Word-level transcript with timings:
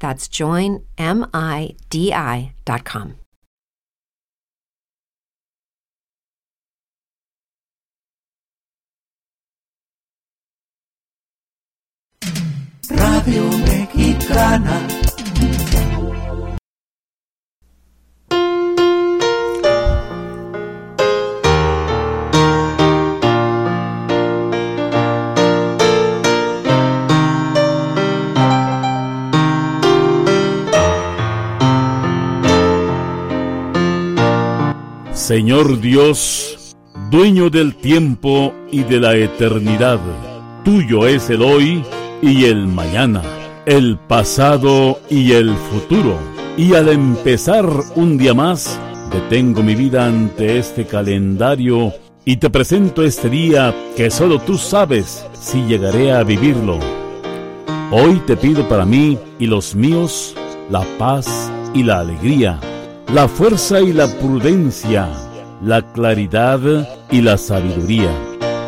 That's 0.00 0.26
joinmidi.com. 0.28 0.88
Radio 12.90 13.44
Mexicana. 13.58 14.99
Señor 35.30 35.80
Dios, 35.80 36.76
dueño 37.08 37.50
del 37.50 37.76
tiempo 37.76 38.52
y 38.72 38.82
de 38.82 38.98
la 38.98 39.14
eternidad, 39.14 40.00
tuyo 40.64 41.06
es 41.06 41.30
el 41.30 41.42
hoy 41.42 41.84
y 42.20 42.46
el 42.46 42.66
mañana, 42.66 43.22
el 43.64 43.96
pasado 43.96 44.98
y 45.08 45.30
el 45.30 45.54
futuro. 45.54 46.18
Y 46.56 46.74
al 46.74 46.88
empezar 46.88 47.64
un 47.94 48.18
día 48.18 48.34
más, 48.34 48.76
detengo 49.12 49.62
mi 49.62 49.76
vida 49.76 50.04
ante 50.04 50.58
este 50.58 50.84
calendario 50.84 51.92
y 52.24 52.38
te 52.38 52.50
presento 52.50 53.04
este 53.04 53.30
día 53.30 53.72
que 53.96 54.10
solo 54.10 54.40
tú 54.40 54.58
sabes 54.58 55.24
si 55.40 55.62
llegaré 55.62 56.10
a 56.10 56.24
vivirlo. 56.24 56.80
Hoy 57.92 58.20
te 58.26 58.36
pido 58.36 58.68
para 58.68 58.84
mí 58.84 59.16
y 59.38 59.46
los 59.46 59.76
míos 59.76 60.34
la 60.68 60.84
paz 60.98 61.52
y 61.72 61.84
la 61.84 62.00
alegría, 62.00 62.58
la 63.14 63.26
fuerza 63.26 63.80
y 63.80 63.92
la 63.92 64.06
prudencia, 64.06 65.08
la 65.62 65.82
claridad 65.92 66.60
y 67.10 67.20
la 67.20 67.36
sabiduría. 67.36 68.10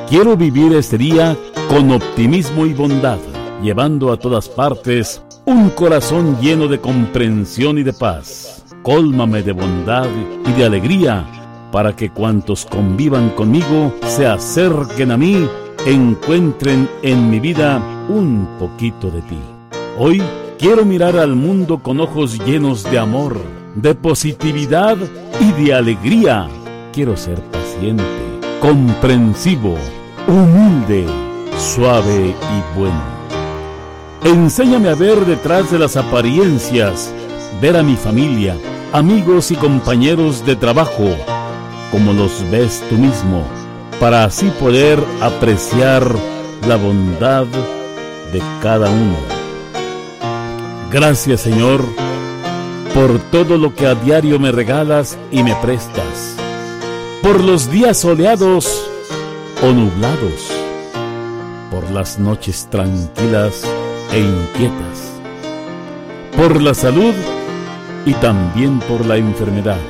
Quiero 0.09 0.37
vivir 0.37 0.73
este 0.73 0.99
día 0.99 1.37
con 1.69 1.93
optimismo 1.93 2.67
y 2.67 2.75
bondad 2.75 3.19
llevando 3.63 4.13
a 4.13 4.17
todas 4.17 4.49
partes 4.49 5.23
un 5.45 5.71
corazón 5.71 6.41
lleno 6.41 6.67
de 6.67 6.81
comprensión 6.81 7.79
y 7.79 7.85
de 7.85 7.93
paz. 7.93 8.65
Cólmame 8.83 9.43
de 9.43 9.53
bondad 9.53 10.09
y 10.45 10.53
de 10.53 10.65
alegría 10.65 11.25
para 11.71 11.95
que 11.95 12.11
cuantos 12.11 12.67
convivan 12.67 13.31
conmigo 13.31 13.95
se 14.07 14.27
acerquen 14.27 15.13
a 15.13 15.17
mí, 15.17 15.47
encuentren 15.87 16.89
en 17.03 17.31
mi 17.31 17.39
vida 17.39 17.81
un 18.09 18.49
poquito 18.59 19.09
de 19.09 19.23
ti. 19.23 19.39
Hoy 19.99 20.21
quiero 20.59 20.85
mirar 20.85 21.17
al 21.17 21.37
mundo 21.37 21.79
con 21.79 22.01
ojos 22.01 22.39
llenos 22.45 22.83
de 22.83 22.99
amor, 22.99 23.37
de 23.75 23.95
positividad 23.95 24.97
y 25.41 25.53
de 25.53 25.75
alegría. 25.75 26.49
Quiero 26.93 27.17
ser 27.17 27.41
paciente, 27.51 28.05
comprensivo, 28.61 29.77
humilde, 30.27 31.07
suave 31.59 32.29
y 32.29 32.79
bueno. 32.79 33.03
Enséñame 34.25 34.89
a 34.89 34.95
ver 34.95 35.25
detrás 35.25 35.71
de 35.71 35.79
las 35.79 35.97
apariencias, 35.97 37.13
ver 37.61 37.77
a 37.77 37.83
mi 37.83 37.97
familia, 37.97 38.57
amigos 38.93 39.51
y 39.51 39.57
compañeros 39.57 40.45
de 40.47 40.55
trabajo, 40.55 41.09
como 41.91 42.13
los 42.13 42.49
ves 42.51 42.85
tú 42.89 42.97
mismo, 42.97 43.45
para 43.99 44.25
así 44.25 44.49
poder 44.61 44.99
apreciar 45.21 46.05
la 46.69 46.77
bondad 46.77 47.47
de 48.33 48.41
cada 48.63 48.89
uno. 48.91 49.17
Gracias 50.91 51.41
Señor 51.41 51.83
por 52.95 53.19
todo 53.31 53.57
lo 53.57 53.75
que 53.75 53.87
a 53.87 53.95
diario 53.95 54.39
me 54.39 54.53
regalas 54.53 55.17
y 55.31 55.43
me 55.43 55.55
prestas, 55.57 56.37
por 57.23 57.43
los 57.43 57.71
días 57.71 58.01
soleados 58.01 58.87
o 59.63 59.73
nublados, 59.73 60.51
por 61.71 61.91
las 61.91 62.19
noches 62.19 62.69
tranquilas 62.71 63.63
e 64.13 64.21
inquietas, 64.21 65.13
por 66.37 66.61
la 66.61 66.75
salud 66.75 67.15
y 68.05 68.13
también 68.15 68.79
por 68.81 69.07
la 69.07 69.17
enfermedad, 69.17 69.81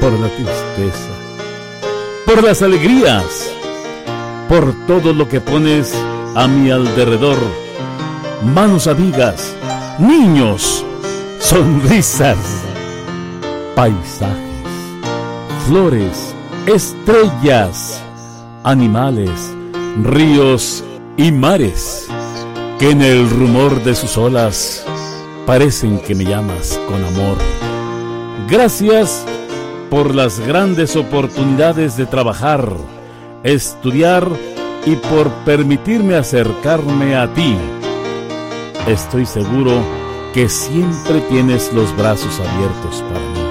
por 0.00 0.12
la 0.12 0.28
tristeza, 0.28 1.10
por 2.24 2.42
las 2.42 2.62
alegrías, 2.62 3.52
por 4.48 4.72
todo 4.86 5.12
lo 5.12 5.28
que 5.28 5.42
pones 5.42 5.94
a 6.34 6.48
mi 6.48 6.70
alrededor, 6.70 7.36
manos 8.54 8.86
amigas, 8.86 9.54
niños, 9.98 10.84
sonrisas, 11.48 12.62
paisajes, 13.74 14.36
flores, 15.66 16.34
estrellas, 16.66 18.02
animales, 18.64 19.30
ríos 20.02 20.84
y 21.16 21.32
mares 21.32 22.06
que 22.78 22.90
en 22.90 23.00
el 23.00 23.30
rumor 23.30 23.82
de 23.82 23.94
sus 23.94 24.18
olas 24.18 24.84
parecen 25.46 26.00
que 26.00 26.14
me 26.14 26.24
llamas 26.24 26.78
con 26.86 27.02
amor. 27.02 27.38
Gracias 28.46 29.24
por 29.88 30.14
las 30.14 30.40
grandes 30.40 30.96
oportunidades 30.96 31.96
de 31.96 32.04
trabajar, 32.04 32.70
estudiar 33.42 34.28
y 34.84 34.96
por 34.96 35.30
permitirme 35.46 36.14
acercarme 36.14 37.16
a 37.16 37.32
ti. 37.32 37.56
Estoy 38.86 39.24
seguro 39.24 39.97
que 40.32 40.48
siempre 40.48 41.20
tienes 41.22 41.72
los 41.72 41.96
brazos 41.96 42.40
abiertos 42.40 43.02
para 43.02 43.20
mí. 43.20 43.48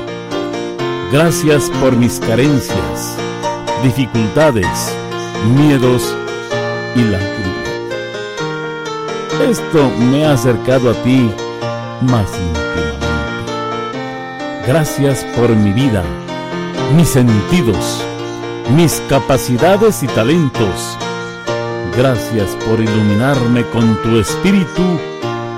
Gracias 1.12 1.70
por 1.82 1.96
mis 1.96 2.20
carencias, 2.20 3.18
dificultades, 3.84 4.94
miedos 5.56 6.14
y 6.96 7.02
lágrimas. 7.02 7.48
Esto 9.50 9.90
me 10.12 10.26
ha 10.26 10.34
acercado 10.34 10.92
a 10.92 10.94
ti 11.04 11.32
más 12.02 12.30
íntimamente. 12.38 13.08
Gracias 14.68 15.24
por 15.36 15.50
mi 15.50 15.72
vida, 15.72 16.04
mis 16.96 17.10
sentidos, 17.10 18.04
mis 18.76 19.02
capacidades 19.10 20.04
y 20.04 20.08
talentos. 20.08 20.98
Gracias 21.96 22.56
por 22.68 22.80
iluminarme 22.80 23.64
con 23.68 24.00
tu 24.02 24.20
espíritu 24.20 25.00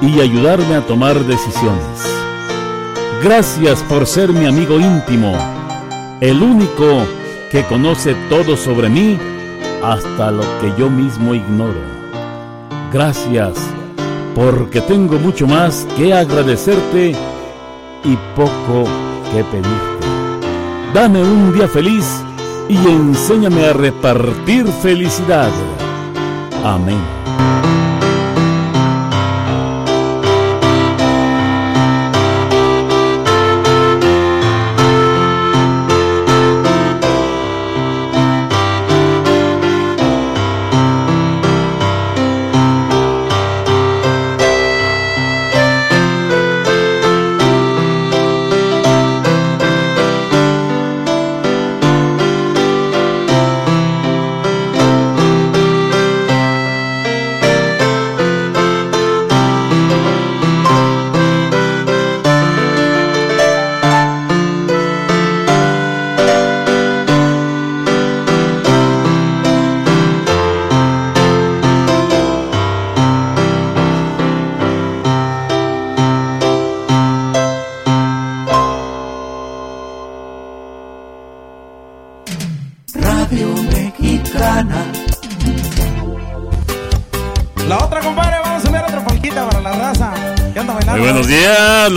y 0.01 0.19
ayudarme 0.19 0.75
a 0.75 0.81
tomar 0.81 1.19
decisiones. 1.25 2.19
Gracias 3.23 3.83
por 3.83 4.05
ser 4.05 4.31
mi 4.31 4.45
amigo 4.45 4.79
íntimo, 4.79 5.33
el 6.21 6.41
único 6.41 7.05
que 7.51 7.63
conoce 7.63 8.15
todo 8.29 8.55
sobre 8.55 8.89
mí 8.89 9.17
hasta 9.83 10.31
lo 10.31 10.43
que 10.59 10.73
yo 10.77 10.89
mismo 10.89 11.33
ignoro. 11.33 11.81
Gracias 12.93 13.55
porque 14.35 14.81
tengo 14.81 15.19
mucho 15.19 15.47
más 15.47 15.85
que 15.97 16.13
agradecerte 16.13 17.13
y 18.03 18.17
poco 18.35 18.85
que 19.31 19.43
pedirte. 19.43 19.99
Dame 20.93 21.21
un 21.21 21.53
día 21.53 21.67
feliz 21.67 22.23
y 22.67 22.75
enséñame 22.75 23.65
a 23.65 23.73
repartir 23.73 24.65
felicidad. 24.81 25.51
Amén. 26.63 27.18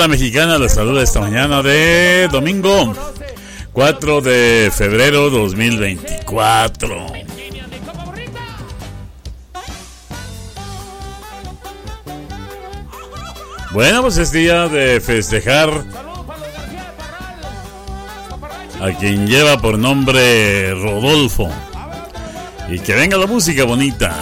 La 0.03 0.09
mexicana 0.09 0.59
la 0.59 0.69
saluda 0.69 1.01
esta 1.01 1.21
mañana 1.21 1.63
de 1.63 2.27
domingo 2.27 2.93
4 3.73 4.21
de 4.21 4.73
febrero 4.75 5.31
2024. 5.31 7.07
Bueno, 13.71 14.03
pues 14.03 14.17
es 14.17 14.33
día 14.33 14.67
de 14.67 15.01
festejar 15.01 15.71
a 18.81 18.91
quien 18.99 19.29
lleva 19.29 19.61
por 19.61 19.79
nombre 19.79 20.75
Rodolfo. 20.75 21.49
Y 22.69 22.81
que 22.81 22.95
venga 22.95 23.17
la 23.19 23.27
música 23.27 23.63
bonita. 23.63 24.17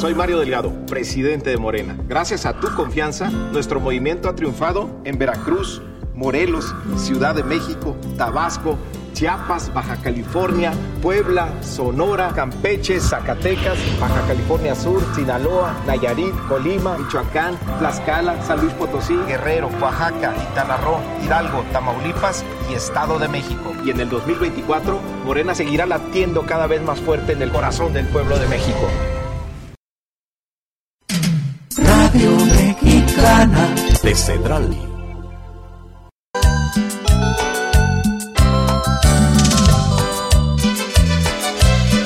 Soy 0.00 0.14
Mario 0.14 0.38
Delgado, 0.38 0.72
presidente 0.86 1.50
de 1.50 1.58
Morena. 1.58 1.94
Gracias 2.08 2.46
a 2.46 2.54
tu 2.54 2.74
confianza, 2.74 3.28
nuestro 3.28 3.80
movimiento 3.80 4.30
ha 4.30 4.34
triunfado 4.34 4.88
en 5.04 5.18
Veracruz, 5.18 5.82
Morelos, 6.14 6.74
Ciudad 6.96 7.34
de 7.34 7.42
México, 7.42 7.94
Tabasco, 8.16 8.78
Chiapas, 9.12 9.70
Baja 9.74 9.96
California, 9.96 10.72
Puebla, 11.02 11.50
Sonora, 11.60 12.32
Campeche, 12.34 12.98
Zacatecas, 12.98 13.76
Baja 14.00 14.26
California 14.26 14.74
Sur, 14.74 15.02
Sinaloa, 15.14 15.76
Nayarit, 15.86 16.34
Colima, 16.48 16.96
Michoacán, 16.96 17.58
Tlaxcala, 17.78 18.42
San 18.42 18.62
Luis 18.62 18.72
Potosí, 18.72 19.18
Guerrero, 19.26 19.68
Oaxaca, 19.82 20.32
Quintana 20.32 20.78
Hidalgo, 21.22 21.62
Tamaulipas 21.74 22.42
y 22.70 22.72
Estado 22.72 23.18
de 23.18 23.28
México. 23.28 23.74
Y 23.84 23.90
en 23.90 24.00
el 24.00 24.08
2024, 24.08 24.98
Morena 25.26 25.54
seguirá 25.54 25.84
latiendo 25.84 26.46
cada 26.46 26.66
vez 26.66 26.80
más 26.82 26.98
fuerte 27.00 27.32
en 27.32 27.42
el 27.42 27.52
corazón 27.52 27.92
del 27.92 28.06
pueblo 28.06 28.38
de 28.38 28.46
México. 28.48 28.88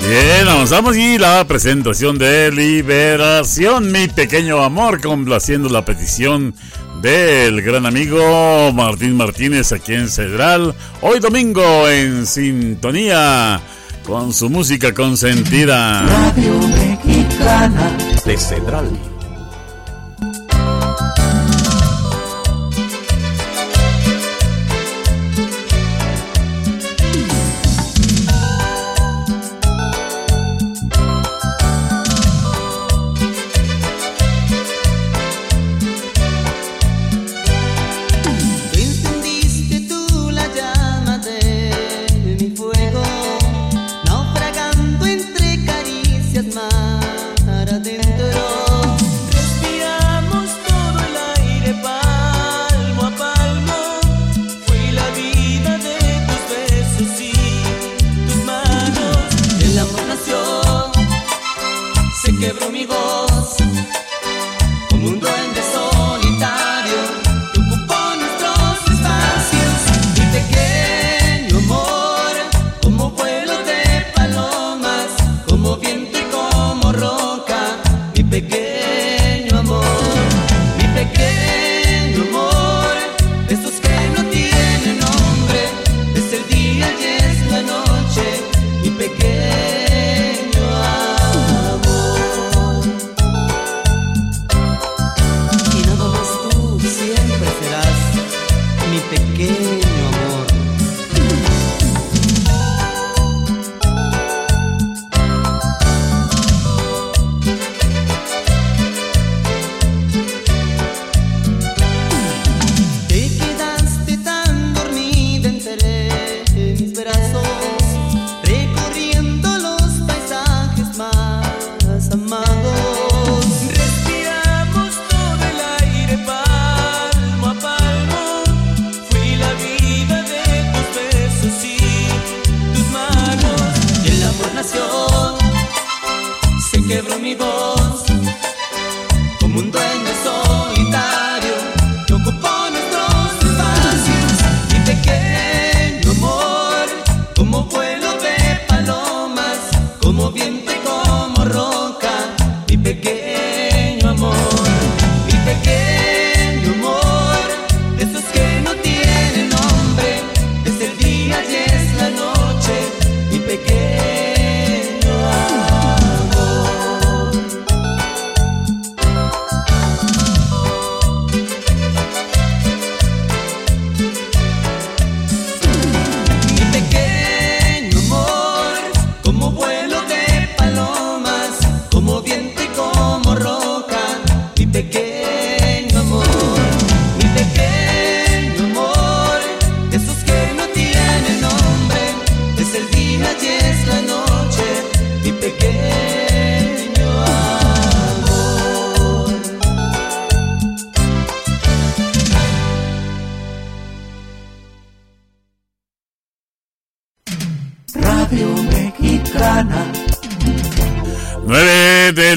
Bien, 0.07 0.49
avanzamos 0.49 0.95
y 0.95 1.17
la 1.17 1.43
presentación 1.47 2.19
de 2.19 2.53
Liberación, 2.53 3.91
mi 3.91 4.09
pequeño 4.09 4.63
amor, 4.63 5.01
complaciendo 5.01 5.71
la 5.71 5.87
petición 5.87 6.55
del 7.01 7.63
gran 7.63 7.87
amigo 7.87 8.71
Martín 8.75 9.17
Martínez 9.17 9.73
aquí 9.73 9.95
en 9.95 10.09
Cedral. 10.09 10.75
Hoy 11.01 11.21
domingo 11.21 11.89
en 11.89 12.27
sintonía 12.27 13.59
con 14.05 14.35
su 14.35 14.51
música 14.51 14.93
consentida. 14.93 16.03
Radio 16.07 16.59
Mexicana 16.59 17.97
de 18.27 18.37
Cedral. 18.37 18.94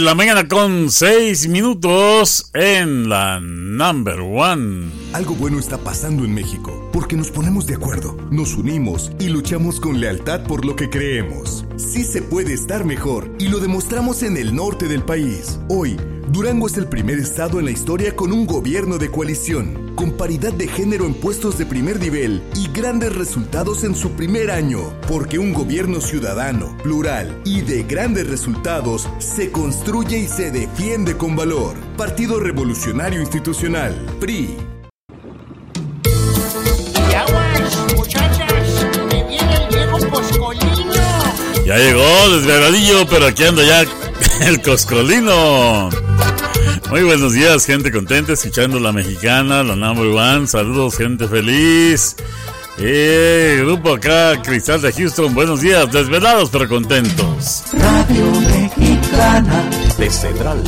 La 0.08 0.16
mañana 0.16 0.48
con 0.48 0.90
6 0.90 1.50
minutos 1.50 2.50
en 2.54 3.10
la 3.10 3.42
number 3.42 4.22
one. 4.22 4.90
Algo 5.12 5.36
bueno 5.36 5.60
está 5.60 5.78
pasando 5.80 6.24
en 6.24 6.34
México 6.34 6.90
porque 6.94 7.18
nos 7.18 7.30
ponemos 7.30 7.68
de 7.68 7.76
acuerdo, 7.76 8.16
nos 8.32 8.56
unimos 8.56 9.12
y 9.20 9.28
luchamos 9.28 9.82
con 9.82 10.00
lealtad 10.00 10.44
por 10.46 10.64
lo 10.64 10.78
que 10.78 10.90
creemos. 10.90 11.66
Sí 11.76 12.06
se 12.06 12.22
puede 12.22 12.54
estar 12.54 12.86
mejor 12.86 13.36
y 13.38 13.50
lo 13.50 13.60
demostramos 13.60 14.24
en 14.24 14.38
el 14.38 14.56
norte 14.56 14.88
del 14.88 15.04
país. 15.04 15.60
Hoy, 15.68 15.98
Durango 16.32 16.68
es 16.68 16.78
el 16.78 16.88
primer 16.88 17.20
estado 17.20 17.60
en 17.60 17.66
la 17.66 17.72
historia 17.72 18.16
con 18.16 18.32
un 18.32 18.48
gobierno 18.48 18.98
de 18.98 19.12
coalición, 19.12 19.87
con 20.08 20.16
paridad 20.16 20.54
de 20.54 20.68
género 20.68 21.06
en 21.06 21.14
puestos 21.14 21.58
de 21.58 21.66
primer 21.66 22.00
nivel 22.00 22.42
y 22.56 22.70
grandes 22.72 23.14
resultados 23.14 23.84
en 23.84 23.94
su 23.94 24.12
primer 24.12 24.52
año, 24.52 24.94
porque 25.08 25.38
un 25.38 25.52
gobierno 25.52 26.00
ciudadano, 26.00 26.78
plural 26.82 27.42
y 27.44 27.60
de 27.62 27.84
grandes 27.84 28.28
resultados 28.28 29.10
se 29.18 29.52
construye 29.52 30.18
y 30.20 30.28
se 30.28 30.50
defiende 30.52 31.18
con 31.18 31.36
valor. 31.36 31.76
Partido 31.98 32.40
Revolucionario 32.40 33.20
Institucional, 33.20 33.94
PRI. 34.22 34.56
Ya 41.66 41.78
llegó 41.78 42.30
desgradillo, 42.30 43.06
pero 43.10 43.26
aquí 43.26 43.44
anda 43.44 43.64
ya 43.64 43.86
el 44.48 44.62
coscolino. 44.62 46.07
Muy 46.89 47.03
buenos 47.03 47.34
días, 47.34 47.65
gente 47.65 47.91
contenta, 47.91 48.34
escuchando 48.34 48.79
la 48.79 48.94
mexicana, 48.94 49.62
la 49.62 49.75
number 49.75 50.08
one. 50.08 50.48
Saludos, 50.48 50.98
gente 50.98 51.27
feliz. 51.27 52.15
Eh, 52.77 53.62
grupo 53.65 53.96
acá, 53.96 54.41
Cristal 54.41 54.82
de 54.82 54.94
Houston, 54.94 55.34
buenos 55.34 55.62
días, 55.62 55.91
desvelados 55.91 56.50
pero 56.50 56.67
contentos. 56.70 57.63
Radio 57.74 58.32
Mexicana 58.41 59.70
de 59.98 60.10
Central. 60.10 60.63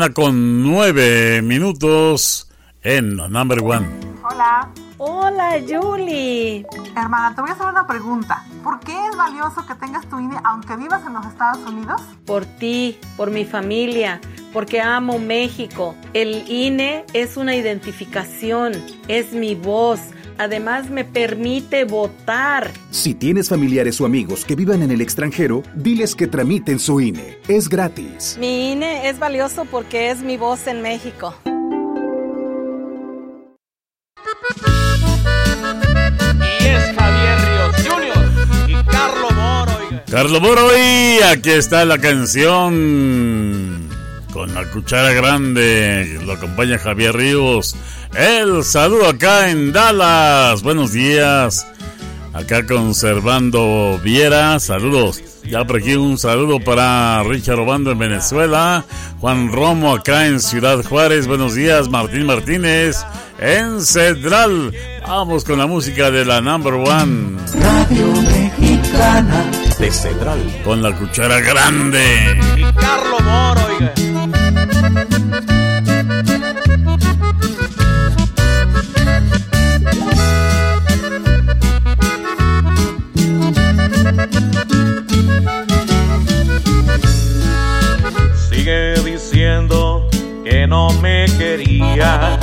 Mañana 0.00 0.14
con 0.14 0.62
9 0.62 1.42
minutos 1.42 2.48
en 2.82 3.16
number 3.16 3.60
one. 3.62 3.86
Hola. 4.22 4.70
Hola, 4.96 5.60
Julie. 5.66 6.66
Hermana, 6.96 7.34
te 7.34 7.40
voy 7.42 7.50
a 7.50 7.52
hacer 7.54 7.66
una 7.66 7.86
pregunta. 7.86 8.44
¿Por 8.62 8.80
qué 8.80 8.92
es 8.92 9.16
valioso 9.16 9.66
que 9.66 9.74
tengas 9.74 10.06
tu 10.08 10.18
INE 10.18 10.36
aunque 10.44 10.76
vivas 10.76 11.02
en 11.06 11.14
los 11.14 11.26
Estados 11.26 11.66
Unidos? 11.66 12.00
Por 12.26 12.46
ti, 12.46 12.98
por 13.16 13.30
mi 13.30 13.44
familia, 13.44 14.20
porque 14.54 14.80
amo 14.80 15.18
México. 15.18 15.94
El 16.14 16.50
INE 16.50 17.04
es 17.12 17.36
una 17.36 17.54
identificación, 17.54 18.72
es 19.08 19.32
mi 19.32 19.54
voz. 19.54 20.00
Además 20.40 20.88
me 20.88 21.04
permite 21.04 21.84
votar. 21.84 22.70
Si 22.90 23.12
tienes 23.12 23.50
familiares 23.50 24.00
o 24.00 24.06
amigos 24.06 24.46
que 24.46 24.56
vivan 24.56 24.80
en 24.80 24.90
el 24.90 25.02
extranjero, 25.02 25.62
diles 25.74 26.14
que 26.14 26.28
tramiten 26.28 26.78
su 26.78 26.98
INE. 26.98 27.36
Es 27.46 27.68
gratis. 27.68 28.38
Mi 28.40 28.72
INE 28.72 29.10
es 29.10 29.18
valioso 29.18 29.66
porque 29.66 30.08
es 30.08 30.22
mi 30.22 30.38
voz 30.38 30.66
en 30.66 30.80
México. 30.80 31.34
Y 36.40 36.66
es 36.68 36.96
Javier 36.96 37.38
Ríos 37.44 37.76
Jr. 37.86 38.26
y 38.66 38.84
Carlo 38.90 39.30
Moro. 39.32 39.72
oiga. 39.76 40.04
Carlos 40.10 40.40
Moro, 40.40 40.68
y 40.74 41.18
aquí 41.22 41.50
está 41.50 41.84
la 41.84 41.98
canción 41.98 43.90
con 44.32 44.54
la 44.54 44.64
cuchara 44.70 45.12
grande. 45.12 46.18
Lo 46.24 46.32
acompaña 46.32 46.78
Javier 46.78 47.14
Ríos. 47.14 47.76
El 48.14 48.64
saludo 48.64 49.08
acá 49.08 49.50
en 49.50 49.72
Dallas. 49.72 50.62
Buenos 50.62 50.92
días. 50.92 51.66
Acá 52.32 52.66
conservando 52.66 54.00
Viera. 54.02 54.58
Saludos. 54.60 55.22
Ya 55.44 55.64
por 55.64 55.78
aquí 55.78 55.94
un 55.94 56.18
saludo 56.18 56.60
para 56.60 57.22
Richard 57.24 57.58
Obando 57.58 57.90
en 57.90 57.98
Venezuela. 57.98 58.84
Juan 59.20 59.50
Romo 59.52 59.94
acá 59.94 60.26
en 60.26 60.40
Ciudad 60.40 60.82
Juárez. 60.84 61.26
Buenos 61.26 61.54
días. 61.54 61.88
Martín 61.88 62.26
Martínez 62.26 63.04
en 63.38 63.80
Central. 63.82 64.74
Vamos 65.06 65.44
con 65.44 65.58
la 65.58 65.66
música 65.66 66.10
de 66.10 66.24
la 66.24 66.40
number 66.40 66.74
one. 66.74 67.38
Radio 67.54 68.06
Mexicana 68.22 69.50
de 69.78 69.90
Central. 69.90 70.60
Con 70.64 70.82
la 70.82 70.94
cuchara 70.96 71.40
grande. 71.40 72.38
Y 72.56 72.62
Carlo 72.74 73.20
Moro. 73.20 73.60
oiga. 73.66 75.59
Querías, 91.56 92.38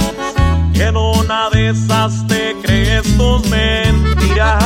que 0.73 0.83
en 0.83 0.97
una 0.97 1.49
de 1.49 1.69
esas 1.69 2.27
te 2.27 2.55
crees 2.61 3.03
tus 3.17 3.47
mentiras. 3.49 4.63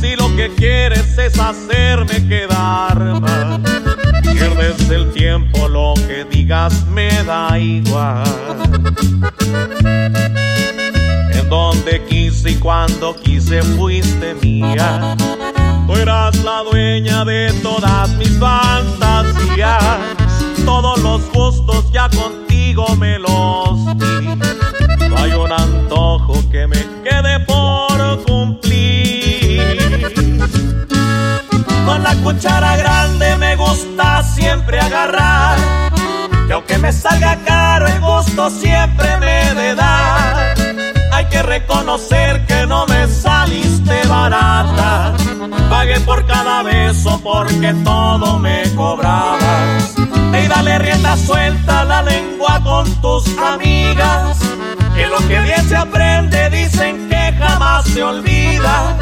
Si 0.00 0.14
lo 0.14 0.34
que 0.36 0.50
quieres 0.54 1.18
es 1.18 1.38
hacerme 1.38 2.26
quedar 2.28 2.96
mal, 3.20 3.60
pierdes 4.22 4.88
el 4.90 5.10
tiempo, 5.12 5.68
lo 5.68 5.94
que 5.94 6.24
digas 6.30 6.86
me 6.86 7.10
da 7.24 7.58
igual. 7.58 8.24
En 11.32 11.48
donde 11.48 12.04
quise 12.08 12.50
y 12.50 12.54
cuando 12.54 13.16
quise 13.16 13.62
fuiste 13.62 14.34
mía. 14.34 15.16
Tú 15.86 15.96
eras 15.96 16.36
la 16.44 16.62
dueña 16.62 17.24
de 17.24 17.52
todas 17.62 18.10
mis 18.10 18.38
fantasías. 18.38 20.19
Todos 20.64 21.00
los 21.02 21.30
gustos 21.32 21.90
ya 21.92 22.08
contigo 22.08 22.96
me 22.96 23.18
los 23.18 23.86
di. 23.98 25.08
No 25.08 25.16
hay 25.18 25.32
un 25.32 25.52
antojo 25.52 26.34
que 26.50 26.66
me 26.66 26.78
quede 27.02 27.40
por 27.40 28.24
cumplir. 28.24 30.00
Con 31.84 32.02
la 32.02 32.14
cuchara 32.22 32.76
grande 32.76 33.36
me 33.36 33.56
gusta 33.56 34.22
siempre 34.22 34.78
agarrar, 34.78 35.58
que 36.46 36.52
aunque 36.52 36.78
me 36.78 36.92
salga 36.92 37.36
caro 37.44 37.86
el 37.88 38.00
gusto 38.00 38.48
siempre 38.50 39.16
me 39.18 39.54
de 39.54 39.74
dar. 39.74 40.54
Hay 41.12 41.26
que 41.26 41.42
reconocer 41.42 42.46
que 42.46 42.66
no 42.66 42.86
me 42.86 43.08
saliste 43.08 44.06
barata, 44.06 45.14
pagué 45.68 45.98
por 46.00 46.24
cada 46.26 46.62
beso 46.62 47.20
porque 47.22 47.74
todo 47.84 48.38
me 48.38 48.62
cobrabas. 48.76 49.99
Y 50.42 50.48
dale 50.48 50.78
rienda 50.78 51.16
suelta 51.16 51.84
la 51.84 52.02
lengua 52.02 52.60
con 52.64 52.90
tus 53.00 53.24
amigas. 53.38 54.38
Que 54.94 55.06
lo 55.06 55.18
que 55.28 55.40
bien 55.40 55.68
se 55.68 55.76
aprende 55.76 56.50
dicen 56.50 57.08
que 57.08 57.32
jamás 57.38 57.84
se 57.86 58.02
olvida. 58.02 58.96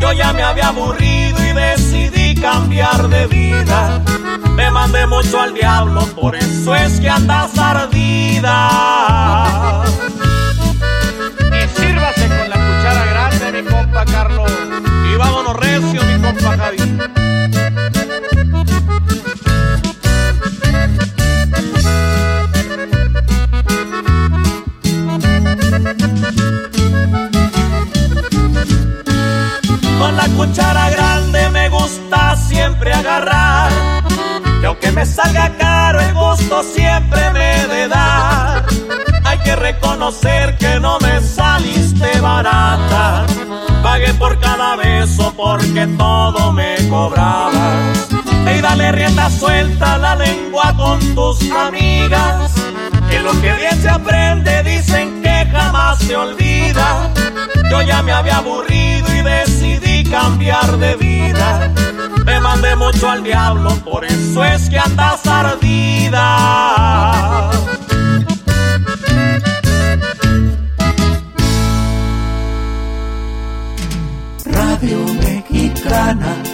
Yo 0.00 0.12
ya 0.12 0.32
me 0.32 0.42
había 0.42 0.68
aburrido 0.68 1.38
y 1.44 1.52
decidí 1.52 2.34
cambiar 2.40 3.08
de 3.08 3.26
vida. 3.26 4.02
Me 4.54 4.70
mandé 4.70 5.06
mucho 5.06 5.40
al 5.40 5.54
diablo, 5.54 6.06
por 6.14 6.36
eso 6.36 6.74
es 6.74 7.00
que 7.00 7.08
andas 7.08 7.56
ardida. 7.58 8.70
Y 11.50 11.80
sírvase 11.80 12.28
con 12.28 12.50
la 12.50 12.56
cuchara 12.56 13.04
grande, 13.06 13.62
mi 13.62 13.68
compa 13.68 14.04
Carlos. 14.04 14.52
Y 15.12 15.16
vámonos 15.16 15.56
recio, 15.56 16.02
mi 16.04 16.20
compa 16.20 16.56
Javi. 16.56 16.78
Con 29.98 30.16
la 30.16 30.26
cuchara 30.36 30.90
grande 30.90 31.48
me 31.50 31.68
gusta 31.68 32.36
siempre 32.36 32.92
agarrar. 32.92 33.70
Que 34.60 34.66
aunque 34.66 34.92
me 34.92 35.06
salga 35.06 35.50
caro 35.58 36.00
el 36.00 36.14
gusto 36.14 36.62
siempre 36.62 37.30
me 37.32 37.66
de 37.66 37.88
dar. 37.88 38.64
Hay 39.24 39.38
que 39.38 39.56
reconocer 39.56 40.56
que 40.58 40.80
no 40.80 40.98
me 41.00 41.20
saliste 41.20 42.20
barata. 42.20 43.26
Pagué 43.82 44.14
por 44.14 44.38
cada 44.40 44.76
beso 44.76 45.32
porque 45.36 45.86
todo 45.98 46.52
me 46.52 46.76
cobrabas. 46.88 48.08
Y 48.56 48.60
dale 48.60 48.92
rienda 48.92 49.30
suelta 49.30 49.98
la 49.98 50.16
lengua 50.16 50.74
con 50.76 50.98
tus 51.14 51.38
amigas. 51.50 52.52
Que 53.10 53.20
lo 53.20 53.32
que 53.40 53.52
bien 53.54 53.80
se 53.80 53.88
aprende 53.88 54.62
dicen 54.62 55.22
que 55.22 55.46
jamás 55.50 55.98
se 55.98 56.16
olvida. 56.16 57.10
Yo 57.70 57.82
ya 57.82 58.02
me 58.02 58.12
había 58.12 58.38
aburrido 58.38 59.14
y 59.14 59.22
cambiar 60.04 60.78
de 60.78 60.96
vida. 60.96 61.72
Me 62.24 62.40
mandé 62.40 62.74
mucho 62.76 63.10
al 63.10 63.22
diablo, 63.22 63.70
por 63.84 64.04
eso 64.04 64.44
es 64.44 64.68
que 64.70 64.78
andas 64.78 65.26
ardida. 65.26 66.30
Radio 74.46 74.98
Mexicana. 75.20 76.53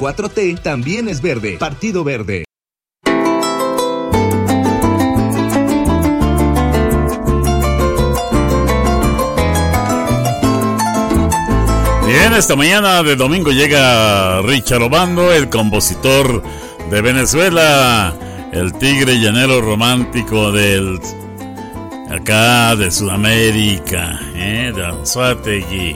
4T 0.01 0.63
también 0.63 1.07
es 1.07 1.21
verde. 1.21 1.57
Partido 1.59 2.03
Verde. 2.03 2.43
Bien, 12.07 12.33
esta 12.33 12.55
mañana 12.55 13.03
de 13.03 13.15
domingo 13.15 13.51
llega 13.51 14.41
Richard 14.41 14.81
Obando, 14.81 15.31
el 15.31 15.49
compositor 15.49 16.41
de 16.89 17.01
Venezuela, 17.01 18.15
el 18.51 18.73
tigre 18.73 19.19
llanero 19.19 19.61
romántico 19.61 20.51
del 20.51 20.99
acá 22.09 22.75
de 22.75 22.89
Sudamérica, 22.89 24.19
¿eh? 24.33 24.73
de. 24.75 25.95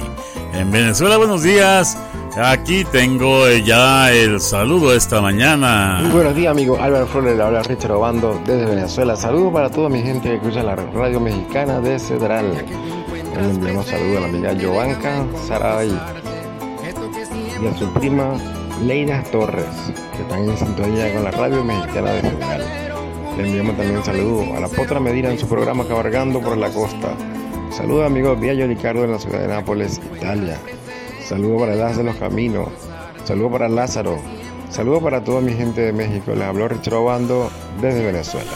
En 0.53 0.71
Venezuela, 0.71 1.17
buenos 1.17 1.41
días. 1.41 1.97
Aquí 2.37 2.83
tengo 2.91 3.49
ya 3.49 4.11
el 4.11 4.41
saludo 4.41 4.93
esta 4.93 5.21
mañana. 5.21 5.99
Muy 6.01 6.11
buenos 6.11 6.35
días, 6.35 6.51
amigo 6.51 6.77
Álvaro 6.81 7.07
Flores. 7.07 7.37
Le 7.37 7.43
habla 7.43 7.63
Richard 7.63 7.93
Obando 7.93 8.41
desde 8.45 8.65
Venezuela. 8.65 9.15
Saludos 9.15 9.53
para 9.53 9.69
toda 9.69 9.87
mi 9.87 10.01
gente 10.01 10.27
que 10.27 10.35
escucha 10.35 10.61
la 10.61 10.75
radio 10.75 11.21
mexicana 11.21 11.79
de 11.79 11.97
Cedral. 11.97 12.51
Le 12.51 13.49
enviamos 13.49 13.85
saludos 13.85 14.17
a 14.17 14.19
la 14.19 14.27
amiga 14.27 14.53
Giovanca 14.53 15.25
Saray 15.47 15.97
y 17.61 17.67
a 17.67 17.77
su 17.77 17.89
prima 17.93 18.33
Leida 18.83 19.23
Torres, 19.31 19.93
que 20.13 20.21
están 20.21 20.43
en 20.43 20.57
sintonía 20.57 21.13
con 21.13 21.23
la 21.23 21.31
radio 21.31 21.63
mexicana 21.63 22.11
de 22.11 22.21
Cedral. 22.21 22.63
Le 23.37 23.47
enviamos 23.47 23.77
también 23.77 23.97
un 23.97 24.03
saludo 24.03 24.57
a 24.57 24.59
la 24.59 24.67
Potra 24.67 24.99
Medina 24.99 25.29
en 25.29 25.39
su 25.39 25.47
programa 25.47 25.87
Cabalgando 25.87 26.41
por 26.41 26.57
la 26.57 26.69
Costa. 26.69 27.13
Saludos 27.71 28.03
a 28.03 28.07
amigo 28.07 28.35
Viallo 28.35 28.67
Ricardo 28.67 29.05
en 29.05 29.11
la 29.13 29.19
ciudad 29.19 29.39
de 29.39 29.47
Nápoles, 29.47 30.01
Italia. 30.17 30.59
Saludos 31.27 31.61
para 31.61 31.75
Las 31.75 31.97
de 31.97 32.03
los 32.03 32.15
Caminos. 32.17 32.67
Saludos 33.23 33.51
para 33.53 33.67
Lázaro. 33.67 34.19
Saludos 34.69 35.01
para 35.01 35.23
toda 35.23 35.41
mi 35.41 35.53
gente 35.53 35.81
de 35.81 35.91
México. 35.91 36.33
Les 36.35 36.43
habló 36.43 36.67
Richard 36.67 36.93
Obando 36.93 37.49
desde 37.81 38.05
Venezuela. 38.05 38.51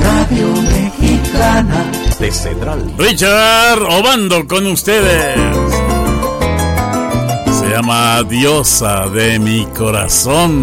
Radio 0.00 0.48
Mexicana. 0.62 1.90
De 2.20 2.30
Central. 2.30 2.94
Richard 2.96 3.82
Obando 3.82 4.46
con 4.46 4.66
ustedes. 4.68 5.36
Se 7.58 7.68
llama 7.68 8.22
Diosa 8.22 9.08
de 9.08 9.40
mi 9.40 9.66
corazón. 9.66 10.62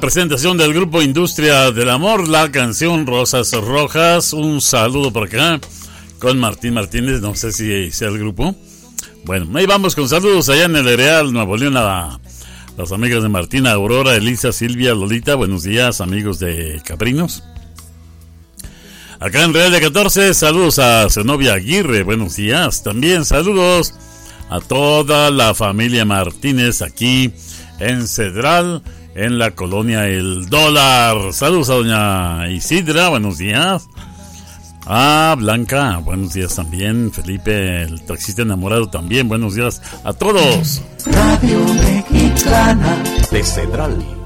Presentación 0.00 0.58
del 0.58 0.74
grupo 0.74 1.02
Industria 1.02 1.70
del 1.70 1.88
Amor, 1.88 2.28
la 2.28 2.50
canción 2.50 3.06
Rosas 3.06 3.52
Rojas. 3.52 4.32
Un 4.32 4.60
saludo 4.60 5.12
por 5.12 5.28
acá 5.28 5.60
con 6.18 6.38
Martín 6.38 6.74
Martínez, 6.74 7.20
no 7.20 7.34
sé 7.34 7.52
si 7.52 7.90
sea 7.90 8.08
el 8.08 8.18
grupo. 8.18 8.54
Bueno, 9.24 9.56
ahí 9.56 9.66
vamos 9.66 9.94
con 9.94 10.08
saludos 10.08 10.48
allá 10.48 10.64
en 10.64 10.76
el 10.76 10.96
Real, 10.96 11.32
Nuevo 11.32 11.56
León, 11.56 11.76
a 11.76 12.18
las 12.76 12.92
amigas 12.92 13.22
de 13.22 13.28
Martina, 13.28 13.72
Aurora, 13.72 14.16
Elisa, 14.16 14.52
Silvia, 14.52 14.94
Lolita. 14.94 15.36
Buenos 15.36 15.62
días, 15.62 16.00
amigos 16.00 16.38
de 16.38 16.82
Caprinos. 16.84 17.44
Acá 19.20 19.44
en 19.44 19.54
Real 19.54 19.72
de 19.72 19.80
14, 19.80 20.34
saludos 20.34 20.78
a 20.80 21.08
Zenobia 21.08 21.54
Aguirre, 21.54 22.02
buenos 22.02 22.36
días. 22.36 22.82
También 22.82 23.24
saludos 23.24 23.94
a 24.50 24.60
toda 24.60 25.30
la 25.30 25.54
familia 25.54 26.04
Martínez 26.04 26.82
aquí 26.82 27.32
en 27.78 28.06
Cedral, 28.06 28.82
en 29.14 29.38
la 29.38 29.52
colonia 29.52 30.06
El 30.06 30.48
Dólar. 30.48 31.32
Saludos 31.32 31.70
a 31.70 31.74
doña 31.74 32.48
Isidra, 32.50 33.08
buenos 33.08 33.38
días. 33.38 33.88
A 34.86 35.34
Blanca, 35.38 35.98
buenos 35.98 36.34
días 36.34 36.56
también. 36.56 37.10
Felipe, 37.12 37.82
el 37.82 38.02
taxista 38.02 38.42
enamorado 38.42 38.88
también, 38.88 39.28
buenos 39.28 39.54
días 39.54 39.80
a 40.04 40.12
todos. 40.12 40.82
Radio 41.06 41.58
Mexicana 41.74 43.02
de 43.30 43.42
Cedral. 43.42 44.23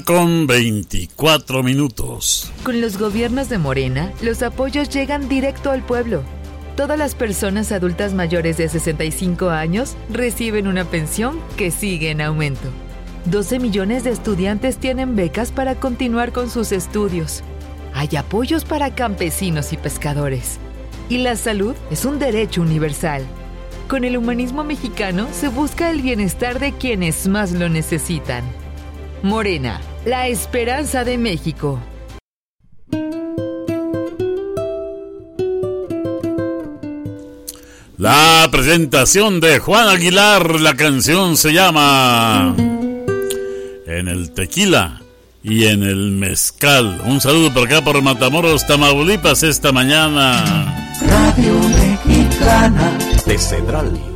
Con 0.00 0.46
24 0.46 1.62
minutos. 1.62 2.50
Con 2.64 2.80
los 2.80 2.96
gobiernos 2.96 3.48
de 3.50 3.58
Morena, 3.58 4.10
los 4.22 4.42
apoyos 4.42 4.88
llegan 4.88 5.28
directo 5.28 5.70
al 5.70 5.84
pueblo. 5.84 6.22
Todas 6.76 6.98
las 6.98 7.14
personas 7.14 7.70
adultas 7.72 8.14
mayores 8.14 8.56
de 8.56 8.68
65 8.68 9.50
años 9.50 9.94
reciben 10.08 10.66
una 10.66 10.86
pensión 10.86 11.38
que 11.56 11.70
sigue 11.70 12.10
en 12.10 12.22
aumento. 12.22 12.68
12 13.26 13.58
millones 13.58 14.04
de 14.04 14.10
estudiantes 14.10 14.78
tienen 14.78 15.14
becas 15.14 15.52
para 15.52 15.74
continuar 15.74 16.32
con 16.32 16.48
sus 16.48 16.72
estudios. 16.72 17.42
Hay 17.94 18.16
apoyos 18.16 18.64
para 18.64 18.94
campesinos 18.94 19.72
y 19.74 19.76
pescadores. 19.76 20.58
Y 21.10 21.18
la 21.18 21.36
salud 21.36 21.74
es 21.90 22.06
un 22.06 22.18
derecho 22.18 22.62
universal. 22.62 23.26
Con 23.88 24.04
el 24.04 24.16
humanismo 24.16 24.64
mexicano 24.64 25.28
se 25.32 25.48
busca 25.48 25.90
el 25.90 26.00
bienestar 26.00 26.58
de 26.58 26.72
quienes 26.72 27.28
más 27.28 27.52
lo 27.52 27.68
necesitan. 27.68 28.42
Morena, 29.22 29.80
la 30.04 30.26
esperanza 30.26 31.04
de 31.04 31.16
México. 31.16 31.78
La 37.98 38.48
presentación 38.50 39.38
de 39.38 39.60
Juan 39.60 39.88
Aguilar, 39.88 40.60
la 40.60 40.74
canción 40.74 41.36
se 41.36 41.52
llama 41.52 42.56
En 43.86 44.08
el 44.08 44.32
tequila 44.32 45.00
y 45.44 45.66
en 45.66 45.84
el 45.84 46.10
mezcal. 46.10 47.00
Un 47.04 47.20
saludo 47.20 47.54
por 47.54 47.68
acá 47.68 47.80
por 47.80 48.02
Matamoros, 48.02 48.66
Tamaulipas 48.66 49.44
esta 49.44 49.70
mañana. 49.70 50.90
Radio 51.00 51.54
Mexicana. 52.08 52.98
De 53.24 53.38
Cedral. 53.38 54.11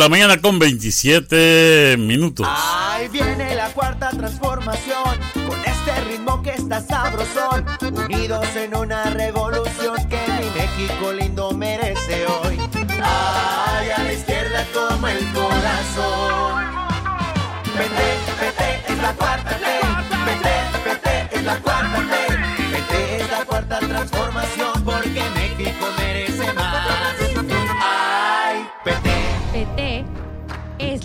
la 0.00 0.08
mañana 0.08 0.40
con 0.40 0.58
27 0.58 1.96
minutos. 1.98 2.48
Ahí 2.48 3.06
viene 3.08 3.54
la 3.54 3.68
cuarta 3.74 4.08
transformación, 4.08 5.04
con 5.34 5.60
este 5.60 6.00
ritmo 6.08 6.42
que 6.42 6.52
está 6.52 6.80
sabrosón, 6.80 7.66
unidos 8.06 8.46
en 8.56 8.74
una 8.74 9.09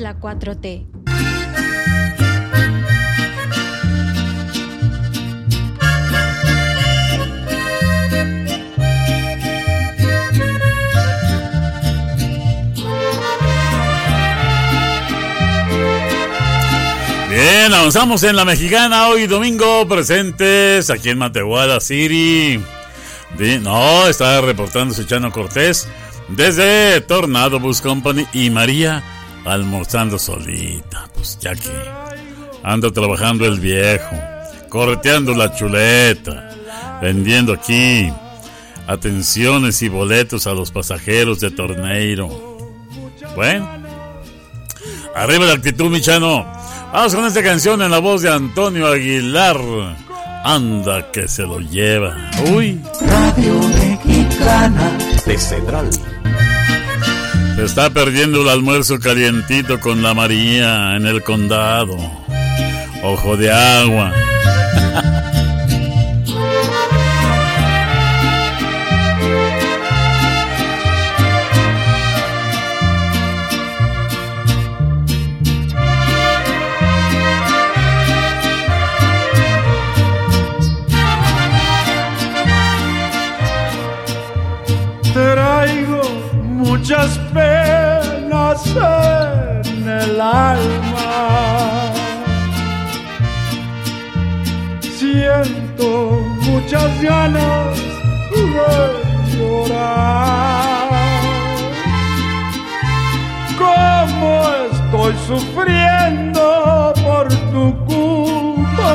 la 0.06 0.20
4T. 0.20 0.86
Bien, 17.30 17.74
avanzamos 17.74 18.22
en 18.22 18.36
la 18.36 18.45
mexicana 18.45 19.08
hoy 19.08 19.26
domingo, 19.26 19.88
presentes 19.88 20.91
aquí 20.91 21.10
en 21.10 21.18
Matehuala 21.18 21.80
City. 21.80 22.64
No, 23.62 24.08
está 24.08 24.39
reportándose 24.41 25.08
Chano 25.08 25.32
Cortés 25.32 25.88
desde 26.28 27.01
Tornado 27.01 27.60
Bus 27.60 27.82
Company 27.82 28.28
y 28.34 28.51
María 28.51 29.03
almorzando 29.46 30.20
solita. 30.20 31.08
Pues 31.14 31.38
ya 31.39 31.56
que 31.56 31.72
anda 32.64 32.91
trabajando 32.91 33.46
el 33.46 33.60
viejo, 33.60 34.16
correteando 34.70 35.34
la 35.34 35.54
chuleta, 35.56 36.50
vendiendo 37.02 37.54
aquí 37.54 38.12
atenciones 38.88 39.82
y 39.82 39.89
boletos 39.89 40.48
a 40.48 40.54
los 40.54 40.72
pasajeros 40.72 41.39
de 41.39 41.52
Torneiro. 41.52 42.30
Bueno, 43.36 43.68
arriba 45.16 45.46
la 45.46 45.54
actitud, 45.54 45.89
mi 45.89 46.02
Chano. 46.02 46.46
Vamos 46.93 47.14
con 47.14 47.26
esta 47.26 47.43
canción 47.43 47.82
en 47.82 47.91
la 47.91 48.00
voz 48.00 48.22
de 48.22 48.32
Antonio 48.32 48.88
Aguilar. 48.88 49.58
Anda 50.43 51.12
que 51.12 51.28
se 51.28 51.41
lo 51.41 51.60
lleva. 51.60 52.16
Uy. 52.54 52.80
Radio 53.02 53.60
Mexicana. 53.60 54.98
De 55.26 55.38
Cedral. 55.38 55.89
Se 57.56 57.64
está 57.64 57.89
perdiendo 57.89 58.41
el 58.41 58.49
almuerzo 58.49 58.99
calientito 58.99 59.80
con 59.80 60.03
la 60.03 60.14
María 60.14 60.97
en 60.97 61.06
el 61.06 61.24
condado. 61.24 61.97
Ojo 63.01 63.38
de 63.38 63.49
agua. 63.49 64.12
Muchas 86.86 87.17
penas 87.33 88.63
en 89.65 89.89
el 89.89 90.21
alma. 90.21 91.91
Siento 94.81 96.21
muchas 96.41 97.01
ganas 97.01 97.75
de 98.29 99.36
llorar. 99.36 100.89
Cómo 103.57 104.41
estoy 104.69 105.13
sufriendo 105.25 106.93
por 107.03 107.27
tu 107.51 107.63
culpa. 107.86 108.93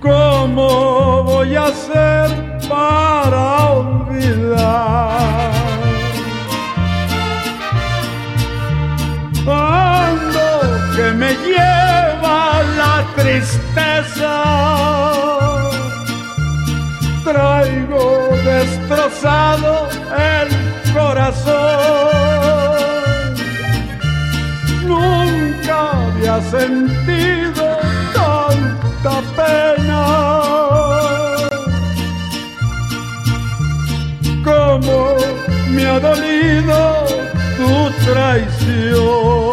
¿Cómo 0.00 1.22
voy 1.24 1.54
a 1.54 1.66
hacer 1.66 2.47
para 2.68 3.70
olvidar? 3.72 5.50
Ando 9.46 10.48
que 10.94 11.06
me 11.12 11.32
lleva 11.46 12.62
la 12.76 12.94
tristeza. 13.16 14.34
Traigo 17.24 18.06
destrozado 18.44 19.88
el 20.34 20.48
corazón. 20.92 21.58
Nunca 24.86 25.76
había 25.92 26.40
sentido 26.50 27.64
tanta 28.14 29.14
pena. 29.36 30.97
Como 34.48 35.14
me 35.74 35.84
ha 35.84 36.00
dolido 36.00 37.04
tu 37.58 37.90
traición. 38.06 39.47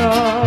Oh. 0.00 0.37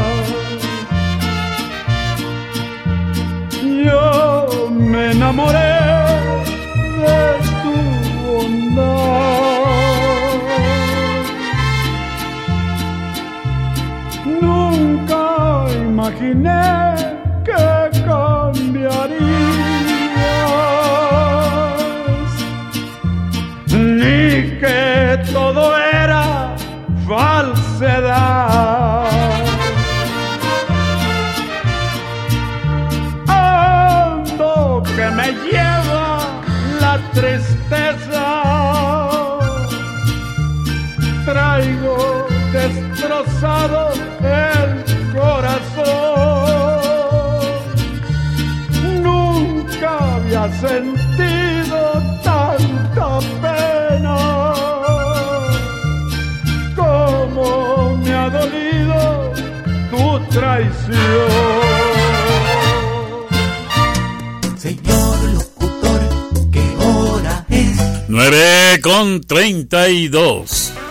32. 68.32 69.19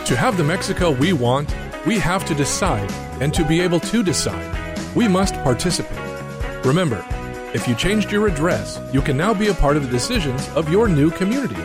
To 0.05 0.15
have 0.15 0.37
the 0.37 0.45
Mexico 0.45 0.91
we 0.91 1.15
want, 1.15 1.57
we 1.87 1.99
have 1.99 2.27
to 2.27 2.35
decide, 2.35 2.93
and 3.23 3.33
to 3.33 3.43
be 3.43 3.63
able 3.63 3.81
to 3.81 4.03
decide, 4.03 4.95
we 4.95 5.09
must 5.09 5.33
participate. 5.37 5.99
Remember, 6.67 7.03
if 7.55 7.67
you 7.67 7.75
changed 7.75 8.13
your 8.13 8.27
address, 8.27 8.79
you 8.93 9.01
can 9.01 9.17
now 9.17 9.33
be 9.33 9.49
a 9.49 9.55
part 9.55 9.79
of 9.79 9.85
the 9.85 9.89
decisions 9.89 10.47
of 10.51 10.71
your 10.71 10.87
new 10.87 11.11
community. 11.11 11.57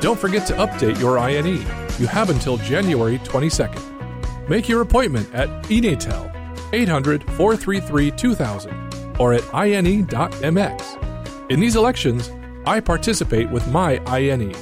Don't 0.00 0.20
forget 0.20 0.46
to 0.48 0.54
update 0.56 1.00
your 1.00 1.18
INE. 1.18 1.64
You 1.98 2.08
have 2.08 2.28
until 2.28 2.58
January 2.58 3.16
22nd. 3.20 4.50
Make 4.50 4.68
your 4.68 4.82
appointment 4.82 5.34
at 5.34 5.48
Inatel 5.70 6.30
800 6.74 7.24
433 7.24 8.10
2000 8.10 9.16
or 9.18 9.32
at 9.32 9.44
ine.mx. 9.54 11.50
In 11.50 11.58
these 11.58 11.76
elections, 11.76 12.30
I 12.66 12.80
participate 12.80 13.50
with 13.50 13.66
my 13.68 13.98
INE. 14.06 14.54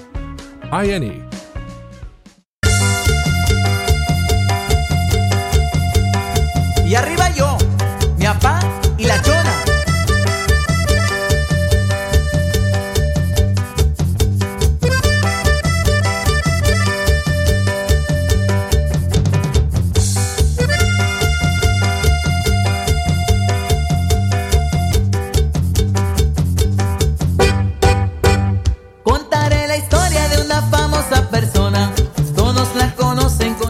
I 0.74 0.90
N 0.90 1.04
E. 1.04 1.33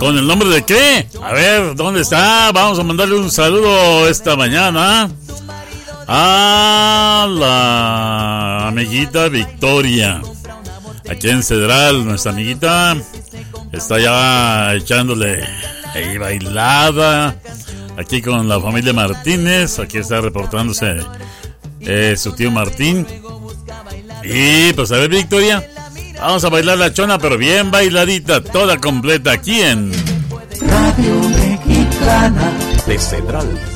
¿Con 0.05 0.18
el 0.18 0.26
nombre 0.26 0.50
de 0.50 0.62
qué? 0.66 1.07
A 1.22 1.32
ver, 1.32 1.74
¿dónde 1.74 2.02
está? 2.02 2.52
Vamos 2.52 2.78
a 2.78 2.82
mandarle 2.82 3.16
un 3.16 3.30
saludo 3.30 4.07
esta 4.07 4.36
mañana 4.36 5.09
a 6.07 7.26
la 7.26 8.68
amiguita 8.68 9.30
Victoria. 9.30 10.20
Aquí 11.09 11.30
en 11.30 11.42
Cedral, 11.42 12.05
nuestra 12.05 12.32
amiguita 12.32 12.94
está 13.72 13.98
ya 13.98 14.74
echándole 14.74 15.42
ahí 15.94 16.18
bailada. 16.18 17.40
Aquí 17.96 18.20
con 18.20 18.46
la 18.46 18.61
familia 18.61 18.92
Martínez, 18.92 19.78
aquí 19.78 19.96
está 19.96 20.20
reportándose 20.20 20.98
eh, 21.80 22.14
su 22.18 22.32
tío 22.32 22.50
Martín. 22.50 23.07
Y 24.22 24.70
pues 24.74 24.92
a 24.92 24.96
ver, 24.96 25.09
Victoria, 25.09 25.66
Vamos 26.27 26.43
a 26.43 26.49
bailar 26.49 26.79
la 26.79 26.91
chona, 26.91 27.18
pero 27.18 27.37
bien 27.37 27.70
bailadita, 27.70 28.43
toda 28.43 28.79
completa 28.79 29.33
aquí 29.33 29.61
en 29.61 29.93
Radio 30.59 31.20
Mexicana 31.29 32.51
de 32.87 32.99
Central. 32.99 33.74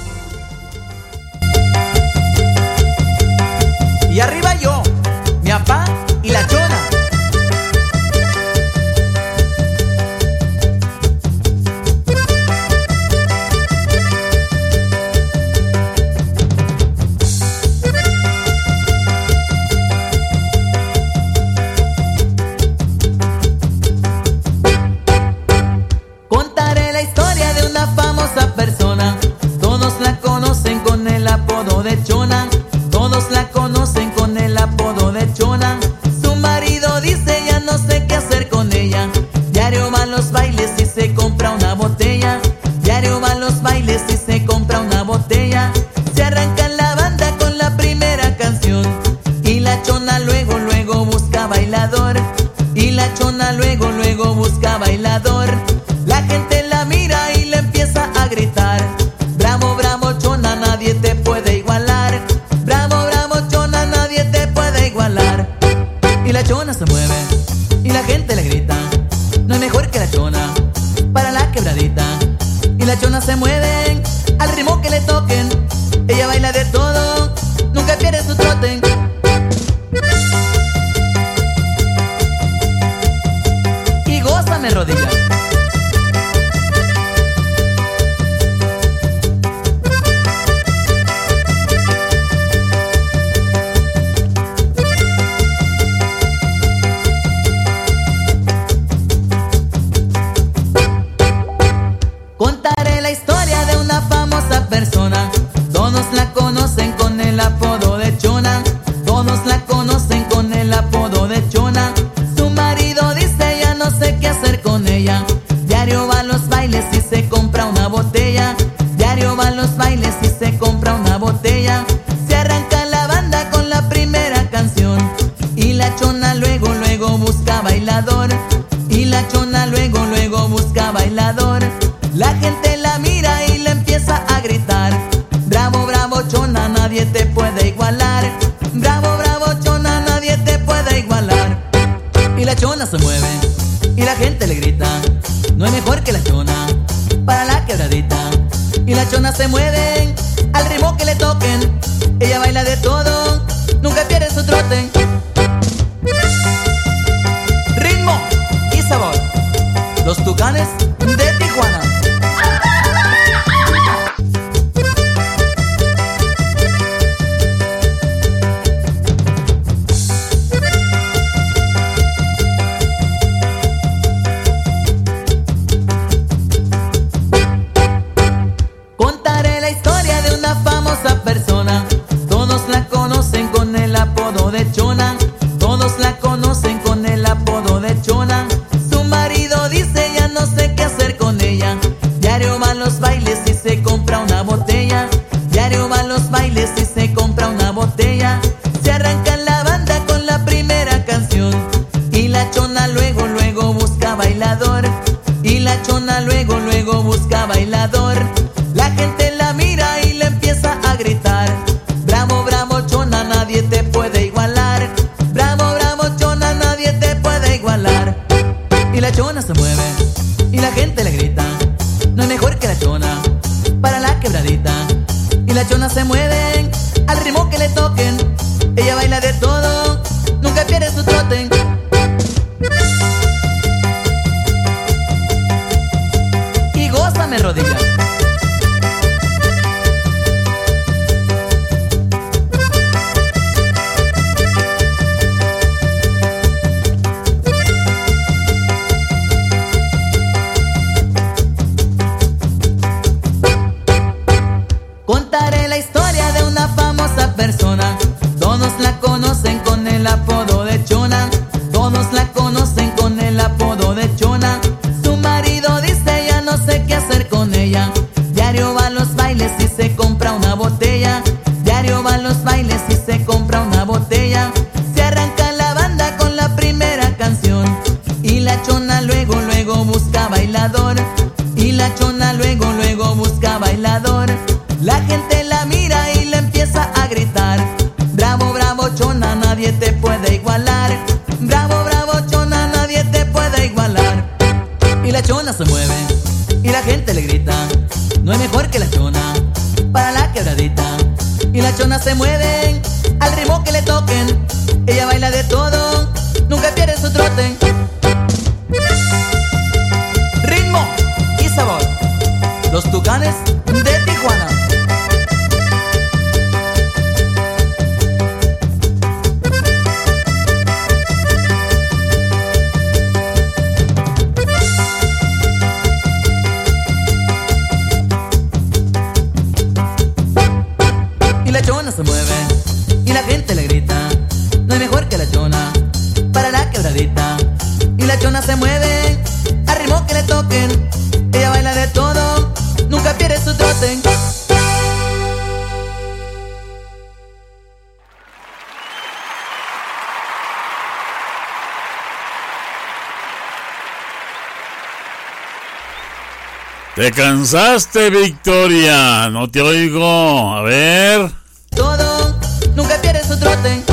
'Te 356.99 357.13
cansaste, 357.13 358.11
Victoria? 358.11 359.31
No 359.31 359.49
te 359.49 359.63
oigo. 359.63 360.53
A 360.53 360.63
ver. 360.63 361.31
Todo, 361.71 362.37
nunca 362.75 363.01
pierde 363.01 363.23
su 363.23 363.39
trote. 363.39 363.85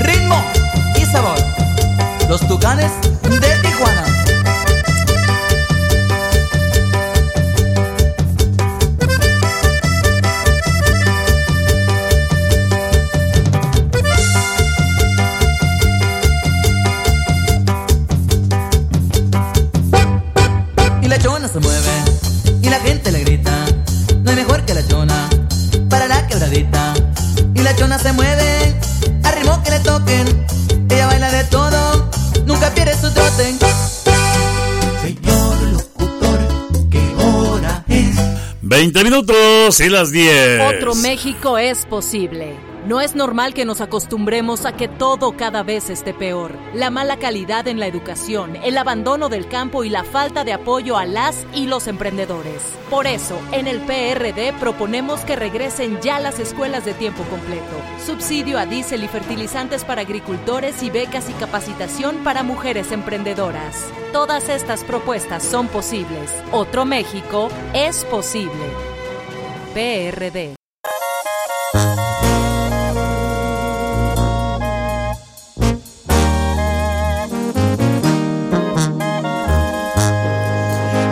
Ritmo 0.00 0.44
y 1.00 1.04
sabor. 1.06 1.38
Los 2.28 2.46
tucanes 2.46 2.92
de 3.22 3.56
Tijuana. 3.62 4.17
Se 28.02 28.12
mueve 28.12 28.76
al 29.24 29.34
ritmo 29.34 29.62
que 29.62 29.70
le 29.70 29.80
toquen. 29.80 30.46
Ella 30.90 31.06
baila 31.06 31.30
de 31.30 31.44
todo, 31.44 32.10
nunca 32.46 32.70
pierde 32.74 32.94
su 32.94 33.12
trote. 33.12 33.56
Señor 35.02 35.62
locutor, 35.72 36.38
¿qué 36.90 37.14
hora 37.16 37.84
es? 37.88 38.16
20 38.62 39.04
minutos 39.04 39.80
y 39.80 39.88
las 39.88 40.12
10. 40.12 40.76
Otro 40.76 40.94
México 40.94 41.58
es 41.58 41.86
posible. 41.86 42.67
No 42.88 43.02
es 43.02 43.14
normal 43.14 43.52
que 43.52 43.66
nos 43.66 43.82
acostumbremos 43.82 44.64
a 44.64 44.72
que 44.72 44.88
todo 44.88 45.32
cada 45.32 45.62
vez 45.62 45.90
esté 45.90 46.14
peor. 46.14 46.54
La 46.72 46.88
mala 46.88 47.18
calidad 47.18 47.68
en 47.68 47.78
la 47.78 47.86
educación, 47.86 48.56
el 48.64 48.78
abandono 48.78 49.28
del 49.28 49.46
campo 49.46 49.84
y 49.84 49.90
la 49.90 50.04
falta 50.04 50.42
de 50.42 50.54
apoyo 50.54 50.96
a 50.96 51.04
las 51.04 51.46
y 51.52 51.66
los 51.66 51.86
emprendedores. 51.86 52.62
Por 52.88 53.06
eso, 53.06 53.38
en 53.52 53.66
el 53.66 53.80
PRD 53.80 54.54
proponemos 54.58 55.20
que 55.20 55.36
regresen 55.36 56.00
ya 56.00 56.18
las 56.18 56.38
escuelas 56.38 56.86
de 56.86 56.94
tiempo 56.94 57.24
completo, 57.24 57.76
subsidio 58.06 58.58
a 58.58 58.64
diésel 58.64 59.04
y 59.04 59.08
fertilizantes 59.08 59.84
para 59.84 60.00
agricultores 60.00 60.82
y 60.82 60.88
becas 60.88 61.28
y 61.28 61.34
capacitación 61.34 62.24
para 62.24 62.42
mujeres 62.42 62.90
emprendedoras. 62.90 63.84
Todas 64.14 64.48
estas 64.48 64.82
propuestas 64.82 65.42
son 65.42 65.68
posibles. 65.68 66.32
Otro 66.52 66.86
México 66.86 67.50
es 67.74 68.06
posible. 68.06 68.64
PRD. 69.74 70.57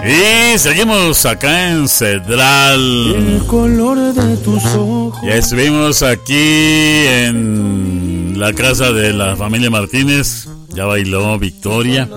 Y 0.09 0.57
seguimos 0.59 1.27
acá 1.27 1.71
en 1.71 1.89
Cedral. 1.89 3.15
El 3.17 3.45
color 3.47 4.15
de 4.15 4.37
tus 4.37 4.65
ojos. 4.67 5.19
Ya 5.25 5.35
estuvimos 5.35 6.03
aquí 6.05 7.07
en 7.09 8.35
la 8.39 8.53
casa 8.53 8.93
de 8.93 9.13
la 9.13 9.35
familia 9.35 9.69
Martínez. 9.69 10.47
Ya 10.69 10.85
bailó 10.85 11.37
Victoria. 11.41 12.09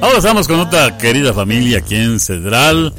Ahora 0.00 0.18
estamos 0.18 0.48
con 0.48 0.58
otra 0.58 0.98
querida 0.98 1.32
familia 1.32 1.78
aquí 1.78 1.94
en 1.94 2.18
Cedral. 2.18 2.92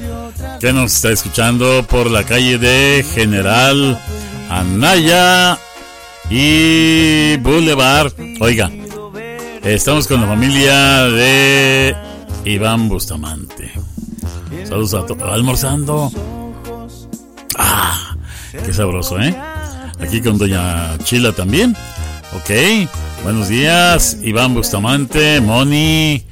Que 0.61 0.71
nos 0.71 0.95
está 0.95 1.11
escuchando 1.11 1.85
por 1.85 2.09
la 2.09 2.23
calle 2.23 2.57
de 2.57 3.05
General 3.13 4.01
Anaya 4.49 5.59
y 6.29 7.35
Boulevard. 7.37 8.13
Oiga, 8.39 8.71
estamos 9.63 10.07
con 10.07 10.21
la 10.21 10.27
familia 10.27 11.03
de 11.03 11.95
Iván 12.45 12.87
Bustamante. 12.87 13.73
Saludos 14.67 14.93
a 14.93 15.05
todos. 15.05 15.21
Almorzando. 15.31 16.11
Ah, 17.57 18.15
qué 18.65 18.73
sabroso, 18.73 19.19
¿eh? 19.19 19.35
Aquí 19.99 20.21
con 20.21 20.37
Doña 20.37 20.97
Chila 21.03 21.31
también. 21.31 21.75
Ok. 22.35 22.51
Buenos 23.23 23.47
días, 23.47 24.17
Iván 24.21 24.53
Bustamante, 24.53 25.41
Moni 25.41 26.23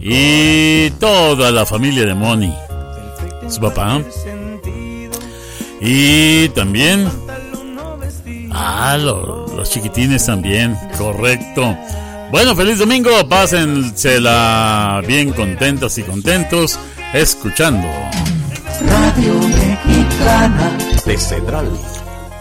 y 0.00 0.90
toda 0.98 1.50
la 1.50 1.66
familia 1.66 2.06
de 2.06 2.14
Moni. 2.14 2.54
Su 3.48 3.60
papá. 3.60 4.00
Y 5.80 6.48
también. 6.50 7.08
Ah, 8.52 8.96
lo- 8.98 9.46
los 9.54 9.70
chiquitines 9.70 10.24
también. 10.24 10.76
Correcto. 10.96 11.76
Bueno, 12.30 12.56
feliz 12.56 12.78
domingo. 12.78 13.10
Pásensela 13.28 15.02
bien 15.06 15.32
contentas 15.32 15.98
y 15.98 16.02
contentos 16.02 16.78
escuchando 17.16 17.88
Radio 18.82 19.34
Mexicana 19.34 20.76
de 21.06 21.16
Central. 21.16 21.66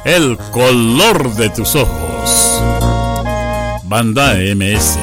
El 0.03 0.37
color 0.51 1.33
de 1.35 1.49
tus 1.49 1.75
ojos. 1.75 2.61
Banda 3.85 4.33
MS. 4.33 4.97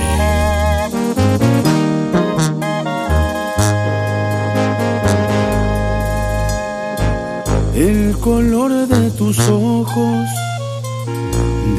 El 7.75 8.15
color 8.21 8.87
de 8.89 9.11
tus 9.13 9.39
ojos 9.49 10.29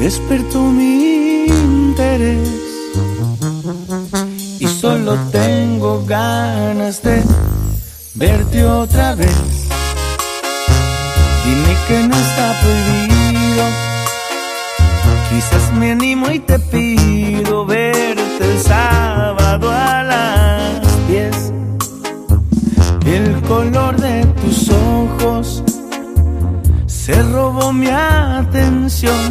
despertó 0.00 0.60
mi 0.62 1.44
interés 1.46 2.48
y 4.58 4.66
solo 4.66 5.16
tengo 5.30 6.04
ganas 6.04 7.00
de 7.02 7.22
verte 8.14 8.64
otra 8.64 9.14
vez. 9.14 9.68
Dime 11.44 11.76
que 11.88 12.08
no 12.08 12.16
está 12.16 12.60
prohibido, 12.62 13.64
quizás 15.30 15.72
me 15.74 15.92
animo 15.92 16.30
y 16.30 16.38
te 16.38 16.58
pido 16.58 17.66
verte 17.66 18.52
el 18.52 18.60
sábado 18.60 19.70
a 19.70 20.02
las 20.02 21.08
10. 21.08 21.52
El 23.06 23.42
color 23.42 24.00
de 24.00 24.24
tus 24.40 24.70
ojos 24.70 25.62
se 26.86 27.22
robó 27.22 27.72
mi 27.72 27.88
atención. 27.88 29.30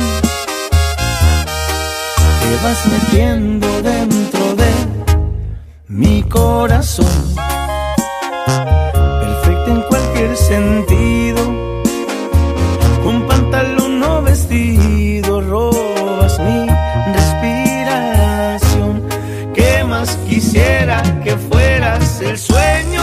Te 2.42 2.64
vas 2.64 2.86
metiendo 2.86 3.82
dentro 3.82 4.56
de 4.56 4.72
mi 5.88 6.22
corazón. 6.24 7.34
Sentido. 10.36 11.48
Un 13.06 13.28
pantalón 13.28 14.02
o 14.02 14.24
vestido 14.24 15.42
robas 15.42 16.40
mi 16.40 16.66
respiración. 17.14 19.04
¿Qué 19.54 19.84
más 19.84 20.18
quisiera 20.28 21.04
que 21.24 21.38
fueras 21.38 22.20
el 22.22 22.40
sueño 22.40 23.03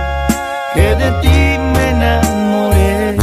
que 0.81 0.95
de 0.95 1.11
ti 1.21 1.39
me 1.73 1.89
enamoré. 1.89 3.15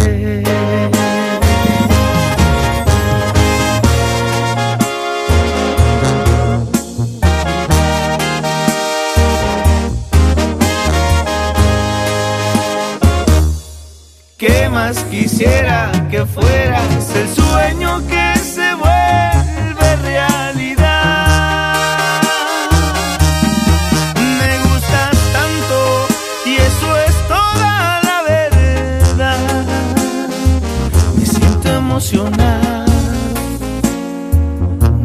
¿Qué 14.37 14.69
más 14.69 14.97
quisiera 15.11 15.91
que 16.11 16.25
fueras 16.25 17.17
el 17.17 17.29
sueño 17.35 18.07
que 18.07 18.38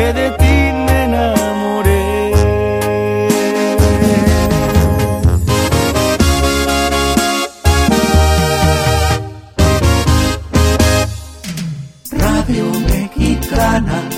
que 0.00 0.12
de 0.14 0.30
ti 0.30 0.56
me 0.86 1.04
enamoré. 1.04 2.32
Radio 12.12 12.64
Mexicana. 12.88 14.08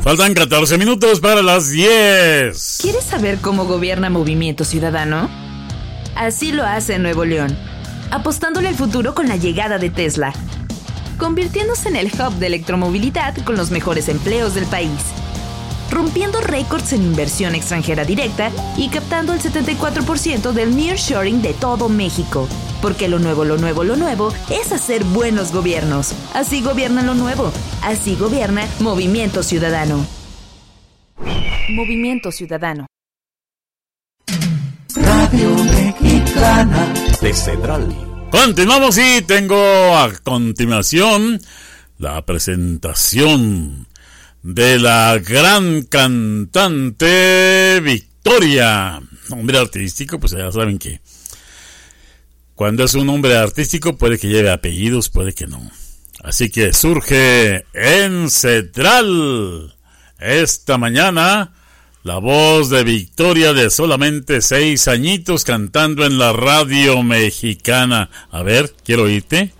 Faltan 0.00 0.32
14 0.32 0.78
minutos 0.78 1.20
para 1.20 1.42
las 1.42 1.70
10. 1.70 2.78
¿Quieres 2.80 3.04
saber 3.04 3.38
cómo 3.42 3.66
gobierna 3.66 4.08
Movimiento 4.08 4.64
Ciudadano? 4.64 5.28
Así 6.16 6.50
lo 6.52 6.64
hace 6.64 6.98
Nuevo 6.98 7.26
León, 7.26 7.54
apostándole 8.10 8.68
al 8.68 8.74
futuro 8.74 9.14
con 9.14 9.28
la 9.28 9.36
llegada 9.36 9.78
de 9.78 9.90
Tesla, 9.90 10.32
convirtiéndose 11.16 11.88
en 11.88 11.96
el 11.96 12.06
hub 12.06 12.34
de 12.34 12.46
electromovilidad 12.46 13.36
con 13.44 13.56
los 13.56 13.70
mejores 13.70 14.08
empleos 14.08 14.54
del 14.54 14.66
país, 14.66 15.00
rompiendo 15.90 16.40
récords 16.40 16.92
en 16.92 17.02
inversión 17.02 17.54
extranjera 17.54 18.04
directa 18.04 18.50
y 18.76 18.88
captando 18.88 19.32
el 19.32 19.40
74% 19.40 20.52
del 20.52 20.76
nearshoring 20.76 21.42
de 21.42 21.54
todo 21.54 21.88
México. 21.88 22.48
Porque 22.82 23.08
lo 23.08 23.18
nuevo, 23.18 23.44
lo 23.44 23.56
nuevo, 23.56 23.84
lo 23.84 23.96
nuevo 23.96 24.32
es 24.50 24.72
hacer 24.72 25.04
buenos 25.04 25.52
gobiernos. 25.52 26.12
Así 26.34 26.60
gobierna 26.60 27.02
lo 27.02 27.14
nuevo. 27.14 27.50
Así 27.82 28.14
gobierna 28.16 28.66
Movimiento 28.80 29.42
Ciudadano. 29.42 30.04
Movimiento 31.70 32.30
Ciudadano. 32.30 32.86
Radio 34.96 35.50
Mexicana. 35.64 36.92
De 37.22 37.32
Cedral. 37.32 38.03
Continuamos 38.34 38.98
y 38.98 39.22
tengo 39.22 39.96
a 39.96 40.10
continuación 40.24 41.40
la 41.98 42.26
presentación 42.26 43.86
de 44.42 44.80
la 44.80 45.20
gran 45.20 45.82
cantante 45.82 47.80
Victoria. 47.80 49.00
Nombre 49.28 49.58
artístico, 49.58 50.18
pues 50.18 50.32
ya 50.32 50.50
saben 50.50 50.80
que 50.80 51.00
cuando 52.56 52.82
es 52.82 52.94
un 52.94 53.06
nombre 53.06 53.36
artístico 53.36 53.96
puede 53.96 54.18
que 54.18 54.26
lleve 54.26 54.50
apellidos, 54.50 55.10
puede 55.10 55.32
que 55.32 55.46
no. 55.46 55.70
Así 56.24 56.50
que 56.50 56.72
surge 56.72 57.64
en 57.72 58.30
Central 58.30 59.76
esta 60.18 60.76
mañana 60.76 61.52
la 62.04 62.18
voz 62.18 62.68
de 62.68 62.84
Victoria 62.84 63.54
de 63.54 63.70
solamente 63.70 64.42
seis 64.42 64.88
añitos 64.88 65.42
cantando 65.42 66.04
en 66.04 66.18
la 66.18 66.34
radio 66.34 67.02
mexicana. 67.02 68.10
A 68.30 68.42
ver, 68.42 68.74
quiero 68.84 69.04
oírte. 69.04 69.54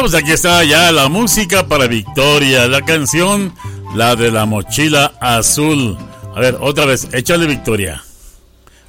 Bueno, 0.00 0.12
pues 0.12 0.22
aquí 0.22 0.32
está 0.32 0.64
ya 0.64 0.90
la 0.92 1.10
música 1.10 1.68
para 1.68 1.86
Victoria, 1.86 2.66
la 2.68 2.80
canción, 2.80 3.54
la 3.94 4.16
de 4.16 4.30
la 4.30 4.46
mochila 4.46 5.12
azul. 5.20 5.98
A 6.34 6.40
ver, 6.40 6.56
otra 6.58 6.86
vez, 6.86 7.08
échale 7.12 7.46
Victoria. 7.46 8.02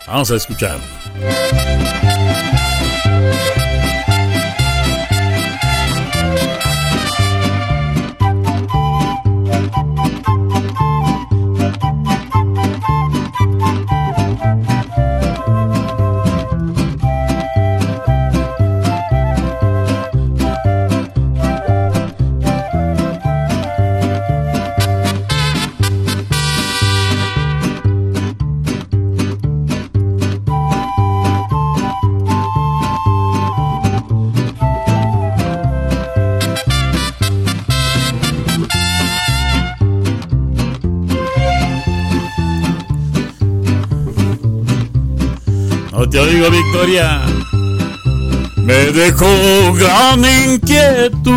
Vamos 0.08 0.32
a 0.32 0.38
escuchar. 0.38 0.80
Te 46.12 46.20
oigo, 46.20 46.52
Victoria. 46.52 47.22
Me 48.58 48.92
dejó 48.92 49.74
gran 49.74 50.20
inquietud 50.20 51.32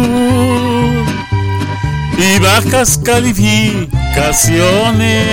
y 2.18 2.38
bajas 2.40 2.98
calificaciones. 2.98 5.26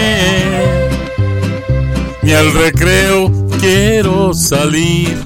Ni 2.22 2.32
al 2.34 2.54
recreo 2.54 3.32
quiero 3.60 4.34
salir. 4.34 5.26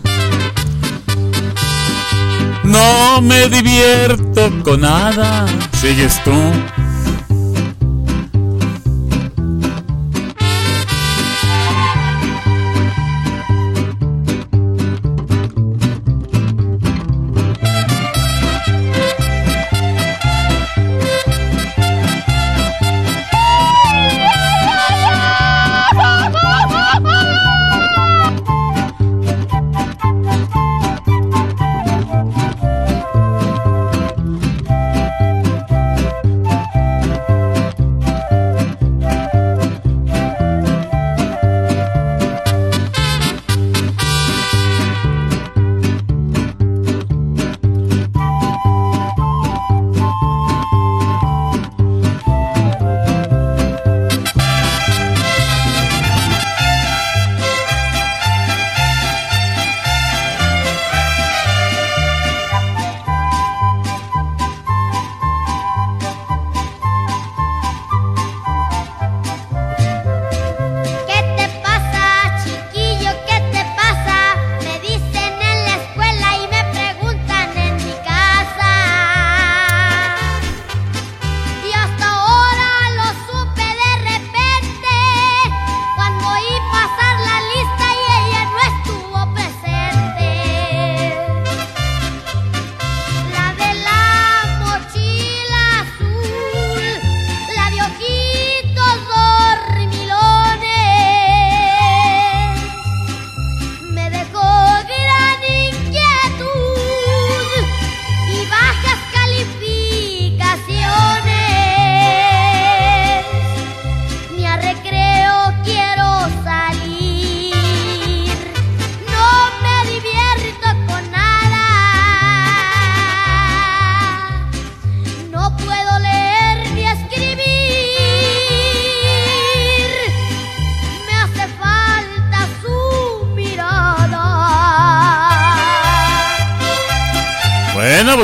No 2.64 3.22
me 3.22 3.48
divierto 3.50 4.52
con 4.64 4.82
nada. 4.82 5.46
Sigues 5.80 6.20
tú. 6.24 6.32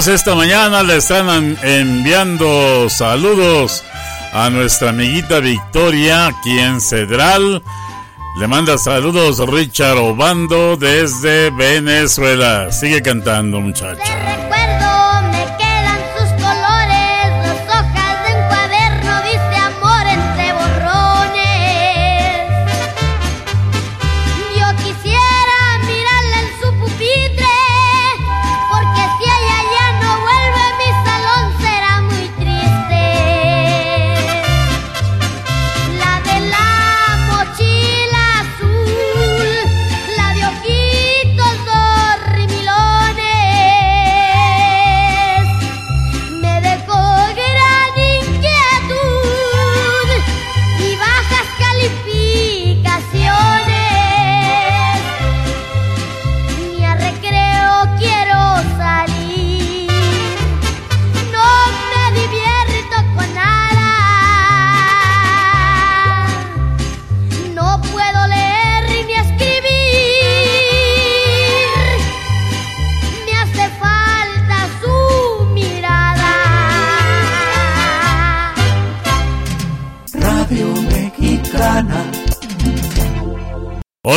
esta 0.08 0.36
mañana. 0.36 0.84
Le 0.84 0.98
están 0.98 1.58
enviando 1.62 2.90
saludos 2.90 3.84
a 4.34 4.50
nuestra 4.50 4.90
amiguita 4.90 5.40
Victoria, 5.40 6.28
aquí 6.28 6.60
en 6.60 6.82
Cedral. 6.82 7.62
Le 8.38 8.48
manda 8.48 8.78
saludos 8.78 9.40
Richard 9.48 9.98
Obando 9.98 10.78
desde 10.78 11.50
Venezuela. 11.52 12.72
Sigue 12.72 13.02
cantando, 13.02 13.60
muchachos. 13.60 14.11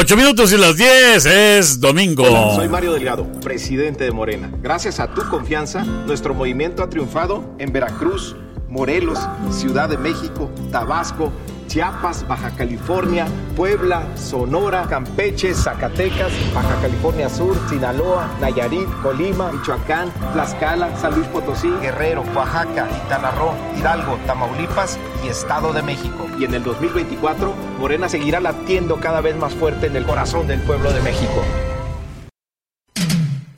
8 0.04 0.18
minutos 0.18 0.52
y 0.52 0.58
las 0.58 0.76
10 0.76 1.24
es 1.24 1.80
domingo. 1.80 2.26
Soy 2.54 2.68
Mario 2.68 2.92
Delgado, 2.92 3.26
presidente 3.40 4.04
de 4.04 4.10
Morena. 4.10 4.50
Gracias 4.60 5.00
a 5.00 5.14
tu 5.14 5.26
confianza, 5.30 5.82
nuestro 5.82 6.34
movimiento 6.34 6.82
ha 6.82 6.90
triunfado 6.90 7.42
en 7.56 7.72
Veracruz, 7.72 8.36
Morelos, 8.68 9.18
Ciudad 9.50 9.88
de 9.88 9.96
México, 9.96 10.50
Tabasco, 10.70 11.32
Chiapas, 11.68 12.28
Baja 12.28 12.50
California, 12.50 13.26
Puebla, 13.56 14.06
Sonora, 14.14 14.86
Campeche, 14.90 15.54
Zacatecas, 15.54 16.32
Baja 16.54 16.78
California 16.82 17.30
Sur, 17.30 17.56
Sinaloa, 17.70 18.28
Nayarit, 18.42 18.86
Colima, 19.02 19.52
Michoacán, 19.52 20.12
Tlaxcala, 20.34 20.94
San 20.98 21.14
Luis 21.14 21.26
Potosí, 21.28 21.70
Guerrero, 21.80 22.24
Oaxaca, 22.34 22.86
Quintana 22.88 23.32
Hidalgo, 23.78 24.18
Tamaulipas 24.26 24.98
y 25.24 25.28
Estado 25.28 25.72
de 25.72 25.82
México. 25.82 26.26
Y 26.38 26.44
en 26.44 26.54
el 26.54 26.62
2024, 26.62 27.54
Morena 27.78 28.08
seguirá 28.08 28.40
latiendo 28.40 28.96
cada 28.96 29.20
vez 29.20 29.36
más 29.36 29.54
fuerte 29.54 29.86
en 29.86 29.96
el 29.96 30.04
corazón 30.04 30.46
del 30.46 30.60
pueblo 30.60 30.92
de 30.92 31.00
México. 31.00 31.42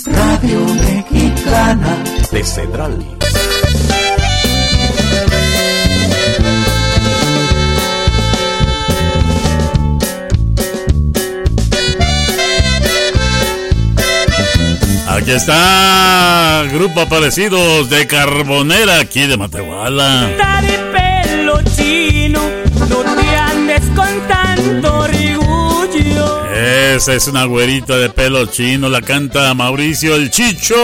Radio 0.06 0.60
Mexicana 0.60 2.04
de 2.30 2.44
Central. 2.44 3.06
Aquí 15.08 15.30
está 15.32 16.64
Grupo 16.72 17.00
Aparecidos 17.00 17.88
de 17.88 18.06
Carbonera, 18.06 19.00
aquí 19.00 19.26
de 19.26 19.36
Matehuala. 19.36 20.30
No 22.30 22.40
te 23.14 23.36
andes 23.36 23.82
con 23.94 24.08
tanto 24.28 24.98
orgullo. 25.00 26.52
Esa 26.52 27.14
es 27.14 27.28
una 27.28 27.44
güerita 27.44 27.96
de 27.96 28.08
pelo 28.10 28.46
chino, 28.46 28.88
la 28.88 29.02
canta 29.02 29.52
Mauricio 29.54 30.16
el 30.16 30.30
Chicho. 30.30 30.74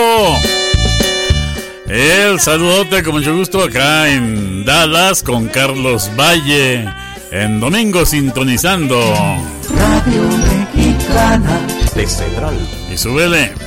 El 1.89 2.41
saludote 2.41 3.03
con 3.03 3.15
mucho 3.15 3.37
gusto 3.37 3.63
acá 3.65 4.09
en 4.09 4.65
Dallas 4.65 5.23
con 5.23 5.49
Carlos 5.49 6.11
Valle. 6.19 6.89
En 7.31 7.61
domingo 7.61 8.05
sintonizando. 8.07 8.99
Radio 9.75 10.23
Mexicana 10.75 11.61
de 11.95 12.07
Central. 12.07 12.59
Y 12.93 12.97
súbele. 12.97 13.62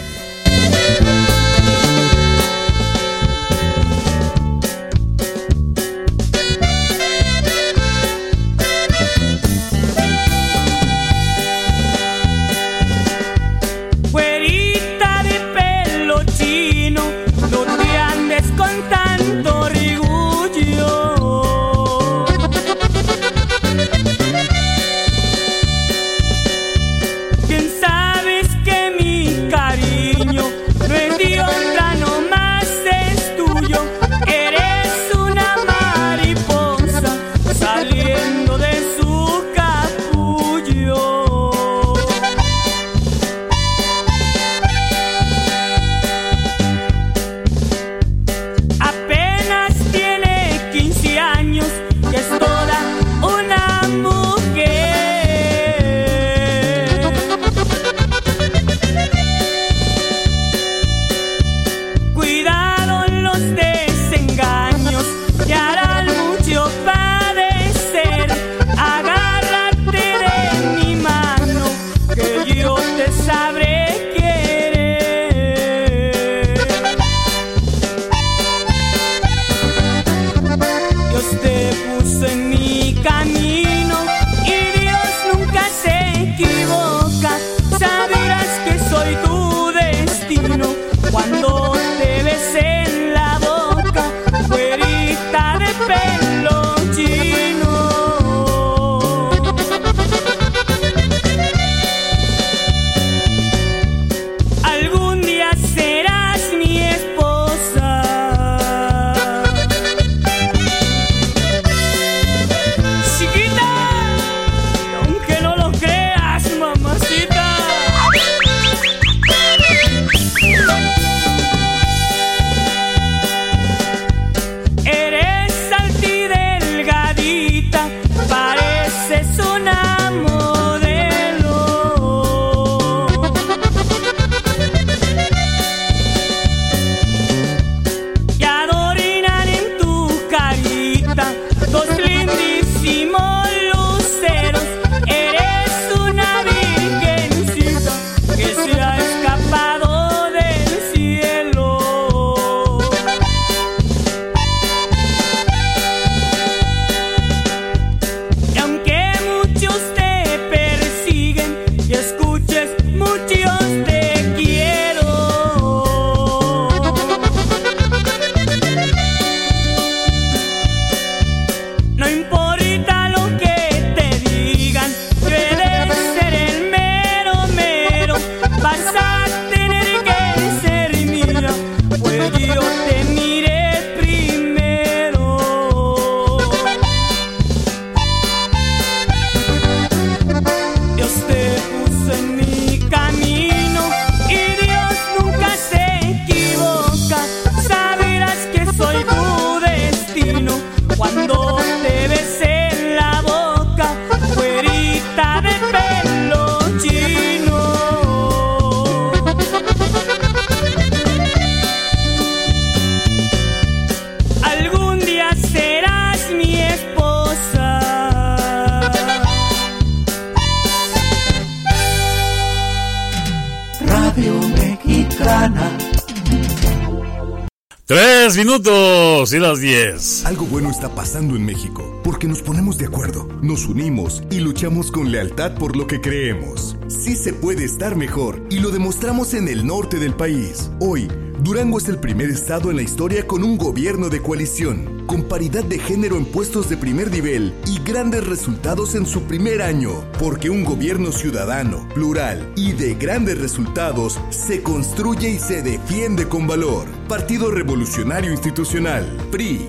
Y 229.35 229.39
las 229.39 229.59
10. 229.59 230.25
Algo 230.25 230.45
bueno 230.45 230.69
está 230.69 230.95
pasando 230.95 231.35
en 231.35 231.43
México, 231.43 231.99
porque 232.05 232.25
nos 232.27 232.41
ponemos 232.41 232.77
de 232.77 232.85
acuerdo, 232.85 233.27
nos 233.41 233.65
unimos 233.67 234.23
y 234.31 234.39
luchamos 234.39 234.91
con 234.91 235.11
lealtad 235.11 235.55
por 235.55 235.75
lo 235.75 235.87
que 235.87 235.99
creemos. 235.99 236.77
Sí 236.87 237.17
se 237.17 237.33
puede 237.33 237.65
estar 237.65 237.97
mejor 237.97 238.41
y 238.49 238.59
lo 238.59 238.69
demostramos 238.71 239.33
en 239.33 239.49
el 239.49 239.67
norte 239.67 239.99
del 239.99 240.13
país. 240.13 240.71
Hoy, 240.79 241.09
Durango 241.45 241.77
es 241.77 241.87
el 241.89 241.99
primer 241.99 242.31
estado 242.31 242.71
en 242.71 242.77
la 242.77 242.81
historia 242.81 243.27
con 243.27 243.43
un 243.43 243.55
gobierno 243.55 244.09
de 244.09 244.19
coalición, 244.19 245.05
con 245.05 245.25
paridad 245.25 245.63
de 245.63 245.77
género 245.77 246.17
en 246.17 246.25
puestos 246.25 246.69
de 246.69 246.75
primer 246.75 247.11
nivel 247.11 247.53
y 247.67 247.77
grandes 247.87 248.25
resultados 248.25 248.95
en 248.95 249.05
su 249.05 249.21
primer 249.25 249.61
año, 249.61 249.91
porque 250.17 250.49
un 250.49 250.65
gobierno 250.65 251.11
ciudadano, 251.11 251.87
plural 251.93 252.51
y 252.55 252.71
de 252.73 252.95
grandes 252.95 253.37
resultados 253.37 254.19
se 254.31 254.63
construye 254.63 255.29
y 255.29 255.37
se 255.37 255.61
defiende 255.61 256.27
con 256.27 256.47
valor. 256.47 256.87
Partido 257.07 257.51
Revolucionario 257.51 258.31
Institucional, 258.31 259.05
PRI. 259.29 259.67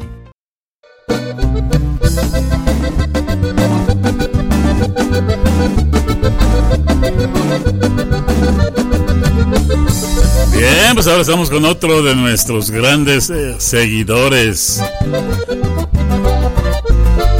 Bien, 10.87 10.95
pues 10.95 11.09
ahora 11.09 11.23
estamos 11.23 11.51
con 11.51 11.65
otro 11.65 12.01
de 12.01 12.15
nuestros 12.15 12.71
grandes 12.71 13.29
eh, 13.29 13.57
seguidores. 13.59 14.81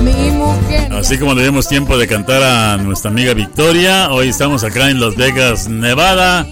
Mi 0.03 0.93
Así 0.93 1.17
como 1.17 1.33
le 1.33 1.45
dimos 1.45 1.69
tiempo 1.69 1.97
de 1.97 2.09
cantar 2.09 2.43
a 2.43 2.77
nuestra 2.77 3.13
amiga 3.13 3.35
Victoria, 3.35 4.11
hoy 4.11 4.31
estamos 4.31 4.65
acá 4.65 4.91
en 4.91 4.99
Las 4.99 5.15
Vegas, 5.15 5.69
Nevada. 5.69 6.45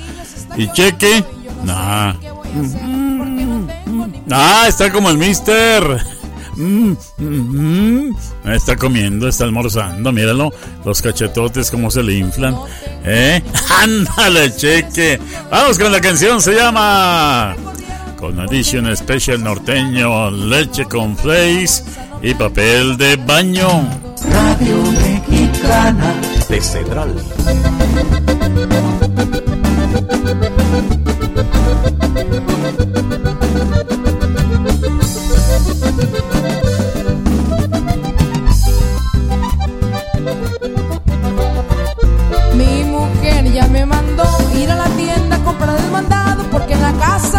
Y 0.56 0.70
cheque, 0.70 1.24
nah. 1.64 2.14
Ah, 4.30 4.66
está 4.68 4.92
como 4.92 5.10
el 5.10 5.18
mister. 5.18 6.00
Está 8.44 8.76
comiendo, 8.76 9.26
está 9.26 9.44
almorzando, 9.44 10.12
míralo. 10.12 10.52
Los 10.84 11.00
cachetotes 11.00 11.70
como 11.70 11.90
se 11.90 12.02
le 12.02 12.14
inflan. 12.14 12.54
¿Eh? 13.04 13.42
Ándale, 13.82 14.54
cheque. 14.54 15.18
Vamos 15.50 15.78
con 15.78 15.90
la 15.90 16.00
canción, 16.00 16.40
se 16.40 16.54
llama... 16.54 17.56
Con 18.18 18.40
Addition 18.40 18.94
Special 18.96 19.42
Norteño, 19.42 20.30
leche 20.30 20.86
con 20.86 21.16
flakes 21.16 21.82
y 22.22 22.32
papel 22.34 22.96
de 22.96 23.16
baño. 23.16 23.68
Radio 24.30 24.82
Mexicana 24.92 26.14
de 26.48 26.60
Central. 26.60 27.14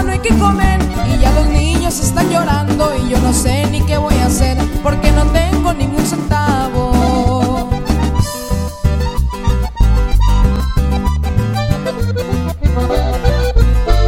No 0.03 0.11
hay 0.11 0.19
que 0.19 0.37
comer 0.37 0.79
y 1.07 1.19
ya 1.19 1.31
los 1.31 1.47
niños 1.47 1.99
están 1.99 2.29
llorando 2.29 2.91
y 2.95 3.09
yo 3.09 3.19
no 3.19 3.31
sé 3.31 3.65
ni 3.71 3.81
qué 3.81 3.97
voy 3.97 4.15
a 4.15 4.25
hacer 4.25 4.57
porque 4.83 5.11
no 5.11 5.23
tengo 5.27 5.73
ningún 5.73 6.05
centavo. 6.05 6.91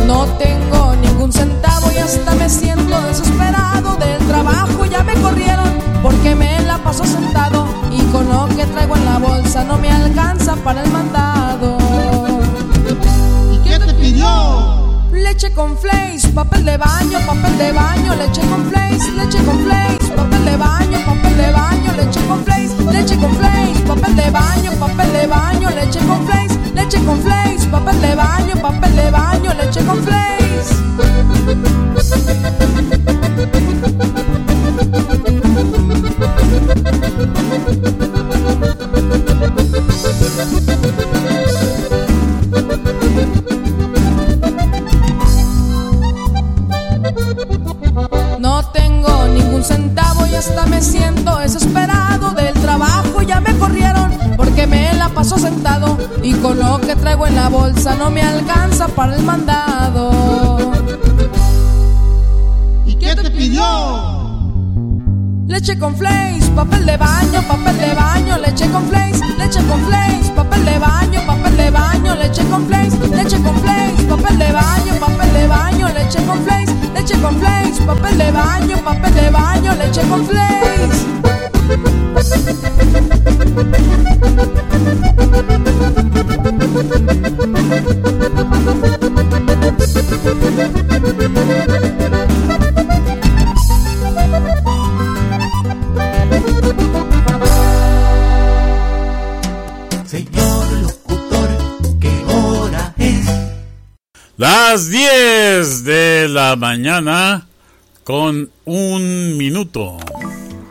No 0.05 0.25
tengo 0.37 0.95
ningún 1.01 1.31
centavo 1.31 1.91
y 1.91 1.97
hasta 1.97 2.35
me 2.35 2.49
siento 2.49 3.01
desesperado 3.03 3.95
del 3.95 4.17
trabajo 4.27 4.85
ya 4.85 5.03
me 5.03 5.13
corrieron 5.15 5.69
porque 6.01 6.35
me 6.35 6.61
la 6.61 6.77
paso 6.79 7.05
sentado 7.05 7.65
y 7.91 8.01
con 8.11 8.27
lo 8.27 8.47
que 8.55 8.65
traigo 8.65 8.95
en 8.95 9.05
la 9.05 9.17
bolsa 9.19 9.63
no 9.63 9.77
me 9.77 9.89
alcanza 9.89 10.55
para 10.57 10.83
el 10.83 10.91
mandado. 10.91 11.36
Leche 15.37 15.53
con 15.53 15.77
flakes, 15.77 16.25
papel 16.33 16.65
de 16.65 16.77
baño, 16.77 17.19
papel 17.27 17.55
de 17.59 17.71
baño, 17.71 18.15
leche 18.15 18.41
con 18.49 18.65
flakes, 18.71 19.07
leche 19.13 19.37
con 19.45 19.59
flakes, 19.59 20.09
papel 20.15 20.45
de 20.45 20.57
baño, 20.57 20.97
papel 21.05 21.37
de 21.37 21.51
baño, 21.51 21.93
leche 21.95 22.19
con 22.27 22.43
flakes, 22.43 22.71
leche 22.91 23.15
con 23.17 23.35
flakes, 23.35 23.81
papel 23.81 24.15
de 24.15 24.31
baño, 24.31 24.71
papel 24.79 25.13
de 25.13 25.27
baño, 25.27 25.69
leche 25.69 25.99
con 26.07 26.25
flakes, 26.25 26.57
leche 26.73 26.99
con 27.05 27.21
flakes, 27.21 27.67
papel 27.67 28.01
de 28.01 28.15
baño, 28.15 28.55
papel 28.59 28.95
de 28.95 29.11
baño, 29.11 29.53
leche 29.53 29.85
con 29.85 30.03
flakes. 30.03 30.27
No 57.85 58.09
me 58.09 58.21
alcanza 58.21 58.87
para 58.87 59.15
el 59.15 59.23
mandado. 59.23 60.71
¿Y 62.85 62.95
qué 62.95 63.15
te 63.15 63.29
pidió? 63.29 63.63
Leche 65.47 65.77
con 65.77 65.95
flakes, 65.95 66.49
papel 66.55 66.85
de 66.85 66.97
baño, 66.97 67.41
papel 67.47 67.77
de 67.77 67.93
baño, 67.93 68.37
leche 68.39 68.67
con 68.69 68.85
flakes, 68.89 69.21
leche 69.37 69.61
con 69.67 69.79
flakes, 69.85 70.29
papel 70.35 70.65
de 70.65 70.79
baño, 70.79 71.21
papel 71.25 71.55
de 71.55 71.69
baño, 71.69 72.15
leche 72.15 72.43
con 72.49 72.67
flakes, 72.67 72.99
leche 73.11 73.41
con 73.41 73.55
flakes, 73.59 74.03
papel 74.03 74.37
de 74.39 74.51
baño, 74.51 74.93
papel 74.99 75.33
de 75.33 75.47
baño, 75.47 75.87
leche 75.89 76.25
con 76.25 76.43
flakes, 76.43 76.73
leche 76.93 77.21
con 77.21 77.37
flakes, 77.39 77.79
papel 77.85 78.17
de 78.17 78.31
baño, 78.31 78.77
papel 78.83 79.13
de 79.13 79.29
baño, 79.29 79.75
leche 79.75 80.01
con 80.09 80.25
flakes. 80.25 82.06
Señor 100.07 100.71
locutor, 100.81 101.49
¿qué 101.99 102.25
hora 102.25 102.93
es? 102.97 103.27
Las 104.37 104.89
10 104.89 105.83
de 105.83 106.27
la 106.29 106.55
mañana 106.55 107.47
con 108.03 108.49
un 108.65 109.37
minuto. 109.37 109.99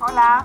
Hola. 0.00 0.44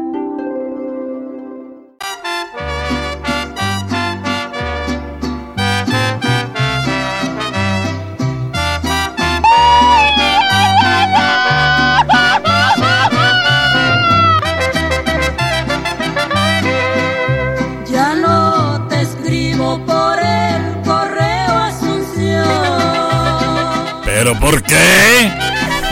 Por 24.51 24.61
qué? 24.63 25.31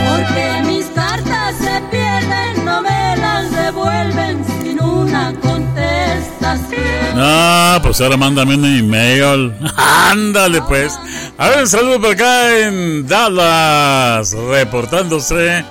porque 0.06 0.62
mis 0.66 0.86
cartas 0.86 1.56
se 1.56 1.80
pierden, 1.90 2.64
no 2.64 2.82
me 2.82 3.16
las 3.16 3.50
devuelven 3.50 4.44
sin 4.44 4.82
una 4.82 5.32
contestación. 5.40 7.16
No, 7.16 7.80
pues 7.82 8.00
ahora 8.02 8.18
mándame 8.18 8.56
un 8.56 8.64
email. 8.66 9.54
Ándale 9.76 10.60
pues. 10.62 10.98
A 11.38 11.48
ver, 11.48 11.66
saludo 11.68 12.00
por 12.00 12.12
acá 12.12 12.58
en 12.58 13.06
Dallas. 13.06 14.32
Reportándose 14.32 15.64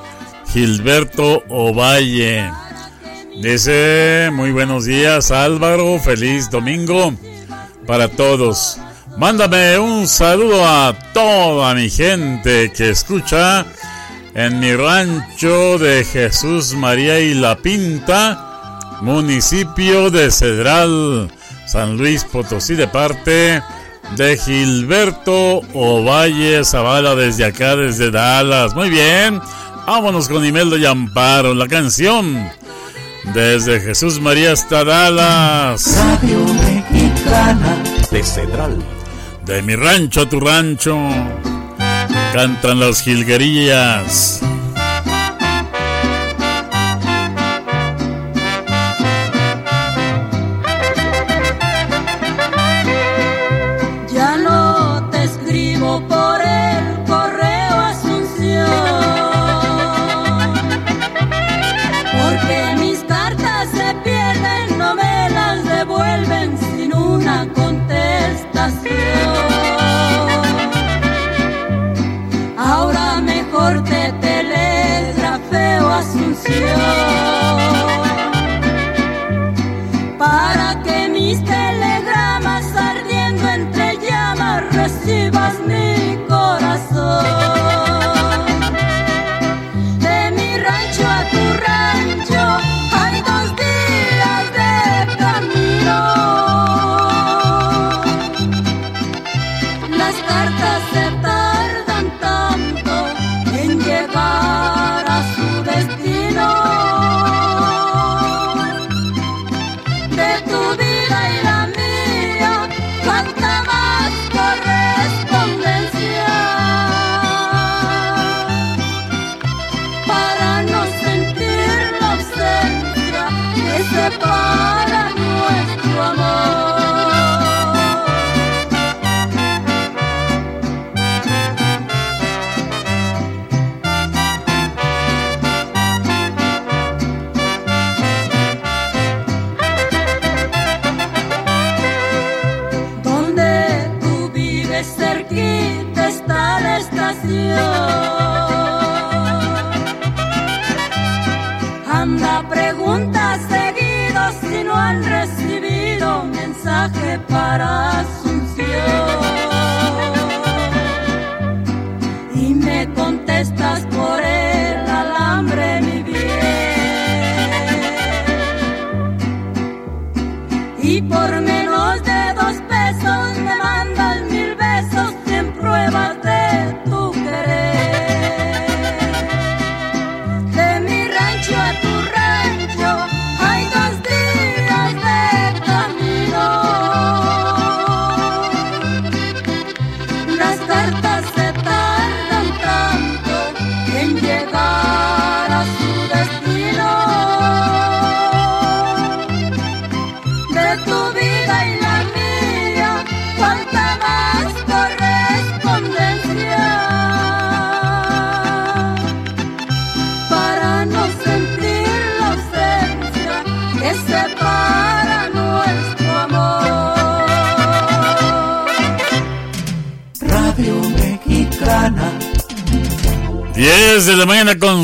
Gilberto 0.51 1.43
Ovalle. 1.47 2.51
Dice, 3.39 4.31
muy 4.33 4.51
buenos 4.51 4.85
días 4.85 5.29
Álvaro, 5.31 5.99
feliz 5.99 6.49
domingo 6.49 7.13
para 7.85 8.07
todos. 8.07 8.79
Mándame 9.19 9.77
un 9.77 10.07
saludo 10.07 10.65
a 10.65 10.95
toda 11.13 11.75
mi 11.75 11.89
gente 11.89 12.71
que 12.71 12.91
escucha 12.91 13.65
en 14.33 14.61
mi 14.61 14.73
rancho 14.73 15.77
de 15.77 16.05
Jesús 16.05 16.73
María 16.73 17.19
y 17.19 17.33
La 17.33 17.57
Pinta, 17.57 18.79
municipio 19.01 20.09
de 20.09 20.31
Cedral, 20.31 21.29
San 21.67 21.97
Luis 21.97 22.23
Potosí, 22.23 22.75
de 22.75 22.87
parte 22.87 23.61
de 24.15 24.37
Gilberto 24.37 25.63
Ovalle 25.73 26.63
Zavala 26.63 27.13
desde 27.13 27.43
acá, 27.43 27.75
desde 27.75 28.11
Dallas. 28.11 28.73
Muy 28.73 28.89
bien, 28.89 29.41
vámonos 29.85 30.29
con 30.29 30.45
Imeldo 30.45 30.77
y 30.77 30.85
Amparo, 30.85 31.53
la 31.53 31.67
canción. 31.67 32.49
Desde 33.33 33.81
Jesús 33.81 34.21
María 34.21 34.53
hasta 34.53 34.85
Dallas. 34.85 35.93
Radio 35.97 36.45
Mexicana 36.53 37.83
de 38.09 38.23
Central. 38.23 38.98
De 39.49 39.63
mi 39.63 39.76
rancho 39.76 40.21
a 40.21 40.30
tu 40.30 40.39
rancho. 40.39 40.95
Cantan 42.34 42.80
las 42.80 43.01
jilguerillas. 43.01 44.41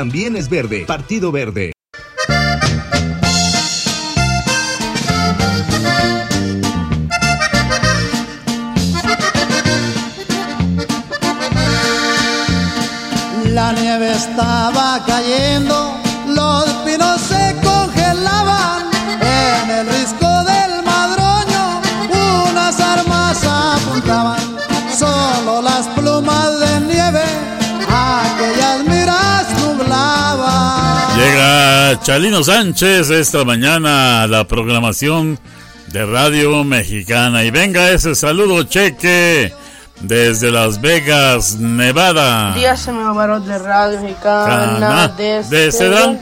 también 0.00 0.34
es 0.34 0.48
verde. 0.48 0.86
Partido 0.86 1.30
Verde. 1.30 1.72
La 13.52 13.74
nieve 13.74 14.12
estaba 14.12 14.79
Chalino 32.10 32.42
Sánchez 32.42 33.08
esta 33.10 33.44
mañana 33.44 34.26
la 34.26 34.42
programación 34.42 35.38
de 35.92 36.04
Radio 36.04 36.64
Mexicana. 36.64 37.44
Y 37.44 37.52
venga 37.52 37.88
ese 37.92 38.16
saludo 38.16 38.64
cheque 38.64 39.54
desde 40.00 40.50
Las 40.50 40.80
Vegas, 40.80 41.54
Nevada. 41.60 42.52
Días, 42.54 42.88
amigo 42.88 43.14
varón 43.14 43.46
de 43.46 43.56
Radio 43.60 44.00
Mexicana 44.00 44.76
Cana, 44.80 45.08
desde 45.16 45.70
de. 45.70 46.20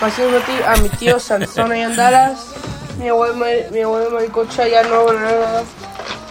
Pasemos 0.00 0.42
a 0.42 0.46
ti- 0.46 0.64
a 0.66 0.76
mi 0.82 0.88
tío 0.88 1.20
Sansón 1.20 1.74
Dallas, 1.94 2.38
mi 2.98 3.08
abuelo, 3.10 3.34
mi 3.70 3.80
abuelo 3.82 4.10
Maricocha 4.12 4.66
Nuevo 4.88 5.12
Laredo. 5.12 5.62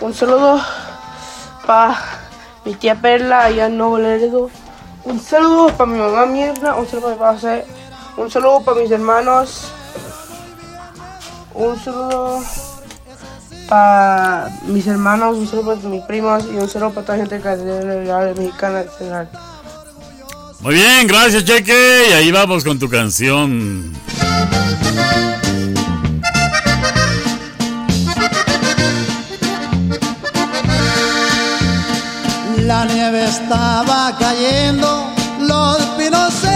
Un 0.02 0.12
saludo 0.16 0.60
para 1.68 2.02
mi 2.66 2.74
tía 2.74 2.96
Perla 2.96 3.52
Nuevo 3.70 4.00
Laredo. 4.00 4.50
Un 5.04 5.20
saludo 5.20 5.68
para 5.78 5.92
mi 5.92 6.00
mamá 6.00 6.26
Mirna, 6.26 6.74
un 6.78 6.88
saludo 6.88 7.16
para 7.16 7.34
mi 7.34 7.38
papá 7.42 7.64
un 8.20 8.30
saludo 8.30 8.62
para 8.62 8.82
mis 8.82 8.92
hermanos, 8.92 9.64
un 11.54 11.80
saludo 11.82 12.44
para 13.70 14.50
mis 14.68 14.86
hermanos, 14.88 15.38
un 15.38 15.48
saludo 15.48 15.76
para 15.76 15.90
mis 15.90 16.04
primos 16.04 16.44
y 16.52 16.58
un 16.58 16.68
saludo 16.68 16.92
para 16.92 17.06
toda 17.06 17.18
la 17.18 17.24
gente 17.24 17.42
que 17.42 17.50
de 17.50 18.06
la 18.06 18.34
Mexicana 18.36 18.82
en 18.82 18.90
general. 18.90 19.30
Muy 20.60 20.76
bien, 20.76 21.08
gracias 21.08 21.46
Cheque. 21.46 22.08
Y 22.10 22.14
ahí 22.14 22.32
vamos 22.32 22.66
con 22.66 22.78
tu 22.78 22.90
canción. 22.90 23.94
La 32.66 32.86
nieve 32.86 33.26
estaba 33.26 34.16
cayendo, 34.20 35.10
los 35.40 35.78
pinos 35.98 36.34
se 36.34 36.49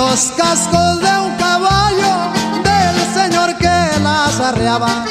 los 0.00 0.32
cascos 0.34 1.00
de 1.00 1.12
un 1.26 1.32
caballo 1.36 2.12
del 2.68 2.96
señor 3.18 3.54
que 3.58 3.76
las 4.02 4.40
arreaba. 4.40 5.04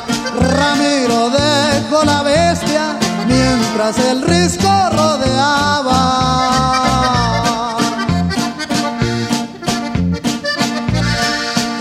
Ramiro 0.57 1.29
dejó 1.29 2.03
la 2.03 2.23
bestia 2.23 2.97
mientras 3.27 3.99
el 3.99 4.23
risco 4.23 4.69
rodeaba. 4.97 6.01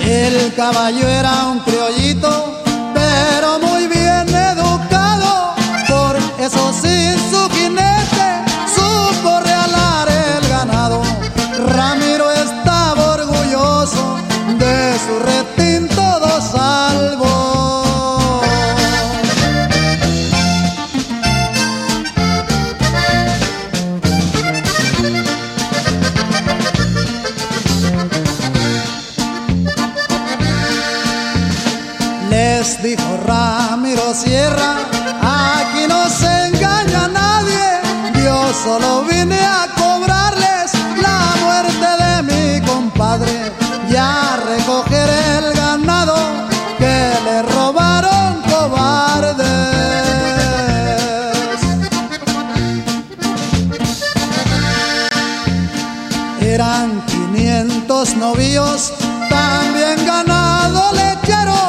El 0.00 0.54
caballo 0.54 1.08
era 1.20 1.34
un 1.52 1.60
criollito, 1.60 1.87
solo 38.68 39.02
vine 39.04 39.40
a 39.60 39.66
cobrarles 39.80 40.68
la 41.06 41.20
muerte 41.44 41.88
de 42.04 42.14
mi 42.28 42.66
compadre. 42.66 43.36
Y 43.90 43.96
a 43.96 44.36
recoger 44.52 45.08
el 45.08 45.54
ganado 45.54 46.16
que 46.78 46.98
le 47.26 47.36
robaron 47.54 48.42
cobardes. 48.50 49.46
eran 56.42 57.02
500 57.06 58.16
novios, 58.16 58.92
también 59.30 59.96
ganado 60.06 60.92
lechero, 60.92 61.60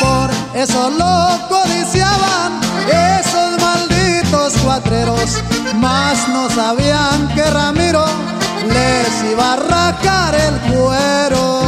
por 0.00 0.30
eso 0.54 0.90
lo 0.90 1.16
codiciaban 1.48 2.50
esos 2.88 3.50
malditos 3.60 4.54
cuatreros, 4.64 5.30
no 6.28 6.50
sabían 6.50 7.28
que 7.34 7.42
Ramiro 7.42 8.04
les 8.68 9.32
iba 9.32 9.50
a 9.50 9.52
arrancar 9.54 10.34
el 10.34 10.54
cuero. 10.72 11.60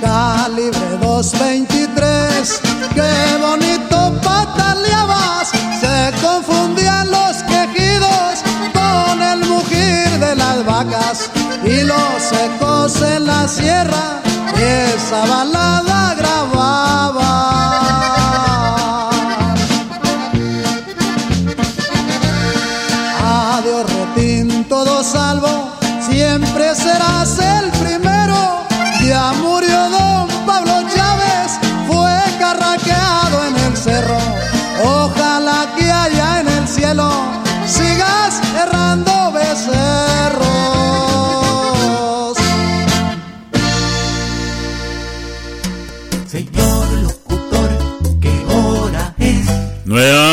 Calibre 0.00 0.98
223, 1.00 2.60
qué 2.94 3.36
bonito 3.40 4.20
pataleabas, 4.22 5.50
se 5.80 6.12
confundían 6.24 7.10
los 7.10 7.42
quejidos 7.44 8.42
con 8.72 9.22
el 9.22 9.40
mugir 9.46 10.08
de 10.18 10.36
las 10.36 10.64
vacas 10.64 11.30
y 11.64 11.82
los 11.82 12.32
ecos 12.32 13.00
en 13.02 13.26
la 13.26 13.48
sierra, 13.48 14.20
esa 14.56 15.24
balada 15.26 15.93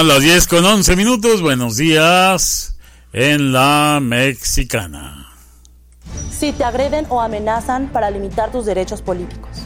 Nueva, 0.01 0.15
las 0.15 0.23
10 0.23 0.47
con 0.47 0.65
11 0.65 0.95
minutos. 0.95 1.41
Buenos 1.41 1.77
días 1.77 2.75
en 3.13 3.53
la 3.53 3.99
mexicana. 4.01 5.27
Si 6.31 6.53
te 6.53 6.63
agreden 6.63 7.05
o 7.09 7.21
amenazan 7.21 7.87
para 7.89 8.09
limitar 8.09 8.51
tus 8.51 8.65
derechos 8.65 9.01
políticos. 9.01 9.50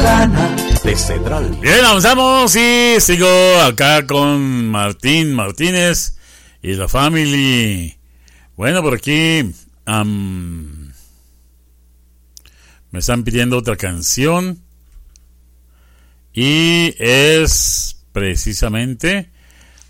Mexicana 0.00 0.56
de 0.82 0.96
Cedral. 0.96 1.58
Bien, 1.60 1.84
avanzamos 1.84 2.56
y 2.56 2.96
sigo 3.00 3.28
acá 3.62 4.06
con 4.06 4.68
Martín 4.68 5.34
Martínez 5.34 6.16
y 6.62 6.72
la 6.72 6.88
family. 6.88 7.98
Bueno, 8.56 8.82
por 8.82 8.94
aquí 8.94 9.52
am, 9.84 10.92
me 12.90 12.98
están 12.98 13.24
pidiendo 13.24 13.58
otra 13.58 13.76
canción 13.76 14.62
y 16.32 16.94
es 16.98 18.02
precisamente 18.12 19.30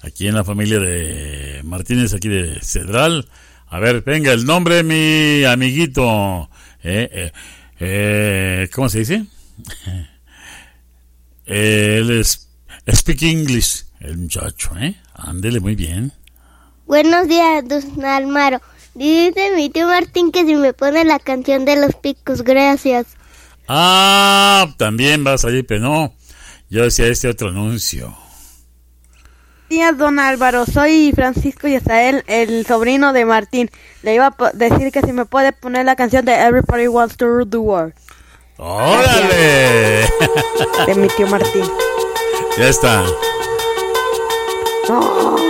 aquí 0.03 0.27
en 0.27 0.35
la 0.35 0.43
familia 0.43 0.81
de 0.81 1.61
Martínez, 1.62 2.15
aquí 2.15 2.28
de 2.28 2.59
Cedral. 2.62 3.28
A 3.69 3.78
ver, 3.78 4.03
venga, 4.03 4.32
el 4.32 4.45
nombre 4.45 4.82
de 4.82 4.82
mi 4.82 5.45
amiguito. 5.45 6.51
Eh, 6.82 7.09
eh, 7.12 7.32
eh, 7.78 8.69
¿Cómo 8.73 8.89
se 8.89 8.99
dice? 8.99 9.27
Él 11.47 12.11
es 12.11 12.49
Speak 12.91 13.23
English, 13.23 13.85
el 14.01 14.19
muchacho, 14.19 14.70
¿eh? 14.78 14.97
Ándele 15.15 15.61
muy 15.61 15.74
bien. 15.74 16.12
Buenos 16.87 17.28
días, 17.28 17.65
don 17.69 18.05
Almaro. 18.05 18.61
Dice 18.95 19.53
mi 19.55 19.70
tío 19.70 19.87
Martín 19.87 20.32
que 20.32 20.45
si 20.45 20.55
me 20.57 20.73
pone 20.73 21.05
la 21.05 21.19
canción 21.19 21.65
de 21.65 21.77
los 21.77 21.95
picos, 21.95 22.43
gracias. 22.43 23.07
Ah, 23.69 24.74
también 24.77 25.23
vas 25.23 25.45
allí, 25.45 25.62
pero 25.62 25.81
no. 25.81 26.15
Yo 26.69 26.85
decía 26.85 27.07
este 27.07 27.28
otro 27.28 27.49
anuncio. 27.49 28.07
Buenos 28.09 29.69
días, 29.69 29.99
don 29.99 30.19
Álvaro. 30.19 30.66
Soy 30.66 31.12
Francisco 31.15 31.69
Yazael, 31.69 32.24
el 32.27 32.66
sobrino 32.66 33.12
de 33.12 33.24
Martín. 33.24 33.70
Le 34.03 34.16
iba 34.16 34.35
a 34.37 34.51
decir 34.53 34.91
que 34.91 35.03
si 35.03 35.12
me 35.12 35.27
puede 35.27 35.53
poner 35.53 35.85
la 35.85 35.95
canción 35.95 36.24
de 36.24 36.35
Everybody 36.35 36.89
Wants 36.89 37.16
to 37.16 37.27
Rule 37.27 37.47
the 37.49 37.59
World. 37.59 37.95
¡Órale! 38.61 40.05
De 40.87 40.95
mi 40.95 41.09
tío 41.09 41.27
Martín. 41.27 41.65
ya 42.59 42.69
está. 42.69 43.05
Welcome 44.89 45.49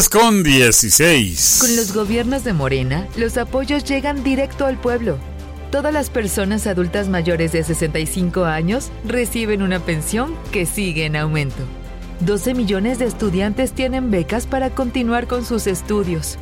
10 0.00 0.08
con 0.08 0.42
16. 0.42 1.58
Con 1.60 1.76
los 1.76 1.92
gobiernos 1.92 2.42
de 2.42 2.54
Morena, 2.54 3.06
los 3.18 3.36
apoyos 3.36 3.84
llegan 3.84 4.24
directo 4.24 4.64
al 4.64 4.80
pueblo. 4.80 5.18
Todas 5.70 5.92
las 5.92 6.08
personas 6.08 6.66
adultas 6.66 7.10
mayores 7.10 7.52
de 7.52 7.62
65 7.62 8.46
años 8.46 8.90
reciben 9.04 9.60
una 9.60 9.78
pensión 9.78 10.34
que 10.52 10.64
sigue 10.64 11.04
en 11.04 11.16
aumento. 11.16 11.64
12 12.20 12.54
millones 12.54 12.98
de 12.98 13.04
estudiantes 13.04 13.72
tienen 13.72 14.10
becas 14.10 14.46
para 14.46 14.70
continuar 14.70 15.26
con 15.26 15.44
sus 15.44 15.66
estudios. 15.66 16.38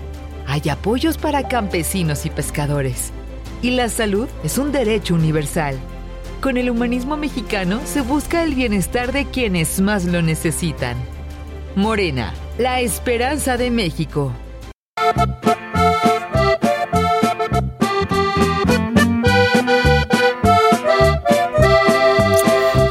Hay 0.46 0.68
apoyos 0.68 1.18
para 1.18 1.48
campesinos 1.48 2.26
y 2.26 2.30
pescadores. 2.30 3.10
Y 3.60 3.70
la 3.70 3.88
salud 3.88 4.28
es 4.44 4.56
un 4.58 4.70
derecho 4.70 5.16
universal. 5.16 5.76
Con 6.40 6.58
el 6.58 6.70
humanismo 6.70 7.16
mexicano 7.16 7.80
se 7.84 8.02
busca 8.02 8.44
el 8.44 8.54
bienestar 8.54 9.10
de 9.10 9.24
quienes 9.24 9.80
más 9.80 10.04
lo 10.04 10.22
necesitan. 10.22 10.96
Morena, 11.74 12.32
la 12.58 12.80
esperanza 12.80 13.56
de 13.56 13.70
México. 13.70 14.32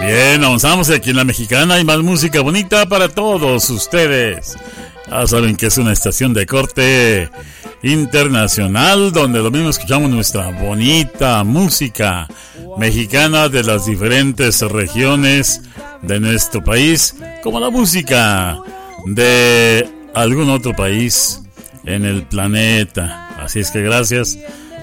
Bien, 0.02 0.44
avanzamos 0.44 0.90
aquí 0.90 1.10
en 1.10 1.18
la 1.18 1.26
mexicana. 1.26 1.76
Hay 1.76 1.84
más 1.84 2.00
música 2.00 2.42
bonita 2.42 2.86
para 2.88 3.10
todos 3.10 3.70
ustedes. 3.70 4.56
Ya 5.10 5.28
saben 5.28 5.58
que 5.58 5.68
es 5.68 5.78
una 5.78 5.92
estación 5.92 6.34
de 6.34 6.46
corte 6.46 7.30
internacional 7.84 9.12
donde 9.12 9.40
lo 9.40 9.52
mismo 9.52 9.70
escuchamos 9.70 10.10
nuestra 10.10 10.50
bonita 10.50 11.44
música 11.44 12.28
mexicana 12.78 13.50
de 13.50 13.64
las 13.64 13.86
diferentes 13.86 14.62
regiones 14.62 15.62
de 16.02 16.20
nuestro 16.20 16.64
país, 16.64 17.16
como 17.44 17.60
la 17.60 17.70
música 17.70 18.60
de 19.16 19.90
algún 20.14 20.50
otro 20.50 20.76
país 20.76 21.42
en 21.86 22.06
el 22.06 22.24
planeta. 22.24 23.30
Así 23.40 23.60
es 23.60 23.72
que 23.72 23.82
gracias. 23.82 24.38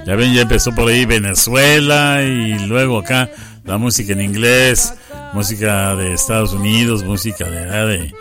Ya 0.07 0.17
ven, 0.17 0.35
ya 0.35 0.43
empezó 0.43 0.75
por 0.75 0.91
ahí 0.91 1.07
Venezuela 1.07 2.23
y 2.23 2.67
luego 2.67 2.99
acá 2.99 3.31
la 3.65 3.79
música 3.79 4.13
en 4.13 4.21
inglés, 4.21 4.93
música 5.33 5.97
de 5.97 6.13
Estados 6.13 6.53
Unidos, 6.53 7.03
música 7.03 7.49
de, 7.49 8.13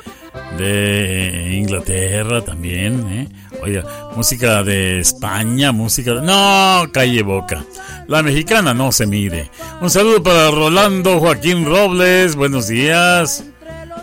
de, 0.57 1.57
Inglaterra 1.57 2.41
también. 2.41 3.05
¿eh? 3.09 3.27
Oiga, 3.61 3.83
música 4.15 4.63
de 4.63 4.99
España, 4.99 5.73
música 5.73 6.13
de... 6.13 6.21
No, 6.21 6.89
calle 6.93 7.21
boca. 7.21 7.65
La 8.07 8.23
mexicana 8.23 8.73
no 8.73 8.91
se 8.93 9.05
mire. 9.05 9.49
Un 9.81 9.89
saludo 9.89 10.23
para 10.23 10.51
Rolando 10.51 11.19
Joaquín 11.19 11.65
Robles. 11.65 12.35
Buenos 12.35 12.67
días. 12.67 13.43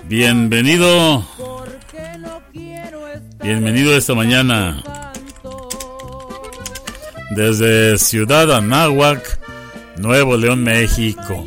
Bienvenido. 0.06 1.29
Bienvenido 3.42 3.96
esta 3.96 4.14
mañana. 4.14 4.82
Desde 7.30 7.96
Ciudad 7.96 8.52
Anáhuac, 8.54 9.40
Nuevo 9.96 10.36
León, 10.36 10.62
México. 10.62 11.46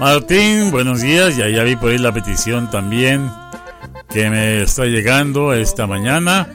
Martín, 0.00 0.70
buenos 0.70 1.02
días. 1.02 1.36
Ya, 1.36 1.46
vi 1.62 1.76
por 1.76 1.90
ahí 1.90 1.98
la 1.98 2.12
petición 2.12 2.70
también 2.70 3.30
que 4.08 4.30
me 4.30 4.62
está 4.62 4.86
llegando 4.86 5.52
esta 5.52 5.86
mañana. 5.86 6.48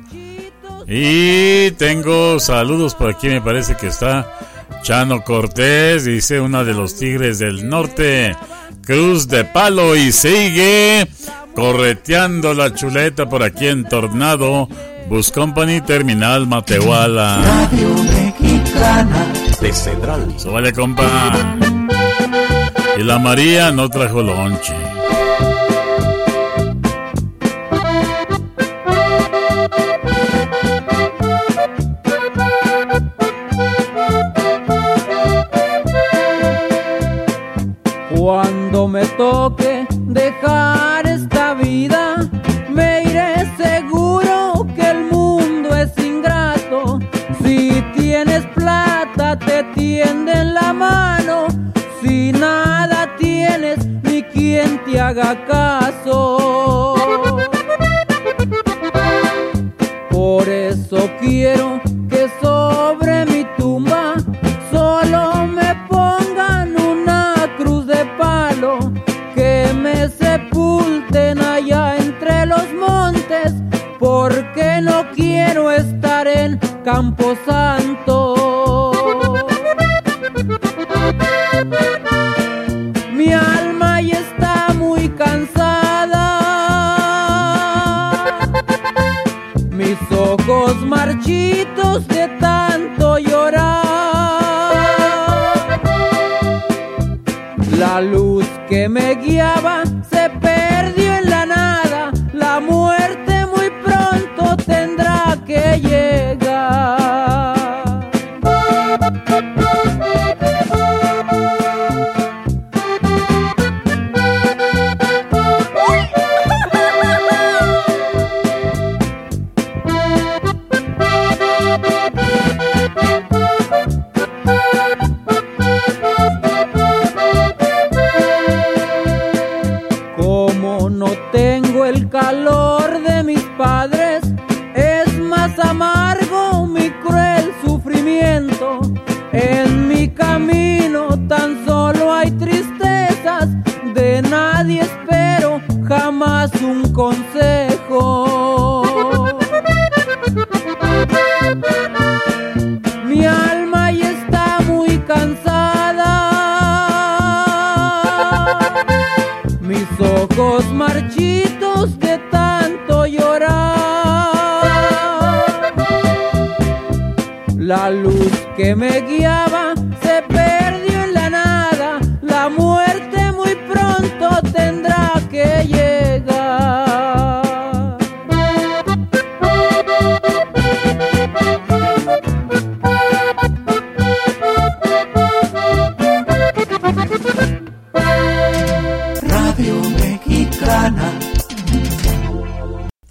Y 0.87 1.69
tengo 1.71 2.39
saludos 2.39 2.95
por 2.95 3.11
aquí, 3.11 3.27
me 3.27 3.41
parece 3.41 3.77
que 3.77 3.87
está 3.87 4.39
Chano 4.81 5.23
Cortés, 5.23 6.05
dice 6.05 6.39
una 6.39 6.63
de 6.63 6.73
los 6.73 6.97
Tigres 6.97 7.37
del 7.37 7.69
Norte, 7.69 8.35
Cruz 8.83 9.27
de 9.27 9.43
Palo 9.45 9.95
y 9.95 10.11
sigue 10.11 11.07
correteando 11.59 12.53
la 12.53 12.73
chuleta 12.73 13.27
por 13.27 13.43
aquí 13.43 13.67
en 13.67 13.83
Tornado, 13.83 14.69
Bus 15.09 15.29
Company 15.29 15.81
Terminal 15.81 16.47
Matehuala. 16.47 17.41
Radio 17.43 17.93
Mexicana 17.95 19.27
de 19.59 19.73
Central. 19.73 20.33
Súbale, 20.37 20.71
compa. 20.71 21.57
Y 22.97 23.03
la 23.03 23.19
María 23.19 23.71
no 23.71 23.89
trajo 23.89 24.21
lonche. 24.21 24.73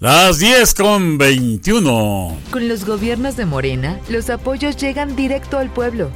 Las 0.01 0.39
10 0.39 0.75
con 0.75 1.17
21. 1.17 2.37
Con 2.51 2.69
los 2.69 2.85
gobiernos 2.85 3.35
de 3.35 3.45
Morena, 3.45 3.99
los 4.07 4.29
apoyos 4.29 4.77
llegan 4.77 5.17
directo 5.17 5.57
al 5.57 5.69
pueblo. 5.69 6.09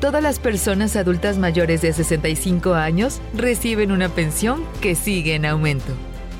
Todas 0.00 0.22
las 0.22 0.38
personas 0.38 0.96
adultas 0.96 1.36
mayores 1.36 1.82
de 1.82 1.92
65 1.92 2.72
años 2.72 3.20
reciben 3.34 3.92
una 3.92 4.08
pensión 4.08 4.64
que 4.80 4.94
sigue 4.94 5.34
en 5.34 5.44
aumento. 5.44 5.92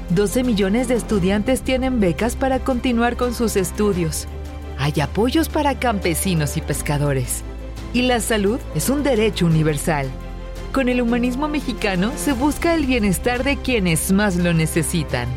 12 0.08 0.42
millones 0.42 0.88
de 0.88 0.94
estudiantes 0.94 1.60
tienen 1.60 2.00
becas 2.00 2.34
para 2.34 2.60
continuar 2.60 3.18
con 3.18 3.34
sus 3.34 3.56
estudios. 3.56 4.26
Hay 4.78 4.98
apoyos 5.02 5.50
para 5.50 5.78
campesinos 5.78 6.56
y 6.56 6.62
pescadores. 6.62 7.42
Y 7.92 8.02
la 8.02 8.20
salud 8.20 8.58
es 8.74 8.88
un 8.88 9.02
derecho 9.02 9.44
universal. 9.44 10.08
Con 10.72 10.88
el 10.88 11.02
humanismo 11.02 11.46
mexicano 11.46 12.12
se 12.16 12.32
busca 12.32 12.74
el 12.74 12.86
bienestar 12.86 13.44
de 13.44 13.58
quienes 13.58 14.12
más 14.12 14.36
lo 14.36 14.54
necesitan. 14.54 15.28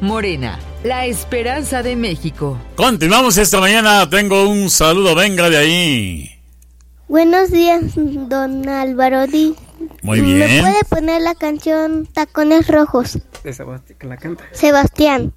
Morena, 0.00 0.58
la 0.82 1.06
esperanza 1.06 1.82
de 1.82 1.96
México. 1.96 2.58
Continuamos 2.74 3.36
esta 3.38 3.60
mañana. 3.60 4.08
Tengo 4.08 4.48
un 4.48 4.70
saludo, 4.70 5.14
venga 5.14 5.50
de 5.50 5.58
ahí. 5.58 6.30
Buenos 7.08 7.50
días, 7.50 7.82
don 7.96 8.68
Álvaro 8.68 9.26
Di. 9.26 9.54
Muy 10.02 10.20
bien. 10.20 10.38
¿Me 10.38 10.60
puede 10.60 10.84
poner 10.88 11.22
la 11.22 11.34
canción 11.34 12.06
Tacones 12.06 12.68
Rojos? 12.68 13.18
De 13.42 13.52
Sebastián, 13.52 14.08
la 14.08 14.16
canta. 14.16 14.44
Sebastián. 14.52 15.32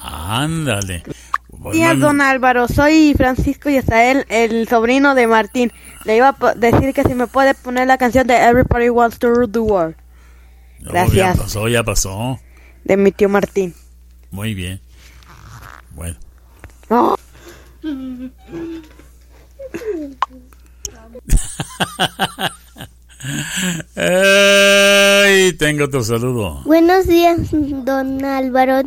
Ándale. 0.00 1.02
Buenos 1.48 1.72
días, 1.72 1.98
don 1.98 2.20
Álvaro. 2.20 2.66
Soy 2.68 3.14
Francisco 3.16 3.70
Yasael, 3.70 4.26
el 4.28 4.68
sobrino 4.68 5.14
de 5.14 5.26
Martín. 5.26 5.72
Le 6.04 6.16
iba 6.16 6.36
a 6.38 6.54
decir 6.54 6.92
que 6.92 7.04
si 7.04 7.14
me 7.14 7.26
puede 7.26 7.54
poner 7.54 7.86
la 7.86 7.96
canción 7.96 8.26
de 8.26 8.36
Everybody 8.36 8.90
Wants 8.90 9.18
to 9.18 9.30
Rule 9.30 9.48
the 9.50 9.60
World. 9.60 9.96
Gracias. 10.80 11.14
ya 11.14 11.34
pasó, 11.42 11.68
ya 11.68 11.82
pasó. 11.84 12.38
De 12.82 12.96
mi 12.96 13.12
tío 13.12 13.28
Martín. 13.28 13.74
Muy 14.34 14.52
bien. 14.52 14.80
Bueno. 15.92 16.18
No. 16.90 17.14
Ay, 23.94 25.52
tengo 25.52 25.84
otro 25.84 26.02
saludo. 26.02 26.62
Buenos 26.64 27.06
días, 27.06 27.38
don 27.52 28.24
Álvaro. 28.24 28.80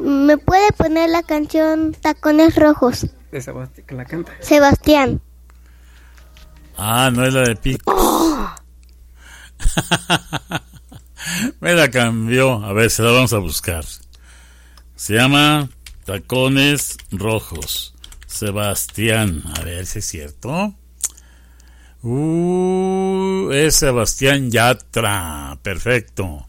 ¿Me 0.00 0.36
puede 0.36 0.72
poner 0.72 1.10
la 1.10 1.22
canción 1.22 1.92
Tacones 1.92 2.56
Rojos? 2.56 3.06
De 3.30 3.40
Sebastián, 3.40 3.86
que 3.86 3.94
la 3.94 4.04
canta. 4.04 4.32
Sebastián. 4.40 5.20
Ah, 6.76 7.12
no 7.14 7.24
es 7.24 7.32
la 7.32 7.42
de 7.42 7.54
Pico. 7.54 7.94
Me 11.60 11.74
la 11.74 11.88
cambió. 11.88 12.64
A 12.64 12.72
ver, 12.72 12.90
se 12.90 13.04
la 13.04 13.12
vamos 13.12 13.32
a 13.32 13.38
buscar. 13.38 13.84
Se 14.96 15.14
llama 15.14 15.68
Tacones 16.04 16.96
Rojos. 17.12 17.94
Sebastián. 18.26 19.42
A 19.56 19.62
ver 19.62 19.86
si 19.86 20.00
es 20.00 20.06
cierto. 20.06 20.74
Uh, 22.02 23.50
es 23.52 23.76
Sebastián 23.76 24.50
Yatra. 24.50 25.58
Perfecto. 25.62 26.46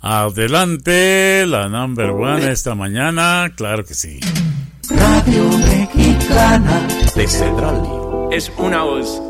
Adelante, 0.00 1.44
la 1.46 1.68
number 1.68 2.10
one 2.10 2.50
esta 2.50 2.74
mañana. 2.74 3.52
Claro 3.54 3.84
que 3.84 3.94
sí. 3.94 4.20
Radio 4.88 5.48
Mexicana 5.58 6.88
de 7.14 7.28
Central. 7.28 7.82
Es 8.32 8.50
una 8.56 8.82
voz. 8.82 9.29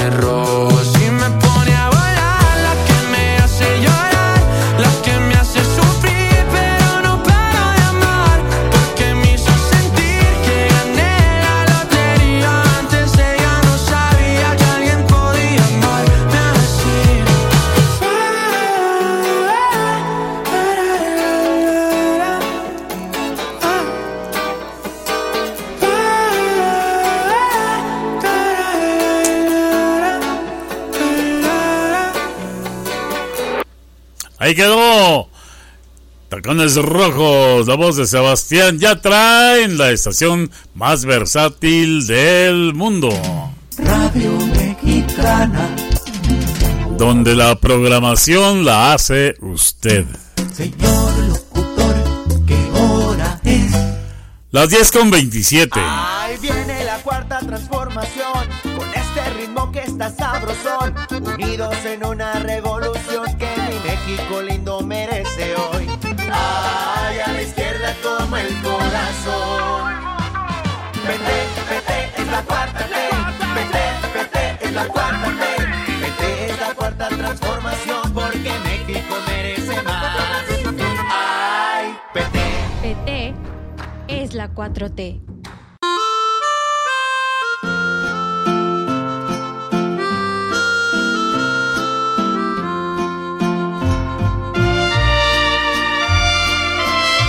Ahí 34.41 34.55
quedó. 34.55 35.29
Tacones 36.27 36.75
Rojos, 36.75 37.67
la 37.67 37.75
voz 37.75 37.95
de 37.97 38.07
Sebastián 38.07 38.79
Yatra 38.79 39.59
en 39.59 39.77
la 39.77 39.91
estación 39.91 40.49
más 40.73 41.05
versátil 41.05 42.07
del 42.07 42.73
mundo. 42.73 43.11
Radio 43.77 44.31
Mexicana. 44.47 45.69
Donde 46.97 47.35
la 47.35 47.53
programación 47.53 48.65
la 48.65 48.93
hace 48.93 49.35
usted. 49.41 50.07
Señor 50.51 51.19
locutor, 51.19 51.95
¿qué 52.47 52.71
hora 52.73 53.39
es? 53.43 53.71
Las 54.49 54.69
10 54.69 54.91
con 54.91 55.11
27. 55.11 55.79
Ahí 55.79 56.37
viene 56.41 56.83
la 56.83 56.97
cuarta 57.03 57.37
transformación, 57.41 58.49
con 58.75 58.89
este 58.89 59.29
ritmo 59.37 59.71
que 59.71 59.81
está 59.81 60.09
sabrosón, 60.09 60.95
unidos 61.11 61.75
en 61.85 62.03
una 62.03 62.33
revolución 62.39 62.70
la 84.55 84.69
4T. 84.69 85.19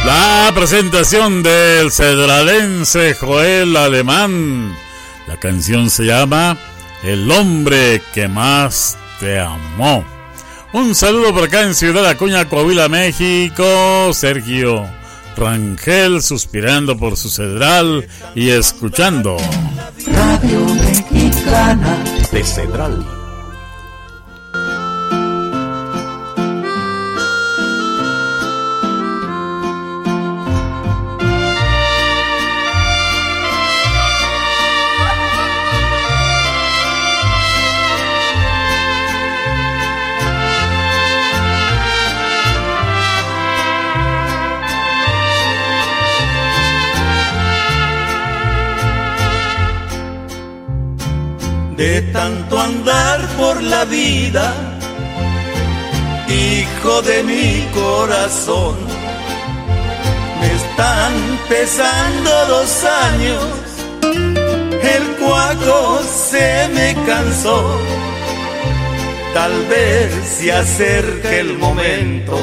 La 0.05 0.53
presentación 0.55 1.43
del 1.43 1.91
cedralense 1.91 3.15
Joel 3.15 3.77
Alemán. 3.77 4.77
La 5.27 5.39
canción 5.39 5.91
se 5.91 6.05
llama 6.05 6.59
El 7.03 7.31
hombre 7.31 8.03
que 8.13 8.29
más 8.29 8.99
te 9.21 9.39
amó. 9.39 10.05
Un 10.73 10.95
saludo 10.95 11.33
por 11.33 11.45
acá 11.45 11.63
en 11.63 11.75
Ciudad 11.75 12.07
Acuña, 12.07 12.49
Coahuila, 12.49 12.89
México. 12.89 14.13
Sergio 14.13 15.02
Rangel 15.37 16.23
suspirando 16.23 16.97
por 16.97 17.17
su 17.17 17.29
cedral 17.29 18.07
y 18.35 18.51
escuchando. 18.51 19.37
Radio 20.07 20.65
Mexicana. 20.75 22.05
De 22.33 22.45
Cedral. 22.45 23.22
De 51.83 52.01
tanto 52.13 52.61
andar 52.61 53.19
por 53.37 53.61
la 53.61 53.85
vida, 53.85 54.55
hijo 56.29 57.03
de 57.03 57.25
mi 57.25 57.67
corazón. 57.75 58.77
Me 60.41 60.49
están 60.61 61.13
pesando 61.49 62.31
dos 62.55 62.73
años, 63.09 63.47
el 64.97 65.05
cuaco 65.21 66.01
se 66.31 66.69
me 66.77 66.95
cansó. 67.05 67.61
Tal 69.35 69.55
vez 69.67 70.09
se 70.37 70.53
acerque 70.53 71.41
el 71.41 71.59
momento 71.59 72.39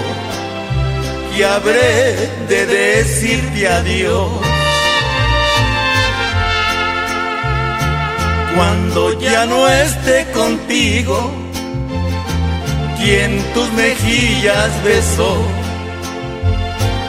y 1.38 1.44
habré 1.44 2.30
de 2.49 2.66
decirte 2.66 3.68
adiós. 3.70 4.49
Cuando 8.56 9.20
ya 9.20 9.46
no 9.46 9.68
esté 9.68 10.26
contigo, 10.32 11.32
quien 12.98 13.42
tus 13.54 13.72
mejillas 13.74 14.70
besó, 14.84 15.38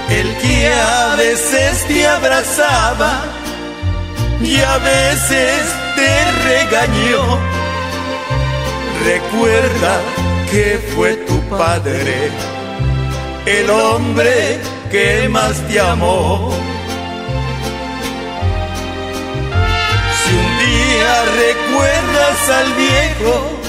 el 0.09 0.37
que 0.37 0.73
a 0.73 1.17
veces 1.17 1.87
te 1.87 2.07
abrazaba 2.07 3.23
y 4.43 4.57
a 4.61 4.79
veces 4.79 5.63
te 5.97 6.33
regañó. 6.49 7.39
Recuerda 9.05 10.01
que 10.51 10.79
fue 10.95 11.17
tu 11.17 11.41
padre, 11.49 12.31
el 13.47 13.71
hombre 13.71 14.61
que 14.91 15.29
más 15.29 15.57
te 15.69 15.81
amó. 15.81 16.53
Recuerdas 21.25 22.51
al 22.51 22.73
viejo 22.75 23.61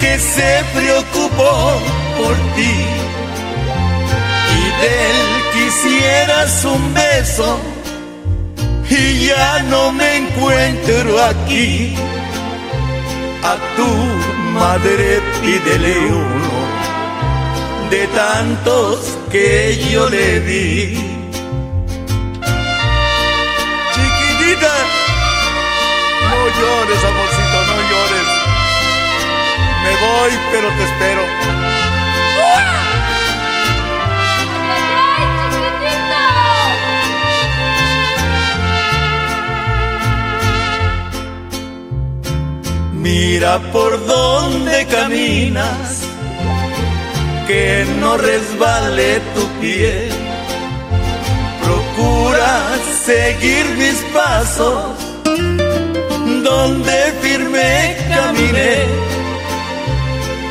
que 0.00 0.18
se 0.18 0.64
preocupó 0.74 1.80
por 2.18 2.34
ti 2.56 2.76
y 4.58 4.64
de 4.80 5.10
él 5.10 5.20
quisieras 5.52 6.64
un 6.64 6.94
beso 6.94 7.60
y 8.90 9.26
ya 9.26 9.62
no 9.70 9.92
me 9.92 10.16
encuentro 10.16 11.22
aquí. 11.22 11.94
A 13.42 13.56
tu 13.76 13.88
madre 14.58 15.20
pídele 15.40 15.98
uno 16.06 16.54
de 17.90 18.06
tantos 18.08 19.18
que 19.30 19.76
yo 19.90 20.08
le 20.08 20.40
di. 20.40 21.13
Llores, 26.60 27.04
amorcito, 27.04 27.58
no 27.68 27.76
llores. 27.90 28.28
Me 29.84 29.92
voy, 30.04 30.32
pero 30.52 30.68
te 30.68 30.84
espero. 30.84 31.22
Mira 42.92 43.58
por 43.70 44.06
dónde 44.06 44.86
caminas, 44.86 46.02
que 47.46 47.86
no 48.00 48.16
resbale 48.16 49.20
tu 49.34 49.46
pie. 49.60 50.08
Procura 51.62 52.78
seguir 53.04 53.66
mis 53.76 54.00
pasos 54.14 54.93
donde 56.42 57.12
firme 57.20 57.96
caminé. 58.08 58.84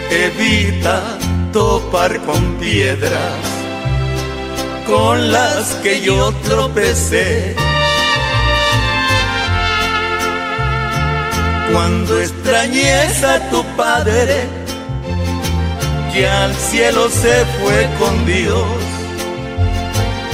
Evita 0.10 1.18
topar 1.52 2.20
con 2.22 2.56
piedras 2.56 3.54
con 4.86 5.32
las 5.32 5.76
que 5.82 6.02
yo 6.02 6.32
tropecé. 6.44 7.56
Cuando 11.72 12.20
extrañes 12.20 13.24
a 13.24 13.50
tu 13.50 13.64
padre, 13.76 14.48
que 16.14 16.28
al 16.28 16.54
cielo 16.56 17.10
se 17.10 17.46
fue 17.60 17.90
con 18.00 18.26
Dios, 18.26 18.68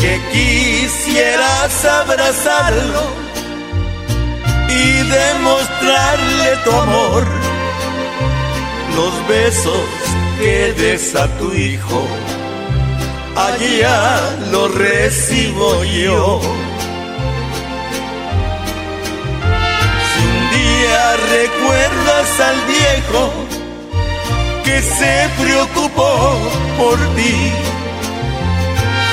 que 0.01 0.19
quisieras 0.33 1.85
abrazarlo 1.85 3.18
demostrarle 5.09 6.57
tu 6.63 6.71
amor. 6.71 7.23
Los 8.95 9.27
besos 9.27 9.87
que 10.39 10.73
des 10.73 11.15
a 11.15 11.27
tu 11.37 11.53
hijo, 11.53 12.01
allá 13.35 14.19
los 14.51 14.73
recibo 14.75 15.83
yo. 15.83 16.41
Si 20.09 20.21
un 20.33 20.39
día 20.59 21.03
recuerdas 21.37 22.39
al 22.49 22.57
viejo 22.75 23.23
que 24.63 24.81
se 24.81 25.29
preocupó 25.41 26.37
por 26.77 26.97
ti 27.15 27.51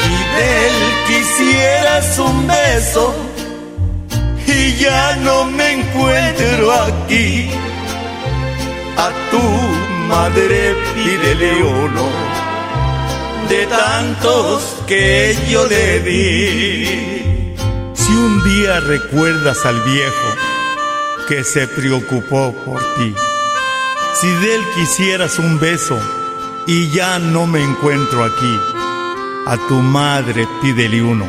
y 0.09 0.17
de 0.37 0.67
él 0.67 0.79
quisieras 1.07 2.19
un 2.19 2.47
beso, 2.47 3.26
y 4.47 4.77
ya 4.77 5.17
no 5.17 5.45
me 5.45 5.73
encuentro 5.73 6.73
aquí. 6.73 7.51
A 8.97 9.11
tu 9.31 9.43
madre 10.09 10.75
pídele 10.95 11.63
uno 11.63 12.37
de 13.49 13.67
tantos 13.67 14.83
que 14.87 15.37
yo 15.49 15.67
le 15.67 16.01
di. 16.01 17.55
Si 17.95 18.13
un 18.13 18.43
día 18.45 18.81
recuerdas 18.81 19.65
al 19.67 19.81
viejo 19.83 20.29
que 21.29 21.45
se 21.45 21.67
preocupó 21.67 22.53
por 22.65 22.81
ti, 22.97 23.15
si 24.21 24.29
de 24.29 24.55
él 24.55 24.63
quisieras 24.75 25.39
un 25.39 25.61
beso 25.61 25.99
y 26.67 26.91
ya 26.91 27.19
no 27.19 27.47
me 27.47 27.63
encuentro 27.63 28.25
aquí, 28.25 28.61
a 29.47 29.57
tu 29.69 29.77
madre 29.77 30.49
pídele 30.63 31.03
uno, 31.03 31.27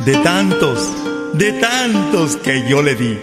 de 0.00 0.16
tantos, 0.16 0.90
de 1.38 1.52
tantos 1.60 2.36
que 2.36 2.66
yo 2.68 2.82
le 2.82 2.94
di. 2.94 3.18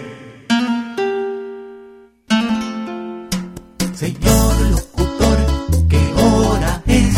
Señor 3.92 4.60
locutor, 4.70 5.38
¿qué 5.88 6.12
hora 6.16 6.82
es? 6.86 7.14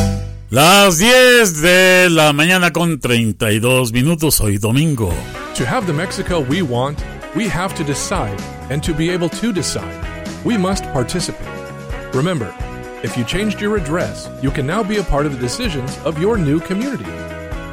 Las 0.51 0.99
10 0.99 1.61
de 1.61 2.09
la 2.11 2.33
mañana 2.33 2.73
con 2.73 2.99
32 2.99 3.93
minutos, 3.93 4.41
hoy 4.41 4.57
domingo. 4.57 5.13
To 5.57 5.67
have 5.67 5.87
the 5.87 5.93
Mexico 5.93 6.41
we 6.41 6.63
want, 6.63 6.99
we 7.35 7.47
have 7.49 7.75
to 7.75 7.85
decide, 7.85 8.37
and 8.71 8.83
to 8.83 8.95
be 8.95 9.11
able 9.11 9.29
to 9.29 9.53
decide, 9.53 9.85
we 10.45 10.57
must 10.57 10.85
participate. 10.95 11.47
Remember, 12.15 12.51
if 13.03 13.19
you 13.19 13.25
changed 13.25 13.61
your 13.61 13.77
address, 13.77 14.31
you 14.43 14.51
can 14.51 14.67
now 14.67 14.83
be 14.83 14.97
a 14.97 15.03
part 15.03 15.27
of 15.27 15.33
the 15.33 15.39
decisions 15.39 15.99
of 16.07 16.19
your 16.19 16.39
new 16.39 16.59
community. 16.61 17.05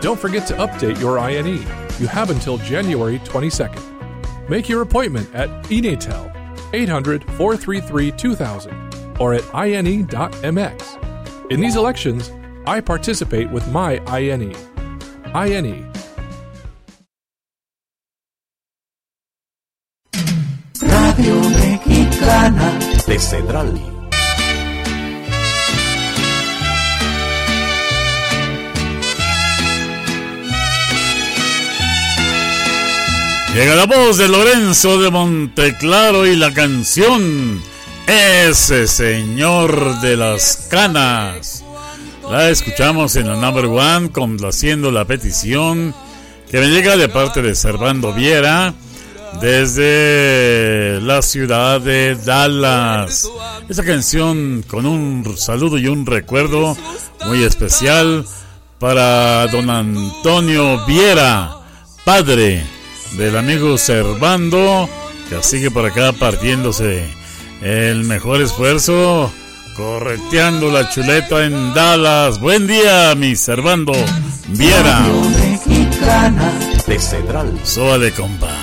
Don't 0.02 0.20
forget 0.20 0.46
to 0.48 0.56
update 0.56 1.00
your 1.00 1.20
INE. 1.20 1.83
You 2.00 2.08
have 2.08 2.30
until 2.30 2.58
January 2.58 3.20
22nd. 3.20 4.50
Make 4.50 4.68
your 4.68 4.82
appointment 4.82 5.34
at 5.34 5.50
Enatel 5.66 6.32
800 6.74 7.24
433 7.24 8.12
2000 8.12 9.20
or 9.20 9.34
at 9.34 9.44
INE.mx. 9.54 11.00
In 11.52 11.60
these 11.60 11.76
elections, 11.76 12.32
I 12.66 12.82
participate 12.82 13.50
with 13.52 13.68
my 13.72 14.00
INE. 14.08 14.56
INE. 15.34 15.92
Radio 20.82 21.36
Mexicana 21.50 22.80
de 23.06 23.20
Cedral. 23.20 24.03
Llega 33.54 33.76
la 33.76 33.86
voz 33.86 34.18
de 34.18 34.28
Lorenzo 34.28 35.00
de 35.00 35.12
Monteclaro 35.12 36.26
y 36.26 36.36
la 36.36 36.52
canción 36.56 37.62
Ese 38.08 38.88
Señor 38.88 40.02
de 40.02 40.18
las 40.18 40.68
Canas. 40.72 41.64
La 42.32 42.50
escuchamos 42.50 43.16
en 43.16 43.28
la 43.28 43.36
number 43.36 43.68
one 43.68 44.10
complaciendo 44.12 44.90
la 44.90 45.06
petición 45.06 45.94
que 46.50 46.62
me 46.62 46.70
llega 46.70 46.98
de 46.98 47.10
parte 47.10 47.44
de 47.44 47.54
Servando 47.54 48.12
Viera 48.12 48.74
desde 49.40 51.00
la 51.02 51.22
ciudad 51.22 51.80
de 51.80 52.16
Dallas. 52.16 53.30
Esa 53.70 53.84
canción 53.84 54.66
con 54.68 54.88
un 54.88 55.38
saludo 55.38 55.78
y 55.78 55.86
un 55.86 56.08
recuerdo 56.08 56.76
muy 57.28 57.44
especial 57.44 58.26
para 58.80 59.46
don 59.46 59.70
Antonio 59.70 60.84
Viera, 60.88 61.52
padre 62.04 62.73
del 63.18 63.38
amigo 63.38 63.78
Servando, 63.78 64.90
que 65.30 65.42
sigue 65.44 65.72
por 65.72 65.86
acá 65.86 66.14
partiéndose 66.14 67.08
el 67.62 68.04
mejor 68.04 68.42
esfuerzo, 68.42 69.32
correteando 69.76 70.72
la 70.72 70.90
chuleta 70.90 71.46
en 71.46 71.74
Dallas. 71.74 72.40
Buen 72.40 72.68
día, 72.68 73.14
mi 73.16 73.36
Servando 73.36 73.94
Viera. 74.50 75.02
De 76.88 77.00
Cedral. 77.00 77.60
Súbale, 77.64 78.12
compa. 78.12 78.63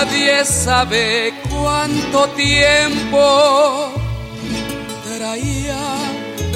Nadie 0.00 0.44
sabe 0.44 1.34
cuánto 1.50 2.28
tiempo 2.28 3.92
traía 5.02 5.76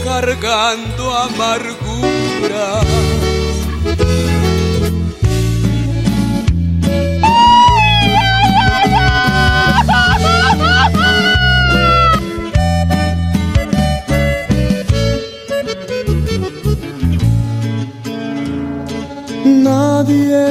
cargando 0.05 1.19
amargura. 1.19 2.83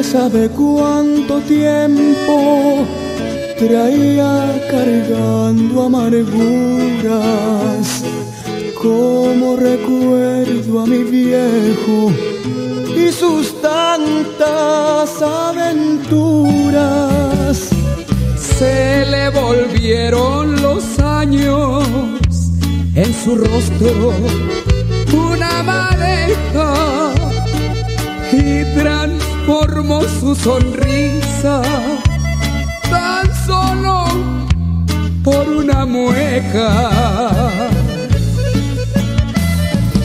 Sabe 0.04 0.50
cuánto 0.50 1.40
tiempo 1.42 2.86
traía 3.58 4.62
cargando 4.70 5.84
amarguras. 5.84 6.32
Como 8.82 9.56
recuerdo 9.56 10.80
a 10.82 10.86
mi 10.86 11.04
viejo 11.04 12.12
y 12.96 13.12
sus 13.12 13.62
tantas 13.62 15.22
aventuras. 15.22 16.10
Se 18.36 19.06
le 19.06 19.30
volvieron 19.30 20.62
los 20.62 21.00
años 21.00 21.88
en 22.96 23.14
su 23.14 23.36
rostro 23.36 24.14
una 25.14 25.64
madeja 25.64 27.14
y 28.34 28.64
transformó 28.76 29.31
su 30.22 30.34
sonrisa 30.34 31.62
tan 32.90 33.26
solo 33.46 34.06
por 35.24 35.48
una 35.50 35.86
mueca. 35.86 36.90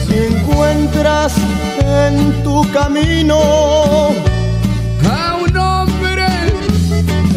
Si 0.05 0.15
encuentras 0.17 1.33
en 1.79 2.43
tu 2.43 2.69
camino 2.73 3.39
a 5.09 5.35
un 5.45 5.57
hombre 5.57 6.27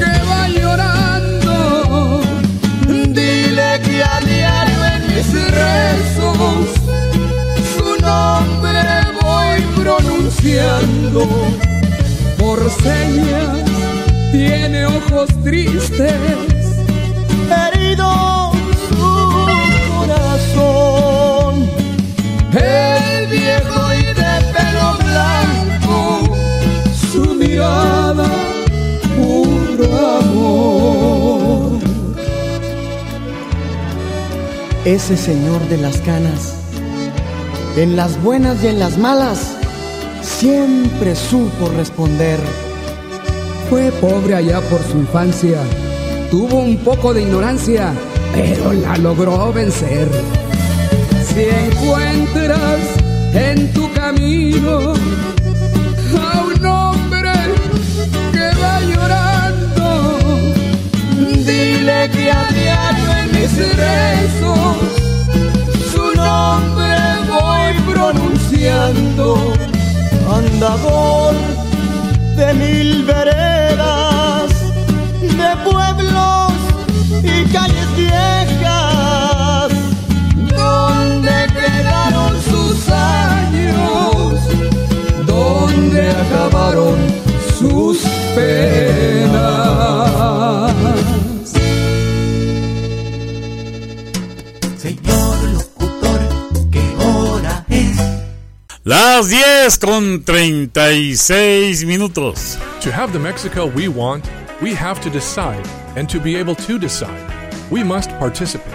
que 0.01 0.13
va 0.29 0.49
llorando, 0.49 2.21
dile 2.89 3.81
que 3.85 4.03
a 4.03 4.21
diario 4.21 4.81
en 4.95 5.01
mis 5.11 5.29
rezos 5.61 6.67
su 7.77 7.89
nombre 8.03 8.83
voy 9.23 9.59
pronunciando 9.81 11.70
por 12.51 12.69
señas 12.69 13.65
tiene 14.33 14.85
ojos 14.85 15.29
tristes 15.45 16.13
herido 17.49 18.51
su 18.89 19.07
corazón. 19.93 21.71
El 22.53 23.29
viejo 23.29 23.81
y 24.01 24.05
de 24.21 24.33
pelo 24.55 24.89
blanco 25.11 25.99
su 27.13 27.35
mirada 27.37 28.29
puro 29.17 29.89
amor. 30.19 31.79
Ese 34.85 35.17
señor 35.17 35.61
de 35.69 35.77
las 35.77 35.99
canas 35.99 36.57
en 37.77 37.95
las 37.95 38.21
buenas 38.21 38.65
y 38.65 38.67
en 38.67 38.81
las 38.81 38.99
malas 38.99 39.60
siempre 40.41 41.15
supo 41.15 41.69
responder. 41.77 42.41
Fue 43.69 43.93
pobre 44.01 44.37
allá 44.37 44.63
por 44.63 44.83
su 44.83 44.97
infancia, 44.97 45.59
tuvo 46.31 46.61
un 46.61 46.79
poco 46.79 47.13
de 47.13 47.23
ignorancia, 47.23 47.93
pero 48.35 48.73
la 48.73 48.97
logró 48.97 49.53
vencer. 49.53 50.09
Si 51.29 51.43
encuentras 51.43 52.81
en 53.35 53.71
tu 53.75 53.93
camino 53.93 54.95
a 56.19 56.43
un 56.43 56.65
hombre 56.65 57.33
que 58.33 58.49
va 58.63 58.81
llorando, 58.81 60.19
dile 61.45 62.11
que 62.15 62.31
a 62.31 62.47
diario 62.51 63.09
en 63.21 63.27
mis 63.37 63.53
rezos 63.77 64.77
su 65.93 66.05
nombre 66.17 66.97
voy 67.29 67.93
pronunciando 67.93 69.70
andador 70.33 71.35
de 72.37 72.55
mil 72.55 73.05
veredas, 73.05 74.51
de 75.21 75.57
pueblos 75.69 76.53
y 77.23 77.45
calles 77.53 77.97
viejas, 77.97 79.71
donde 80.57 81.47
quedaron 81.59 82.33
sus 82.43 82.89
años, 82.89 84.37
donde 85.27 86.11
acabó 86.11 86.51
sus 87.59 87.99
penas. 88.35 89.71
Las 98.91 99.31
10 99.31 99.79
con 99.79 100.25
36 100.25 101.85
minutos. 101.85 102.59
To 102.81 102.91
have 102.91 103.13
the 103.13 103.21
Mexico 103.21 103.67
we 103.67 103.87
want, 103.87 104.29
we 104.61 104.75
have 104.75 105.01
to 105.03 105.09
decide, 105.09 105.65
and 105.95 106.09
to 106.09 106.19
be 106.19 106.35
able 106.35 106.57
to 106.57 106.77
decide, 106.77 107.33
we 107.71 107.85
must 107.85 108.11
participate. 108.19 108.75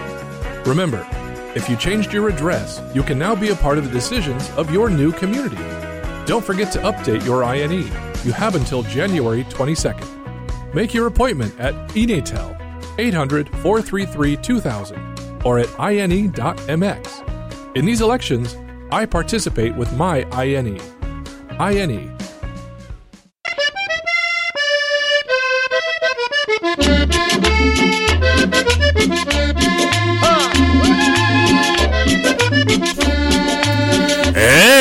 Remember, 0.64 1.06
if 1.54 1.68
you 1.68 1.76
changed 1.76 2.14
your 2.14 2.30
address, 2.30 2.80
you 2.94 3.02
can 3.02 3.18
now 3.18 3.34
be 3.34 3.50
a 3.50 3.54
part 3.56 3.76
of 3.76 3.84
the 3.84 3.90
decisions 3.90 4.48
of 4.56 4.72
your 4.72 4.88
new 4.88 5.12
community. 5.12 5.62
Don't 6.24 6.42
forget 6.42 6.72
to 6.72 6.78
update 6.78 7.22
your 7.26 7.44
INE. 7.44 7.86
You 8.24 8.32
have 8.32 8.54
until 8.54 8.84
January 8.84 9.44
22nd. 9.44 10.72
Make 10.72 10.94
your 10.94 11.08
appointment 11.08 11.54
at 11.60 11.74
Enatel 11.88 12.56
800 12.98 13.50
433 13.58 14.38
2000 14.38 15.42
or 15.44 15.58
at 15.58 15.68
ine.mx. 15.78 17.22
In 17.76 17.84
these 17.84 18.00
elections, 18.00 18.56
I 18.90 19.04
participate 19.04 19.74
with 19.74 19.92
my 19.92 20.24
INE. 20.32 20.80
INE. 21.58 22.16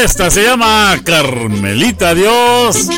Esta 0.04 0.30
se 0.30 0.44
llama 0.44 0.96
Carmelita 1.04 2.14
Dios. 2.14 2.90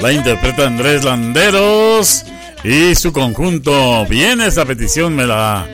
La 0.00 0.12
interpreta 0.12 0.66
Andrés 0.66 1.04
Landeros 1.04 2.24
y 2.64 2.94
su 2.96 3.12
conjunto. 3.12 4.04
Bien, 4.06 4.40
esta 4.40 4.64
petición 4.64 5.14
me 5.14 5.24
la 5.24 5.66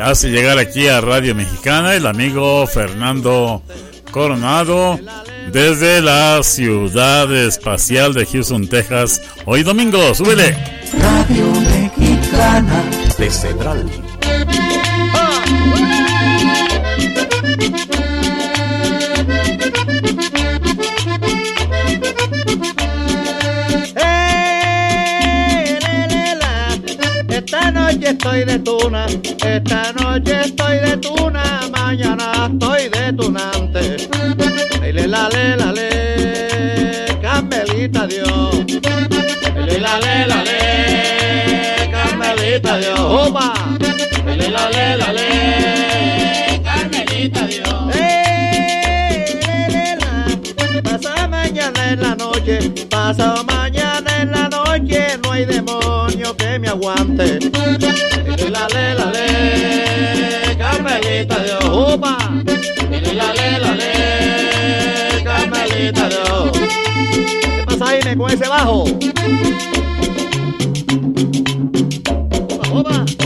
hace 0.00 0.30
llegar 0.30 0.58
aquí 0.58 0.88
a 0.88 1.00
Radio 1.00 1.34
Mexicana 1.34 1.94
el 1.94 2.06
amigo 2.06 2.66
Fernando 2.66 3.62
Coronado 4.10 4.98
desde 5.52 6.00
la 6.00 6.42
ciudad 6.42 7.34
espacial 7.34 8.14
de 8.14 8.26
Houston, 8.26 8.68
Texas. 8.68 9.22
Hoy 9.46 9.62
domingo, 9.62 10.14
súbele. 10.14 10.56
Radio 11.00 11.46
Mexicana 11.70 12.84
de 13.18 13.30
Cedral. 13.30 13.90
Estoy 28.12 28.44
de 28.44 28.58
tuna, 28.58 29.06
esta 29.06 29.92
noche 29.92 30.40
estoy 30.42 30.78
de 30.78 30.96
tuna, 30.98 31.42
mañana 31.70 32.48
estoy 32.50 32.88
de 32.88 33.12
tunante. 33.12 33.96
Le 34.92 35.06
la 35.06 35.28
le 35.30 35.56
la 35.56 35.72
le, 35.72 37.18
Carmelita 37.22 38.06
Dios. 38.06 38.64
Le 39.66 39.78
la 39.80 39.98
le 40.04 40.26
la 40.26 40.42
le, 40.48 41.90
Carmelita 41.90 42.78
Dios. 42.78 43.00
Opa. 43.00 43.54
Le 44.26 44.48
la 44.50 44.68
le 44.74 44.96
la 44.98 45.12
le, 45.12 46.60
Carmelita 46.62 47.46
Dios. 47.46 47.81
En 51.92 52.00
la 52.00 52.14
noche, 52.14 52.58
pasa 52.88 53.42
mañana 53.42 54.22
en 54.22 54.30
la 54.30 54.48
noche, 54.48 55.18
no 55.22 55.32
hay 55.32 55.44
demonio 55.44 56.34
que 56.36 56.58
me 56.58 56.68
aguante. 56.68 57.38
La 58.50 58.66
le 58.68 58.94
la 58.94 59.10
le, 59.12 60.56
Carmelita. 60.56 61.36
Opa. 61.70 62.16
Le 62.90 63.14
la 63.14 63.32
le 63.34 63.58
la 63.58 63.72
le, 63.74 65.22
Carmelita 65.22 66.08
Dios. 66.08 66.52
¿Qué 66.52 67.64
pasa 67.66 67.86
Jaime 67.86 68.16
con 68.16 68.30
ese 68.30 68.48
bajo? 68.48 68.84
Opa, 72.70 73.04
opa. 73.04 73.21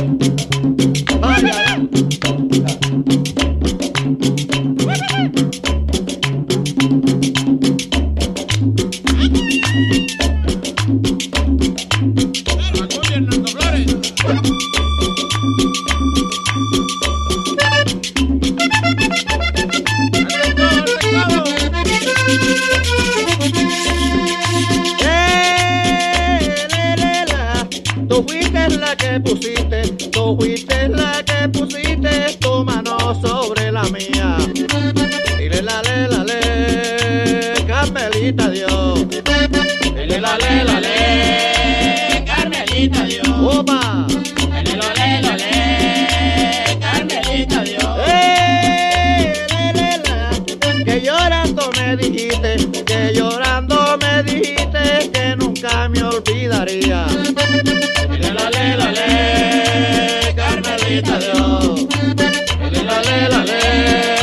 Tú 28.09 28.25
fuiste 28.29 28.69
la 28.79 28.95
que 28.97 29.21
pusiste, 29.21 29.83
tú 30.13 30.37
fuiste 30.39 30.89
la 30.89 31.23
que 31.25 31.49
pusiste 31.49 32.37
tu 32.41 32.65
mano 32.65 32.97
sobre 33.21 33.73
la 33.73 33.83
mía. 33.85 34.37
Y 35.39 35.49
le 35.49 35.63
la 35.63 35.83
le 35.83 36.09
la 36.09 36.25
le, 36.25 37.65
Carmelita 37.67 38.49
Dios. 38.51 39.07
Y 39.85 40.07
le 40.07 40.21
la 40.21 40.39
le 40.39 40.65
la 40.65 40.81
le, 40.81 42.25
Carmelita 42.25 43.05
Dios. 43.05 43.29
Opa. 43.29 44.07
Y 44.09 44.65
le 44.65 44.77
la 44.77 44.95
le 44.95 45.23
la 45.23 45.37
le, 45.37 46.79
Carmelita 46.81 47.63
Dios. 47.65 47.85
Eh, 48.07 49.33
le, 49.75 49.99
la. 49.99 50.85
Que 50.85 51.01
llorando 51.01 51.71
me 51.77 51.97
dijiste, 51.97 52.57
que 52.85 53.13
llorando 53.15 53.46
olvidaría. 56.17 57.07
Le 58.11 58.31
la 58.33 58.51
le 58.51 59.07
Carmelita 60.35 61.19
Dios. 61.19 61.87
Le 62.71 62.83
la 62.83 63.03
le 63.03 63.29
la 63.29 63.45
le, 63.45 64.16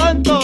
sea 0.00 0.39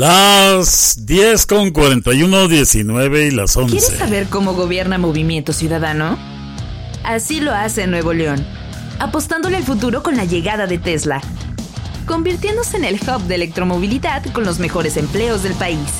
Las 0.00 1.04
10 1.04 1.44
con 1.44 1.72
41, 1.72 2.48
19 2.48 3.26
y 3.26 3.30
las 3.32 3.54
11. 3.54 3.76
¿Quieres 3.76 3.98
saber 3.98 4.28
cómo 4.30 4.54
gobierna 4.54 4.96
Movimiento 4.96 5.52
Ciudadano? 5.52 6.16
Así 7.04 7.42
lo 7.42 7.52
hace 7.52 7.86
Nuevo 7.86 8.14
León, 8.14 8.42
apostándole 8.98 9.58
al 9.58 9.62
futuro 9.62 10.02
con 10.02 10.16
la 10.16 10.24
llegada 10.24 10.66
de 10.66 10.78
Tesla, 10.78 11.20
convirtiéndose 12.06 12.78
en 12.78 12.86
el 12.86 12.94
hub 12.94 13.20
de 13.24 13.34
electromovilidad 13.34 14.24
con 14.32 14.46
los 14.46 14.58
mejores 14.58 14.96
empleos 14.96 15.42
del 15.42 15.52
país, 15.52 15.90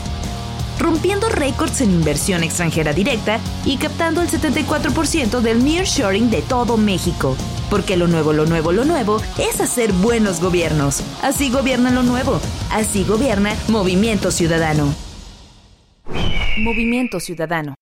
rompiendo 0.78 1.28
récords 1.28 1.82
en 1.82 1.90
inversión 1.90 2.42
extranjera 2.42 2.94
directa 2.94 3.38
y 3.66 3.76
captando 3.76 4.22
el 4.22 4.30
74% 4.30 5.42
del 5.42 5.62
nearshoring 5.62 6.30
de 6.30 6.40
todo 6.40 6.78
México. 6.78 7.36
Porque 7.68 7.98
lo 7.98 8.08
nuevo, 8.08 8.32
lo 8.32 8.46
nuevo, 8.46 8.72
lo 8.72 8.86
nuevo 8.86 9.20
es 9.36 9.60
hacer 9.60 9.92
buenos 9.92 10.40
gobiernos. 10.40 11.02
Así 11.20 11.50
gobierna 11.50 11.90
lo 11.90 12.02
nuevo. 12.02 12.40
Así 12.70 13.04
gobierna 13.04 13.56
Movimiento 13.68 14.30
Ciudadano. 14.30 14.94
Movimiento 16.58 17.18
Ciudadano. 17.18 17.74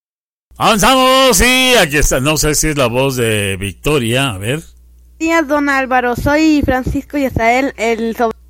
Avanzamos 0.56 1.40
y 1.40 1.74
aquí 1.74 1.98
está. 1.98 2.20
No 2.20 2.39
sé 2.39 2.55
si 2.55 2.69
es 2.69 2.78
la 2.78 2.86
voz 2.86 3.16
de 3.16 3.56
Victoria. 3.59 4.31
A 4.31 4.39
ver. 4.39 4.62
Días, 5.19 5.47
don 5.47 5.69
Álvaro. 5.69 6.16
Soy 6.16 6.62
Francisco 6.65 7.19
Yazael, 7.19 7.74
el 7.77 8.16
sobrino. 8.16 8.43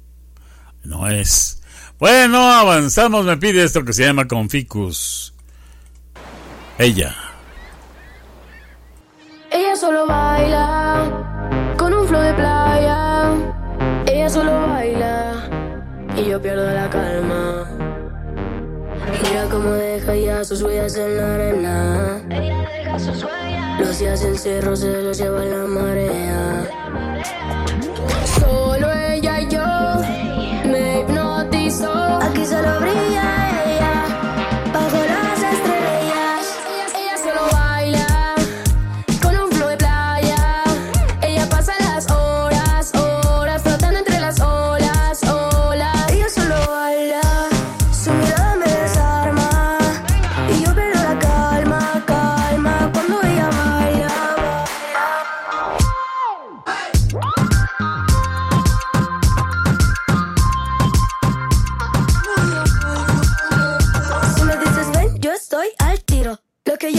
No 0.85 1.09
es. 1.09 1.61
Bueno, 1.99 2.39
avanzamos. 2.53 3.27
Me 3.27 3.37
pide 3.37 3.65
esto 3.65 3.85
que 3.85 3.93
se 3.93 4.05
llama 4.05 4.29
Conficus. 4.29 5.35
Ella. 6.79 7.17
Ella 9.51 9.75
solo 9.75 10.07
baila 10.07 11.75
con 11.77 11.93
un 11.93 12.07
flow 12.07 12.23
de 12.23 12.35
playa. 12.35 13.33
Ella 14.07 14.31
solo 14.31 14.69
baila 14.69 15.58
y 16.21 16.31
yo 16.31 16.41
pierdo 16.41 16.71
la 16.73 16.89
calma. 16.91 17.67
Mira 19.23 19.45
cómo 19.51 19.71
deja 19.71 20.15
ya 20.15 20.45
sus 20.45 20.63
huellas 20.63 20.97
en 20.97 21.17
la 21.17 21.35
arena. 21.35 22.21
Ella 22.31 22.69
deja 22.77 22.99
sus 22.99 23.25
huellas. 23.25 23.81
Los 23.81 23.99
días 23.99 24.25
en 24.25 24.39
cerro 24.39 24.77
se 24.77 25.03
los 25.03 25.19
lleva 25.19 25.45
la 25.45 25.65
marea. 25.67 26.65
Solo 28.41 28.93
ella 28.93 29.41
y 29.41 29.49
yo 29.49 29.65
me 30.71 31.01
hipnotizó. 31.01 31.93
Aquí 32.23 32.45
solo 32.45 32.81
brilla 32.81 33.38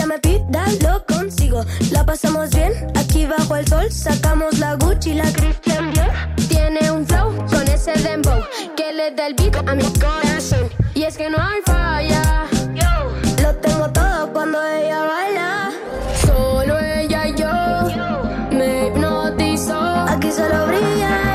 me 0.09 0.17
pida, 0.17 0.65
lo 0.81 1.05
consigo. 1.05 1.63
La 1.91 2.03
pasamos 2.03 2.49
bien, 2.49 2.73
aquí 2.95 3.27
bajo 3.27 3.55
el 3.55 3.67
sol. 3.67 3.91
Sacamos 3.91 4.57
la 4.57 4.73
Gucci, 4.73 5.13
la 5.13 5.31
Christian 5.31 5.93
Dior. 5.93 6.09
Tiene 6.49 6.91
un 6.91 7.05
flow 7.05 7.45
con 7.45 7.67
ese 7.67 7.93
dembow 7.93 8.41
que 8.75 8.91
le 8.91 9.11
da 9.11 9.27
el 9.27 9.35
beat 9.35 9.55
a 9.55 9.75
mi 9.75 9.83
corazón. 9.99 10.67
Y 10.95 11.03
es 11.03 11.15
que 11.15 11.29
no 11.29 11.37
hay 11.37 11.61
falla. 11.63 12.47
Lo 13.43 13.55
tengo 13.57 13.87
todo 13.91 14.33
cuando 14.33 14.57
ella 14.65 15.03
baila. 15.03 15.71
Solo 16.25 16.79
ella 16.79 17.27
y 17.27 17.35
yo 17.35 17.53
me 18.51 18.87
hipnotizó. 18.87 19.79
Aquí 19.79 20.31
solo 20.31 20.65
brilla 20.65 21.28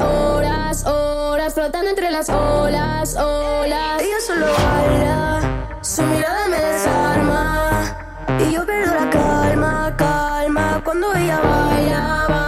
horas, 0.00 0.84
horas 0.86 1.54
flotando 1.54 1.90
entre 1.90 2.10
las 2.10 2.28
olas, 2.28 3.16
olas. 3.16 4.02
Ella 4.02 4.20
solo 4.26 4.46
baila, 4.46 5.40
su 5.80 6.02
mirada 6.02 6.48
me 6.48 6.58
desarma 6.58 7.82
y 8.40 8.52
yo 8.52 8.66
pierdo 8.66 8.94
la 8.94 9.10
calma, 9.10 9.94
calma 9.96 10.80
cuando 10.84 11.14
ella 11.14 11.40
baila, 11.40 12.26
baila. 12.28 12.41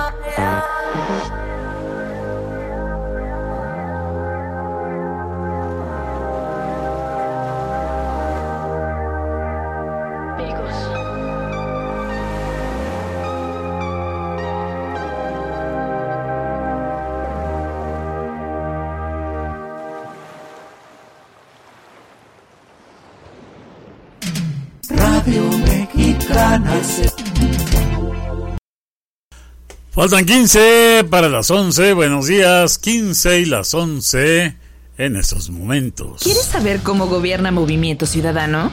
Faltan 29.91 30.25
15 30.27 31.07
para 31.09 31.29
las 31.29 31.51
11. 31.51 31.93
Buenos 31.95 32.27
días, 32.27 32.79
15 32.79 33.41
y 33.41 33.45
las 33.45 33.75
11 33.75 34.57
en 34.99 35.17
estos 35.17 35.51
momentos. 35.51 36.23
¿Quieres 36.23 36.45
saber 36.45 36.81
cómo 36.81 37.07
gobierna 37.07 37.51
Movimiento 37.53 38.05
Ciudadano? 38.05 38.73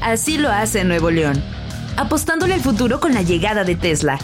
Así 0.00 0.38
lo 0.38 0.50
hace 0.50 0.84
Nuevo 0.84 1.10
León, 1.10 1.42
apostándole 1.96 2.54
al 2.54 2.60
futuro 2.60 3.00
con 3.00 3.14
la 3.14 3.22
llegada 3.22 3.64
de 3.64 3.74
Tesla, 3.74 4.18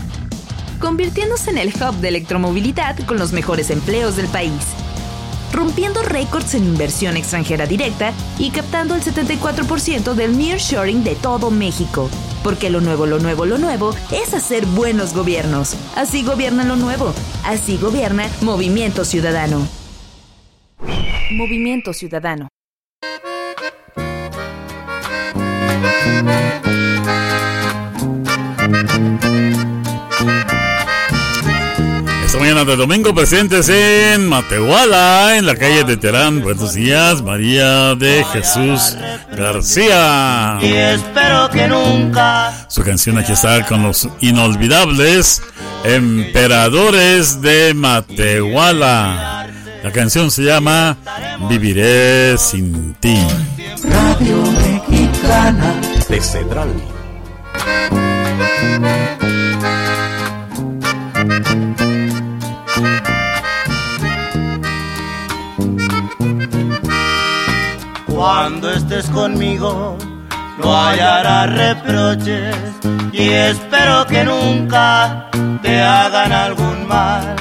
convirtiéndose 0.79 1.51
en 1.51 1.59
el 1.59 1.69
hub 1.75 1.97
de 1.97 2.09
electromovilidad 2.09 2.97
con 3.07 3.19
los 3.19 3.33
mejores 3.33 3.71
empleos 3.71 4.17
del 4.17 4.29
país, 4.29 4.63
rompiendo 5.55 6.03
récords 6.03 6.55
en 6.55 6.65
inversión 6.65 7.17
extranjera 7.17 7.67
directa 7.67 8.13
y 8.39 8.51
captando 8.51 8.95
el 8.95 9.03
74% 9.03 10.15
del 10.15 10.37
nearshoring 10.37 11.05
de 11.05 11.15
todo 11.15 11.51
México. 11.51 12.11
Porque 12.43 12.69
lo 12.69 12.81
nuevo, 12.81 13.07
lo 13.07 13.19
nuevo, 13.19 13.47
lo 13.47 13.57
nuevo 13.57 13.95
es 14.13 14.35
hacer 14.35 14.67
buenos 14.67 15.15
gobiernos. 15.15 15.77
Así 15.97 16.23
gobierna 16.23 16.65
lo 16.65 16.77
nuevo. 16.77 17.15
Así 17.45 17.79
gobierna 17.79 18.29
Movimiento 18.43 19.05
Ciudadano. 19.05 19.67
Movimiento 21.31 21.93
Ciudadano. 21.93 22.49
Mañana 32.55 32.71
de 32.71 32.77
domingo 32.77 33.13
presentes 33.13 33.69
en 33.69 34.29
Matehuala, 34.29 35.37
en 35.37 35.45
la 35.45 35.57
calle 35.57 35.83
de 35.83 35.97
Terán. 35.97 36.41
Buenos 36.41 36.75
días, 36.75 37.21
María 37.21 37.97
de 37.97 38.25
Jesús 38.33 38.97
García. 39.37 40.59
Y 40.63 40.73
espero 40.73 41.51
que 41.51 41.67
nunca 41.67 42.67
Su 42.69 42.85
canción 42.85 43.19
aquí 43.19 43.33
está 43.33 43.67
con 43.67 43.83
los 43.83 44.09
inolvidables 44.21 45.43
Emperadores 45.83 47.43
de 47.43 47.75
Matehuala. 47.75 49.49
La 49.83 49.91
canción 49.91 50.31
se 50.31 50.45
llama 50.45 50.97
Viviré 51.49 52.39
sin 52.39 52.95
ti. 52.95 53.19
Radio 53.83 54.37
Mexicana. 54.53 55.75
de 56.09 56.21
Cedral. 56.21 56.71
Cuando 68.15 68.71
estés 68.71 69.11
conmigo 69.11 69.99
no 70.63 70.73
hallarás 70.73 71.53
reproches 71.53 72.55
y 73.13 73.29
espero 73.29 74.07
que 74.07 74.23
nunca 74.23 75.29
te 75.63 75.83
hagan 75.83 76.31
algún 76.31 76.87
mal, 76.87 77.35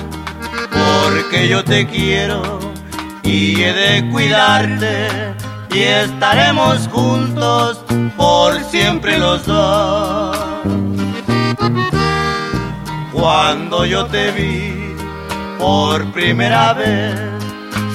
porque 0.71 1.47
yo 1.47 1.63
te 1.63 1.85
quiero 1.85 2.59
y 3.21 3.61
he 3.61 3.71
de 3.71 4.09
cuidarte 4.09 5.07
y 5.71 5.79
estaremos 5.79 6.87
juntos 6.91 7.79
por 8.17 8.59
siempre 8.63 9.19
los 9.19 9.45
dos. 9.45 10.35
Cuando 13.11 13.85
yo 13.85 14.07
te 14.07 14.31
vi 14.31 14.95
por 15.59 16.03
primera 16.13 16.73
vez, 16.73 17.32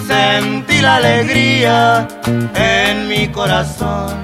sentí 0.09 0.81
la 0.81 0.97
alegría 0.97 2.09
en 2.55 3.09
mi 3.09 3.29
corazón. 3.29 4.17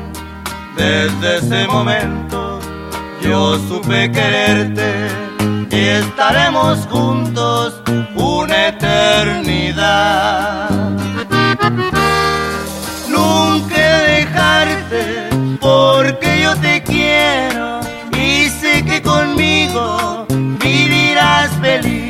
Desde 0.76 1.38
ese 1.38 1.66
momento 1.68 2.58
yo 3.22 3.58
supe 3.68 4.10
quererte 4.10 4.90
y 5.70 5.80
estaremos 6.02 6.78
juntos 6.90 7.80
una 8.14 8.68
eternidad. 8.68 10.70
Nunca 13.08 13.98
dejarte 14.16 15.28
porque 15.60 16.40
yo 16.42 16.56
te 16.56 16.82
quiero 16.82 17.80
y 18.12 18.48
sé 18.48 18.84
que 18.84 19.00
conmigo 19.02 20.26
vivirás 20.58 21.50
feliz. 21.60 22.03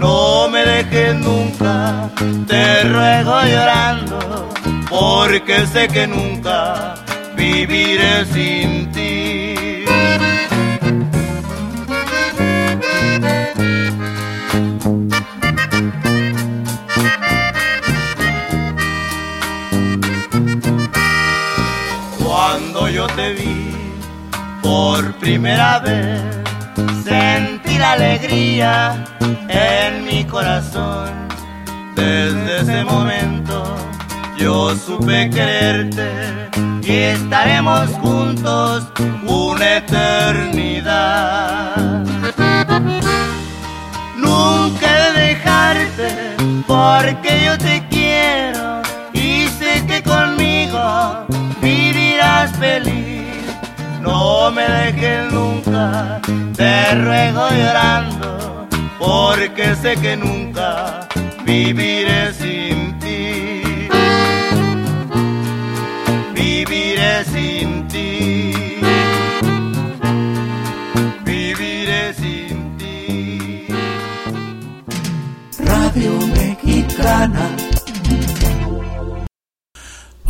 No 0.00 0.48
me 0.48 0.64
dejes 0.64 1.14
nunca, 1.14 2.08
te 2.46 2.84
ruego 2.84 3.42
llorando, 3.42 4.48
porque 4.88 5.66
sé 5.66 5.88
que 5.88 6.06
nunca 6.06 6.94
viviré 7.36 8.24
sin 8.32 8.90
ti. 8.92 9.84
Cuando 22.24 22.88
yo 22.88 23.06
te 23.08 23.34
vi 23.34 23.76
por 24.62 25.12
primera 25.16 25.78
vez, 25.80 26.39
sentí 27.02 27.78
la 27.78 27.92
alegría 27.92 29.04
en 29.48 30.04
mi 30.04 30.24
corazón. 30.24 31.08
Desde 31.94 32.60
ese 32.60 32.84
momento 32.84 33.64
yo 34.36 34.76
supe 34.76 35.30
quererte 35.30 36.10
y 36.82 36.92
estaremos 36.92 37.88
juntos 38.02 38.86
una 39.26 39.76
eternidad. 39.76 41.76
Nunca 44.16 44.86
he 44.86 45.12
de 45.12 45.20
dejarte 45.28 46.36
porque 46.66 47.44
yo 47.44 47.56
te 47.58 47.86
quiero 47.90 48.82
y 49.12 49.46
sé 49.58 49.84
que 49.86 50.02
conmigo 50.02 51.26
vivirás 51.60 52.50
feliz. 52.56 53.19
No 54.00 54.50
me 54.50 54.62
dejes 54.62 55.32
nunca, 55.32 56.20
te 56.56 56.94
ruego 56.94 57.48
llorando, 57.50 58.66
porque 58.98 59.76
sé 59.76 59.96
que 59.96 60.16
nunca 60.16 61.06
viviré 61.44 62.32
sin 62.32 62.98
ti. 62.98 63.88
Viviré 66.34 67.24
sin 67.24 67.88
ti. 67.88 68.54
Viviré 71.24 72.14
sin 72.14 72.76
ti. 72.78 73.66
Radio 75.58 76.12
Mexicana. 76.34 77.69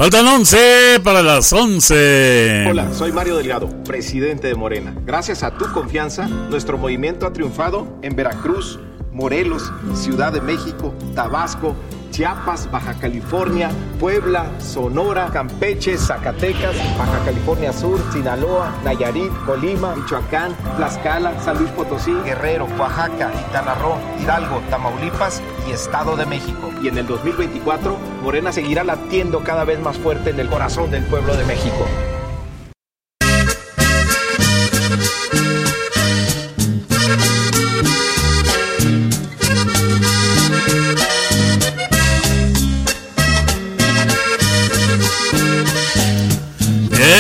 Faltan 0.01 0.27
11 0.27 1.01
para 1.05 1.23
las 1.23 1.53
11. 1.53 2.69
Hola, 2.71 2.91
soy 2.95 3.13
Mario 3.13 3.37
Delgado, 3.37 3.69
presidente 3.85 4.47
de 4.47 4.55
Morena. 4.55 4.95
Gracias 5.05 5.43
a 5.43 5.51
tu 5.51 5.71
confianza, 5.73 6.27
nuestro 6.27 6.79
movimiento 6.79 7.27
ha 7.27 7.35
triunfado 7.35 7.87
en 8.01 8.17
Veracruz, 8.17 8.81
Morelos, 9.13 9.71
Ciudad 9.93 10.33
de 10.33 10.41
México, 10.41 10.95
Tabasco, 11.15 11.77
Chiapas, 12.11 12.71
Baja 12.71 12.95
California, 12.95 13.71
Puebla, 13.99 14.47
Sonora, 14.59 15.29
Campeche, 15.33 15.97
Zacatecas, 15.97 16.77
Baja 16.99 17.25
California 17.25 17.73
Sur, 17.73 18.01
Sinaloa, 18.13 18.73
Nayarit, 18.85 19.33
Colima, 19.47 19.95
Michoacán, 19.95 20.55
Tlaxcala, 20.77 21.41
San 21.41 21.59
Luis 21.59 21.71
Potosí, 21.71 22.13
Guerrero, 22.25 22.67
Oaxaca, 22.79 23.31
Quintana 23.33 23.75
Roo, 23.75 23.97
Hidalgo, 24.21 24.61
Tamaulipas 24.71 25.43
y 25.69 25.73
Estado 25.73 26.17
de 26.17 26.27
México. 26.27 26.71
Y 26.83 26.89
en 26.89 26.99
el 26.99 27.07
2024, 27.07 27.97
Morena 28.23 28.53
seguirá 28.53 28.85
latiendo 28.85 29.41
cada 29.41 29.65
vez 29.65 29.81
más 29.81 29.99
fuerte 29.99 30.31
en 30.31 30.41
el 30.41 30.49
corazón 30.49 30.91
del 30.91 31.05
pueblo 31.05 31.37
de 31.37 31.45
México. 31.45 31.87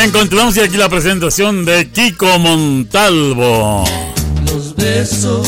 Bien, 0.01 0.13
continuamos 0.13 0.57
y 0.57 0.61
aquí 0.61 0.79
la 0.79 0.89
presentación 0.89 1.67
de 1.67 1.91
Kiko 1.91 2.39
Montalvo. 2.39 3.85
Los 4.47 4.75
besos 4.75 5.47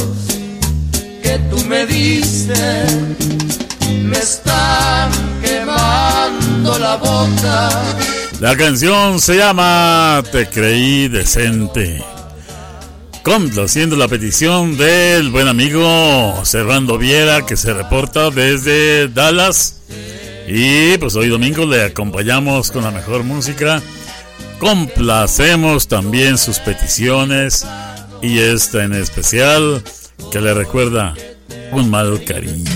que 1.23 1.41
tú 1.49 1.65
me 1.65 1.87
diste 1.87 2.53
me 4.03 4.19
están 4.19 5.11
quemando 5.43 6.79
la 6.79 6.97
boca. 6.97 7.71
La 8.41 8.55
canción 8.55 9.21
se 9.21 9.39
llama 9.39 10.23
Te 10.31 10.47
creí 10.47 11.09
decente. 11.09 12.05
Complaciendo 13.23 13.97
la 13.97 14.07
petición 14.07 14.77
del 14.77 15.31
buen 15.31 15.49
amigo 15.49 16.45
Servando 16.45 16.99
Viera 16.99 17.47
que 17.47 17.57
se 17.57 17.73
reporta 17.73 18.29
desde 18.29 19.09
Dallas. 19.09 19.77
Y 20.47 20.99
pues 20.99 21.17
hoy 21.17 21.29
domingo 21.29 21.65
le 21.65 21.85
acompañamos 21.85 22.71
con 22.71 22.85
la 22.85 22.91
mejor 22.91 23.25
música. 23.25 23.81
Complacemos 24.63 25.89
también 25.89 26.39
sus 26.39 26.61
peticiones. 26.61 27.67
Y 28.23 28.39
esta 28.39 28.85
en 28.85 28.95
especial 28.95 29.83
que 30.31 30.41
le 30.41 30.55
recuerda 30.55 31.15
un 31.73 31.91
mal 31.91 32.23
cariño. 32.23 32.71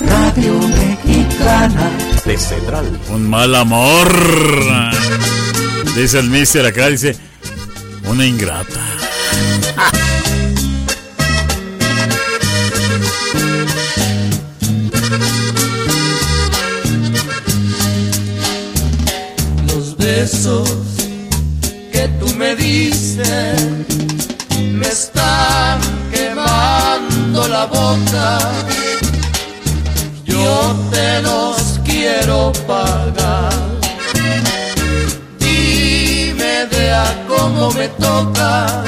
Radio 0.00 0.54
Mexicana. 0.54 1.90
De 2.24 2.38
Cedral. 2.38 2.98
Un 3.10 3.28
mal 3.28 3.54
amor. 3.56 4.10
Dice 5.94 6.18
el 6.18 6.30
mister 6.30 6.64
acá, 6.64 6.88
dice, 6.88 7.14
una 8.06 8.24
ingrata. 8.24 8.80
Los 19.66 19.94
besos 19.98 20.87
me 22.38 22.54
diste 22.54 23.24
me 24.72 24.86
están 24.86 25.80
quemando 26.12 27.48
la 27.48 27.66
boca. 27.66 28.38
Yo 30.24 30.76
te 30.92 31.20
los 31.22 31.80
quiero 31.84 32.52
pagar. 32.66 33.52
Dime 35.40 36.66
de 36.66 36.92
a 36.92 37.24
cómo 37.26 37.72
me 37.72 37.88
toca. 37.88 38.84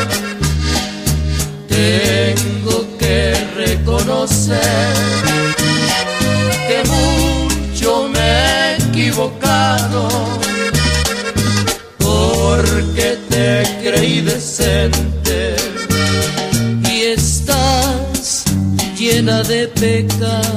Tengo 1.68 2.86
que 2.98 3.34
reconocer 3.56 4.94
que 6.68 6.82
mucho 6.88 8.08
me 8.08 8.20
he 8.20 8.76
equivocado 8.76 10.08
porque 12.50 13.16
te 13.28 13.62
creí 13.80 14.20
decente 14.22 15.54
y 16.92 16.96
estás 17.16 18.44
llena 18.98 19.42
de 19.44 19.68
pecado. 19.68 20.49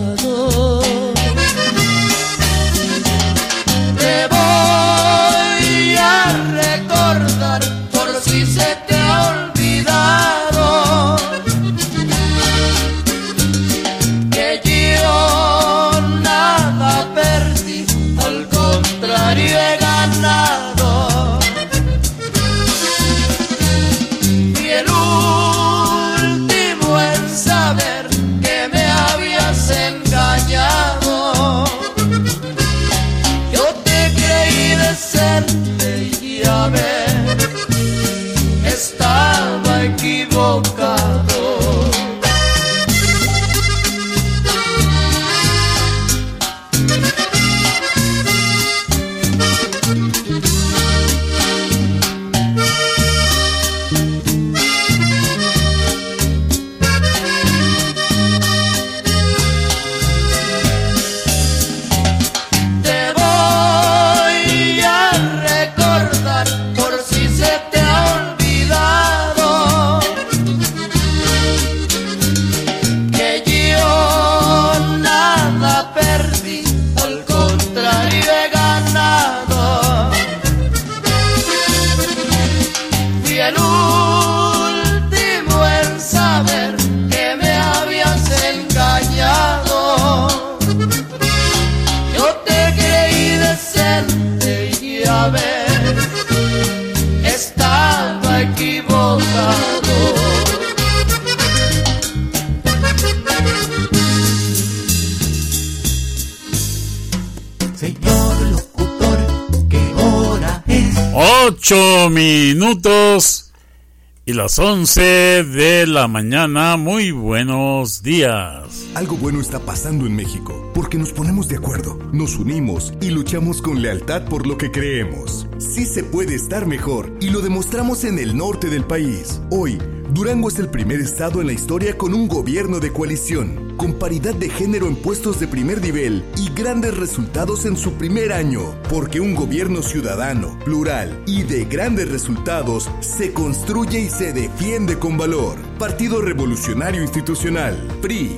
Las 114.44 114.60
11 114.60 115.02
de 115.46 115.88
la 115.88 116.10
mañana. 116.10 116.76
Muy 116.76 117.12
buenos 117.12 118.04
días. 118.04 118.90
Algo 118.94 119.16
bueno 119.16 119.40
está 119.40 119.60
pasando 119.60 120.06
en 120.06 120.18
México 120.18 120.70
porque 120.74 120.98
nos 120.98 121.14
ponemos 121.14 121.48
de 121.48 121.56
acuerdo, 121.56 121.98
nos 122.12 122.36
unimos 122.36 122.94
y 123.00 123.12
luchamos 123.12 123.62
con 123.62 123.82
lealtad 123.82 124.26
por 124.26 124.46
lo 124.46 124.58
que 124.58 124.70
creemos. 124.70 125.48
Sí 125.60 125.86
se 125.86 126.04
puede 126.04 126.36
estar 126.36 126.66
mejor 126.66 127.16
y 127.22 127.30
lo 127.30 127.40
demostramos 127.40 128.04
en 128.04 128.20
el 128.20 128.36
norte 128.36 128.70
del 128.70 128.84
país. 128.84 129.42
Hoy, 129.50 129.78
Durango 130.14 130.48
es 130.48 130.60
el 130.60 130.70
primer 130.70 131.00
estado 131.00 131.42
en 131.42 131.48
la 131.48 131.54
historia 131.54 131.98
con 131.98 132.14
un 132.14 132.28
gobierno 132.28 132.80
de 132.80 132.94
coalición, 132.94 133.74
con 133.78 133.94
paridad 133.94 134.36
de 134.36 134.48
género 134.48 134.86
en 134.86 134.96
puestos 134.96 135.40
de 135.40 135.48
primer 135.48 135.82
nivel 135.82 136.24
y 136.38 136.52
grandes 136.52 136.96
resultados 136.96 137.66
en 137.66 137.76
su 137.76 137.94
primer 137.94 138.32
año, 138.32 138.80
porque 138.90 139.20
un 139.20 139.34
gobierno 139.34 139.82
ciudadano, 139.82 140.60
plural 140.66 141.24
y 141.26 141.42
de 141.42 141.66
grandes 141.66 142.12
resultados 142.12 142.92
se 143.00 143.34
construye 143.34 144.02
y 144.02 144.10
se 144.10 144.34
defiende 144.34 145.00
con 145.00 145.18
valor. 145.18 145.58
Partido 145.80 146.22
Revolucionario 146.22 147.02
Institucional, 147.02 147.76
PRI. 148.00 148.38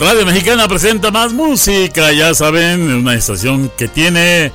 Radio 0.00 0.26
Mexicana 0.26 0.66
presenta 0.66 1.12
más 1.12 1.32
música, 1.32 2.12
ya 2.12 2.34
saben, 2.34 2.82
una 2.92 3.14
estación 3.14 3.70
que 3.78 3.86
tiene 3.86 4.50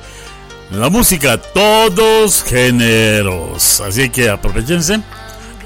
la 0.72 0.88
música 0.88 1.36
todos 1.36 2.42
géneros. 2.44 3.80
Así 3.80 4.08
que 4.08 4.30
aprovechense. 4.30 5.00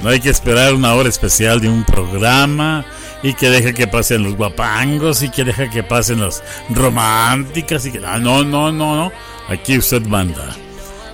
No 0.03 0.11
hay 0.11 0.21
que 0.21 0.31
esperar 0.31 0.75
una 0.75 0.95
hora 0.95 1.09
especial 1.09 1.61
de 1.61 1.69
un 1.69 1.85
programa 1.85 2.85
y 3.23 3.33
que 3.35 3.49
deje 3.49 3.73
que 3.73 3.87
pasen 3.87 4.25
los 4.25 4.37
guapangos 4.37 5.23
y 5.23 5.31
que 5.31 5.45
deje 5.45 5.71
que 5.71 5.83
pasen 5.83 6.21
las 6.21 6.43
románticas 6.69 7.87
y 7.87 7.93
que 7.93 8.01
ah, 8.05 8.19
no, 8.19 8.45
no, 8.45 8.73
no, 8.73 8.97
no. 8.97 9.13
Aquí 9.49 9.79
usted 9.79 10.05
manda. 10.07 10.55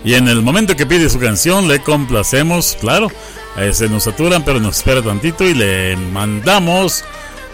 Y 0.04 0.14
en 0.14 0.26
el 0.26 0.42
momento 0.42 0.74
que 0.74 0.86
pide 0.86 1.08
su 1.08 1.20
canción 1.20 1.68
le 1.68 1.80
complacemos, 1.80 2.76
claro. 2.80 3.08
se 3.72 3.88
nos 3.88 4.04
saturan, 4.04 4.44
pero 4.44 4.58
nos 4.58 4.78
espera 4.78 5.00
tantito 5.00 5.44
y 5.44 5.54
le 5.54 5.96
mandamos 5.96 7.04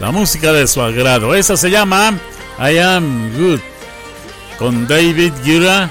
la 0.01 0.13
música 0.13 0.53
de 0.53 0.67
su 0.67 0.81
agrado. 0.81 1.35
Esa 1.35 1.57
se 1.57 1.71
llama 1.71 2.19
I 2.59 2.79
Am 2.79 3.33
Good 3.37 3.61
con 4.59 4.89
David 4.89 5.33
Guerra 5.45 5.91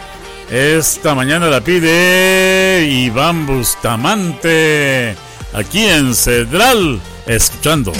esta 0.49 1.14
mañana 1.14 1.48
la 1.48 1.61
pide 1.61 2.88
Iván 2.90 3.45
Bustamante, 3.45 5.15
aquí 5.53 5.86
en 5.86 6.15
Cedral, 6.15 6.99
escuchando. 7.26 7.91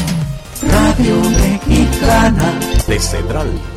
Radio 0.62 1.20
Mexicana 1.30 2.60
de 2.88 3.00
Cedral. 3.00 3.77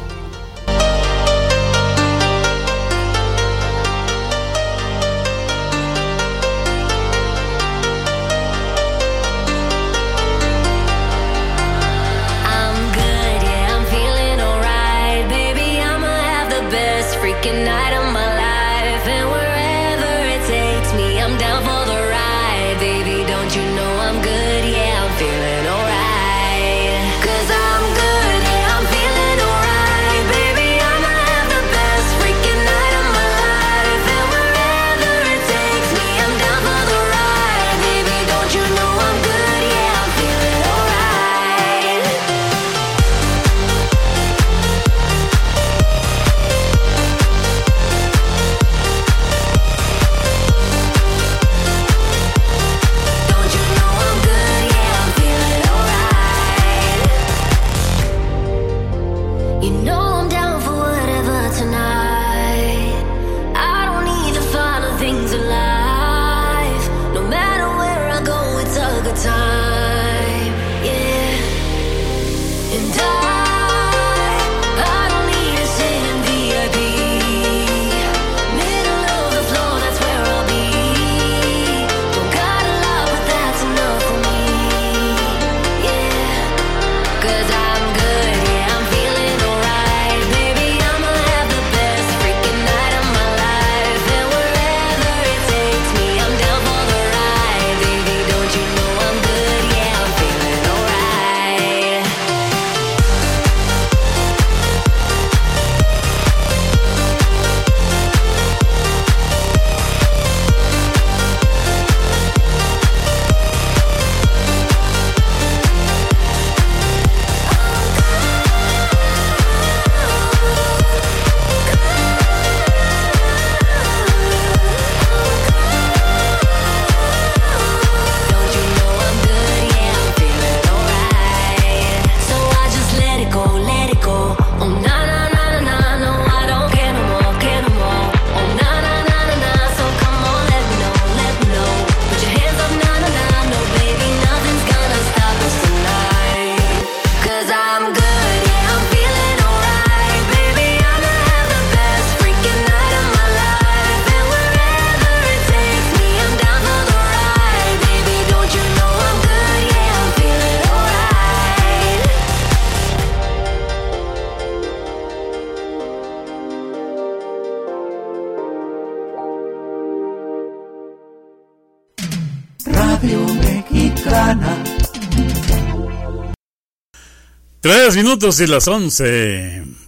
Tres 177.71 177.95
minutos 177.95 178.41
y 178.41 178.49
las 178.49 178.67
once. 178.67 179.63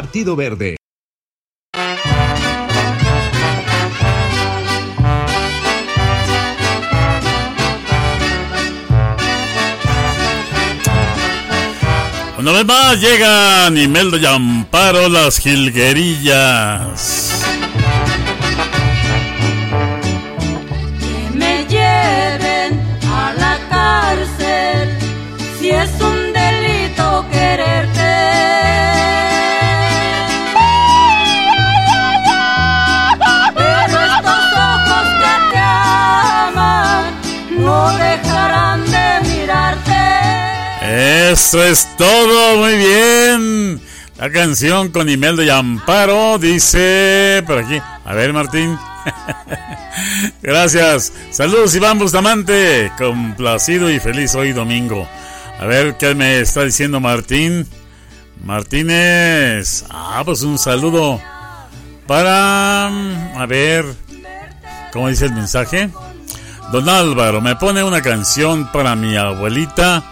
Partido 0.00 0.36
Verde. 0.36 0.76
Una 12.38 12.52
vez 12.52 12.64
más 12.64 13.00
llegan 13.00 13.76
Imelda 13.76 14.18
y 14.18 14.26
Amparo 14.26 15.08
las 15.08 15.40
jilguerillas. 15.40 17.42
Eso 41.38 41.62
es 41.62 41.88
todo, 41.96 42.58
muy 42.58 42.76
bien. 42.76 43.80
La 44.18 44.28
canción 44.28 44.88
con 44.90 45.08
Imelda 45.08 45.44
y 45.44 45.48
Amparo 45.48 46.36
dice 46.36 47.44
por 47.46 47.58
aquí. 47.58 47.80
A 48.04 48.12
ver, 48.12 48.32
Martín. 48.32 48.76
Gracias. 50.42 51.12
Saludos, 51.30 51.76
Iván 51.76 52.00
Bustamante. 52.00 52.90
Complacido 52.98 53.88
y 53.88 54.00
feliz 54.00 54.34
hoy 54.34 54.52
domingo. 54.52 55.08
A 55.60 55.64
ver 55.66 55.96
qué 55.96 56.16
me 56.16 56.40
está 56.40 56.64
diciendo 56.64 56.98
Martín. 56.98 57.68
Martínez. 58.44 59.84
Ah, 59.90 60.22
pues 60.24 60.42
un 60.42 60.58
saludo 60.58 61.20
para... 62.08 62.88
A 62.88 63.46
ver. 63.46 63.84
¿Cómo 64.92 65.08
dice 65.08 65.26
el 65.26 65.34
mensaje? 65.34 65.88
Don 66.72 66.88
Álvaro, 66.88 67.40
me 67.40 67.54
pone 67.54 67.84
una 67.84 68.02
canción 68.02 68.70
para 68.72 68.96
mi 68.96 69.16
abuelita 69.16 70.02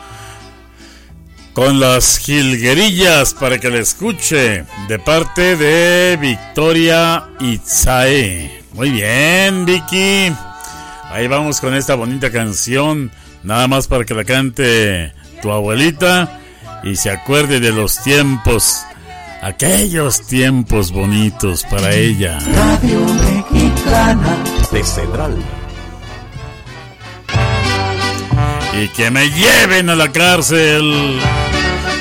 con 1.57 1.81
las 1.81 2.19
jilguerillas 2.19 3.33
para 3.33 3.57
que 3.57 3.71
la 3.71 3.79
escuche 3.79 4.67
de 4.89 4.99
parte 4.99 5.57
de 5.57 6.19
Victoria 6.21 7.31
Itzae. 7.41 8.61
Muy 8.75 8.91
bien, 8.91 9.65
Vicky. 9.65 10.35
Ahí 11.11 11.27
vamos 11.29 11.63
con 11.63 11.75
esta 11.75 11.95
bonita 11.95 12.31
canción, 12.31 13.11
nada 13.43 13.69
más 13.69 13.89
para 13.89 14.05
que 14.05 14.13
la 14.13 14.25
cante 14.25 15.15
tu 15.41 15.51
abuelita 15.51 16.41
y 16.85 16.95
se 16.97 17.11
acuerde 17.11 17.59
de 17.59 17.73
los 17.73 18.03
tiempos, 18.03 18.83
aquellos 19.41 20.27
tiempos 20.27 20.93
bonitos 20.93 21.65
para 21.71 21.95
ella. 21.95 22.39
Radio 22.55 23.01
Mexicana 23.01 24.45
de 24.71 24.85
Cedral. 24.85 25.66
Y 28.79 28.89
que 28.89 29.11
me 29.11 29.31
lleven 29.31 29.89
a 29.89 29.97
la 29.97 30.13
cárcel 30.13 31.19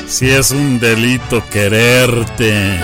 si 0.07 0.29
es 0.29 0.51
un 0.51 0.79
delito 0.79 1.43
quererte. 1.49 2.79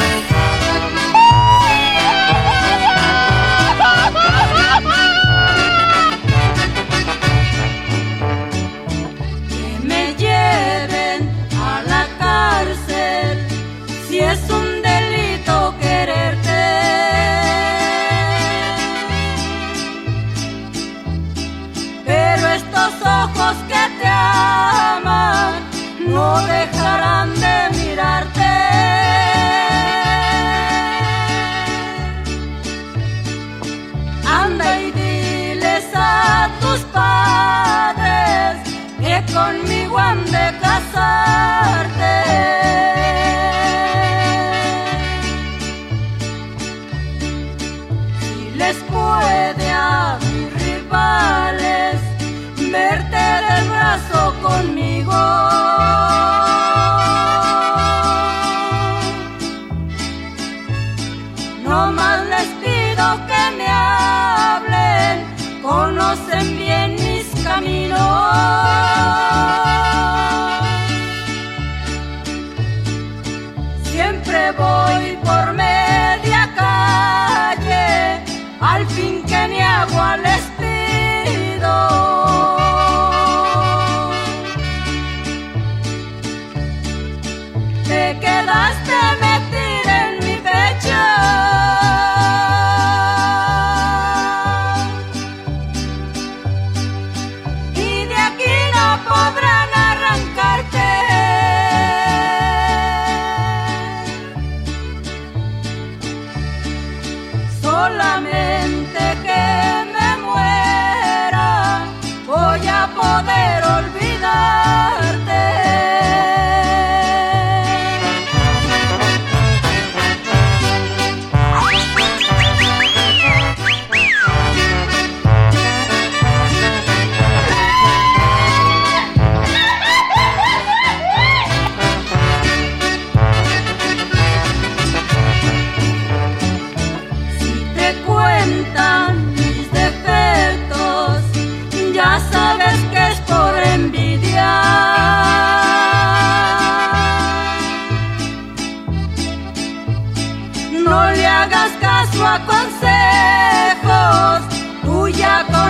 Dejarán 26.48 27.34
de 27.36 27.70
mirarte. 27.78 28.52
Anda 34.26 34.80
y 34.80 34.92
diles 34.92 35.86
a 35.94 36.50
tus 36.62 36.80
padres 37.00 38.58
que 39.00 39.34
conmigo 39.34 39.98
han 39.98 40.24
de 40.26 40.58
casarte. 40.62 42.16
Si 48.20 48.58
les 48.58 48.78
puede 48.94 49.72
a 49.72 50.18
mis 50.20 50.54
rivales 50.64 52.00
verte 52.72 53.24
del 53.48 53.70
brazo 53.70 54.34
conmigo. 54.42 54.91
No 61.64 61.92
más 61.92 62.20
les 62.28 62.48
pido 62.62 63.06
que 63.28 63.44
me 63.58 63.68
hablen, 63.68 65.16
conocen 65.62 66.58
bien 66.58 66.96
mis 66.96 67.28
caminos. 67.44 68.91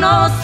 Ya 0.01 0.40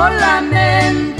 Solamente 0.00 1.19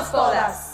todas. 0.00 0.72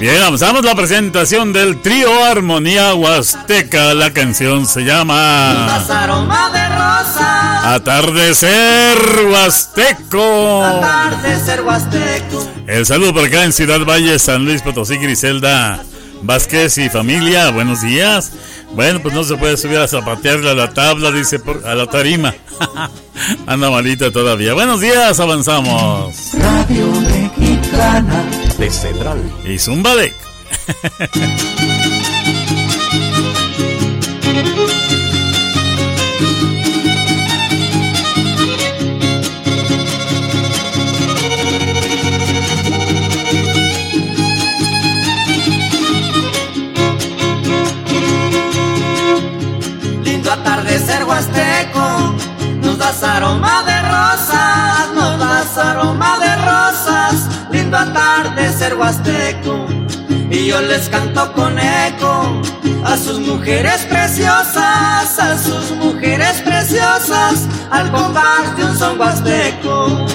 Bien, 0.00 0.20
avanzamos 0.22 0.64
la 0.64 0.74
presentación 0.74 1.52
del 1.52 1.80
trío 1.80 2.08
Armonía 2.24 2.94
Huasteca. 2.94 3.94
La 3.94 4.12
canción 4.12 4.66
se 4.66 4.82
llama 4.82 5.76
aroma 5.76 6.50
de 6.50 6.68
rosa. 6.68 7.43
Atardecer 7.66 8.98
Huasteco. 9.30 10.62
Atardecer 10.62 11.62
huasteco. 11.62 12.46
El 12.66 12.84
saludo 12.84 13.14
por 13.14 13.24
acá 13.24 13.42
en 13.44 13.54
Ciudad 13.54 13.80
Valle, 13.86 14.18
San 14.18 14.44
Luis 14.44 14.60
Potosí, 14.60 14.98
Griselda 14.98 15.82
Vázquez 16.20 16.76
y 16.76 16.90
familia. 16.90 17.50
Buenos 17.52 17.80
días. 17.80 18.32
Bueno, 18.74 19.00
pues 19.00 19.14
no 19.14 19.24
se 19.24 19.36
puede 19.36 19.56
subir 19.56 19.78
a 19.78 19.88
zapatearle 19.88 20.50
a 20.50 20.54
la 20.54 20.74
tabla, 20.74 21.10
dice 21.10 21.38
por- 21.38 21.66
a 21.66 21.74
la 21.74 21.86
tarima. 21.86 22.34
Anda 23.46 23.70
malita 23.70 24.10
todavía. 24.10 24.52
Buenos 24.52 24.82
días, 24.82 25.18
avanzamos. 25.18 26.14
Radio 26.34 26.86
Mexicana 27.00 28.24
de 28.58 28.70
Cedral. 28.70 29.22
Y 29.46 29.58
Zumbadec. 29.58 30.14
aroma 53.04 53.62
de 53.64 53.80
rosas, 53.82 54.90
nos 54.94 55.18
das 55.18 55.58
aroma 55.58 56.18
de 56.18 56.36
rosas. 56.36 57.28
Lindo 57.50 57.76
atardecer 57.76 58.74
huasteco, 58.74 59.66
y 60.30 60.46
yo 60.46 60.60
les 60.60 60.88
canto 60.88 61.32
con 61.34 61.58
eco 61.58 62.42
a 62.84 62.96
sus 62.96 63.20
mujeres 63.20 63.86
preciosas, 63.88 65.18
a 65.18 65.38
sus 65.38 65.70
mujeres 65.72 66.40
preciosas, 66.42 67.46
al 67.70 67.90
compás 67.92 68.56
de 68.56 68.64
un 68.64 68.76
son 68.76 69.00
huasteco. 69.00 70.06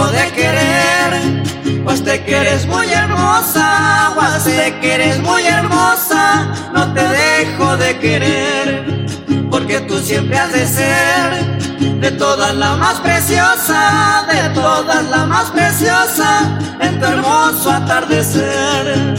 Dejo 0.00 0.10
de 0.12 0.32
querer, 0.32 1.84
pues 1.84 2.02
te 2.02 2.24
que 2.24 2.36
eres 2.36 2.66
muy 2.66 2.86
hermosa, 2.88 4.12
pues 4.14 4.44
te 4.44 4.78
que 4.80 4.94
eres 4.94 5.18
muy 5.20 5.42
hermosa, 5.42 6.48
no 6.72 6.92
te 6.94 7.02
dejo 7.02 7.76
de 7.76 7.98
querer, 7.98 9.06
porque 9.50 9.80
tú 9.80 9.98
siempre 9.98 10.38
has 10.38 10.52
de 10.52 10.66
ser 10.66 11.60
de 12.00 12.10
todas 12.12 12.54
la 12.54 12.76
más 12.76 13.00
preciosa, 13.00 14.24
de 14.32 14.48
todas 14.54 15.04
la 15.10 15.26
más 15.26 15.50
preciosa, 15.50 16.58
en 16.80 16.98
tu 16.98 17.06
hermoso 17.06 17.70
atardecer. 17.70 19.14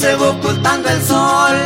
Se 0.00 0.16
va 0.16 0.30
ocultando 0.30 0.88
el 0.88 1.02
sol. 1.02 1.56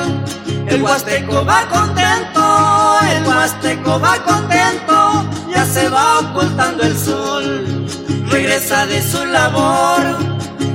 El 0.66 0.82
huasteco 0.82 1.44
va 1.44 1.68
contento, 1.68 2.96
el 3.14 3.24
huasteco 3.24 4.00
va 4.00 4.16
contento, 4.24 5.24
ya 5.54 5.64
se 5.64 5.88
va 5.88 6.18
ocultando 6.18 6.82
el 6.82 6.98
sol. 6.98 7.86
Regresa 8.28 8.86
de 8.86 9.00
su 9.02 9.24
labor 9.26 10.00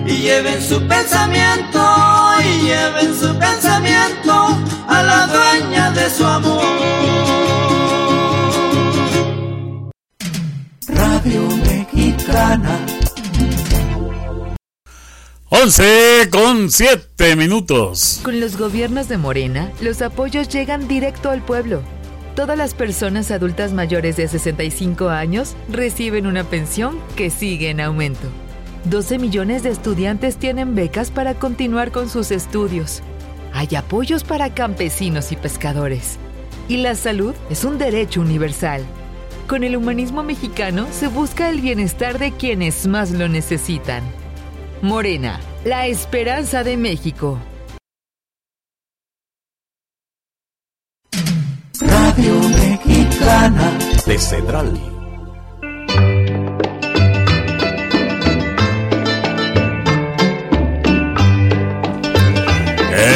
y 0.06 0.15
lleven 0.27 0.61
su 0.61 0.80
pensamiento, 0.88 1.84
y 2.45 2.68
lleven 2.68 3.19
su 3.19 3.38
pensamiento 3.38 4.34
a 4.88 5.03
la 5.03 5.27
dueña 5.27 5.91
de 5.91 6.10
su 6.10 6.26
amor. 6.26 6.64
Radio 10.88 11.41
Mexicana 11.65 12.98
11 15.51 16.30
con 16.30 16.69
7 16.69 17.35
minutos. 17.35 18.21
Con 18.23 18.39
los 18.39 18.55
gobiernos 18.55 19.09
de 19.09 19.17
Morena, 19.17 19.71
los 19.81 19.99
apoyos 20.03 20.47
llegan 20.47 20.88
directo 20.88 21.31
al 21.31 21.41
pueblo. 21.41 21.81
Todas 22.35 22.55
las 22.55 22.76
personas 22.76 23.31
adultas 23.31 23.73
mayores 23.73 24.15
de 24.15 24.27
65 24.27 25.09
años 25.09 25.55
reciben 25.67 26.27
una 26.27 26.43
pensión 26.43 26.99
que 27.15 27.31
sigue 27.31 27.71
en 27.71 27.81
aumento. 27.81 28.27
12 28.84 29.17
millones 29.17 29.63
de 29.63 29.71
estudiantes 29.71 30.38
tienen 30.38 30.76
becas 30.76 31.09
para 31.09 31.34
continuar 31.34 31.91
con 31.91 32.09
sus 32.09 32.30
estudios. 32.30 33.01
Hay 33.51 33.76
apoyos 33.76 34.23
para 34.23 34.53
campesinos 34.53 35.31
y 35.31 35.35
pescadores. 35.35 36.19
Y 36.67 36.77
la 36.77 36.93
salud 36.93 37.34
es 37.49 37.63
un 37.63 37.80
derecho 37.80 38.21
universal. 38.21 38.84
Con 39.47 39.63
el 39.63 39.76
humanismo 39.76 40.21
mexicano 40.21 40.85
se 40.91 41.07
busca 41.07 41.49
el 41.49 41.59
bienestar 41.59 42.19
de 42.19 42.34
quienes 42.34 42.85
más 42.85 43.09
lo 43.09 43.27
necesitan. 43.27 44.03
Morena, 44.81 45.41
la 45.65 45.88
esperanza 45.88 46.64
de 46.64 46.77
México. 46.77 47.38
Radio 51.81 52.39
Mexicana 52.49 53.77
de 54.06 54.18
Cedral. 54.18 54.80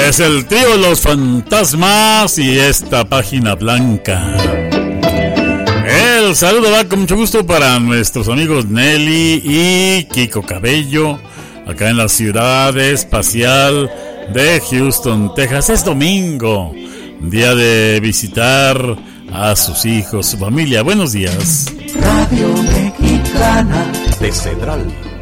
Es 0.08 0.20
el 0.20 0.46
tío 0.46 0.78
Los 0.78 1.02
Fantasmas 1.02 2.38
y 2.38 2.60
esta 2.60 3.06
página 3.06 3.56
blanca. 3.56 4.22
El 5.86 6.36
saludo 6.36 6.72
va 6.72 6.84
con 6.86 7.02
mucho 7.02 7.16
gusto 7.16 7.46
para 7.46 7.80
nuestros 7.80 8.28
amigos 8.28 8.66
Nelly 8.66 9.42
y 9.44 10.04
Kiko 10.06 10.42
Cabello, 10.42 11.20
acá 11.66 11.90
en 11.90 11.98
la 11.98 12.08
ciudad 12.10 12.78
espacial 12.78 13.92
de 14.34 14.62
Houston, 14.70 15.34
Texas. 15.36 15.70
Es 15.70 15.86
domingo, 15.86 16.74
día 17.22 17.56
de 17.56 18.00
visitar 18.00 18.78
a 19.32 19.56
sus 19.56 19.86
hijos, 19.86 20.28
su 20.28 20.38
familia. 20.38 20.84
Buenos 20.84 21.14
días. 21.14 21.66
Radio 22.02 22.48
Mexicana 22.64 23.92
de 24.20 24.32
Cedral. 24.32 25.13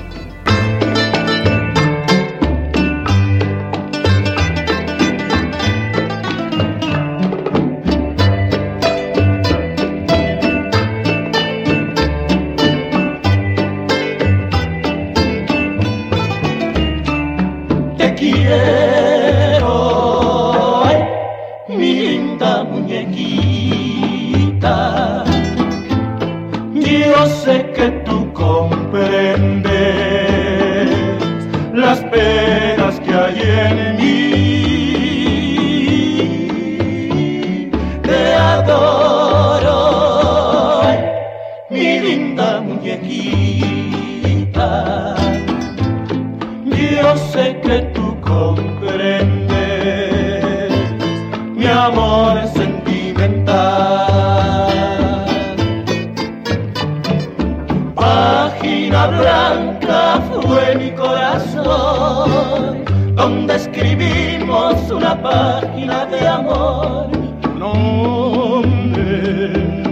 Blanca 59.07 60.21
fue 60.41 60.75
mi 60.75 60.91
corazón, 60.91 62.85
donde 63.15 63.55
escribimos 63.55 64.91
una 64.91 65.21
página 65.21 66.05
de 66.05 66.27
amor. 66.27 67.09
Nombre 67.57 68.91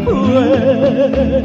fue 0.06 1.44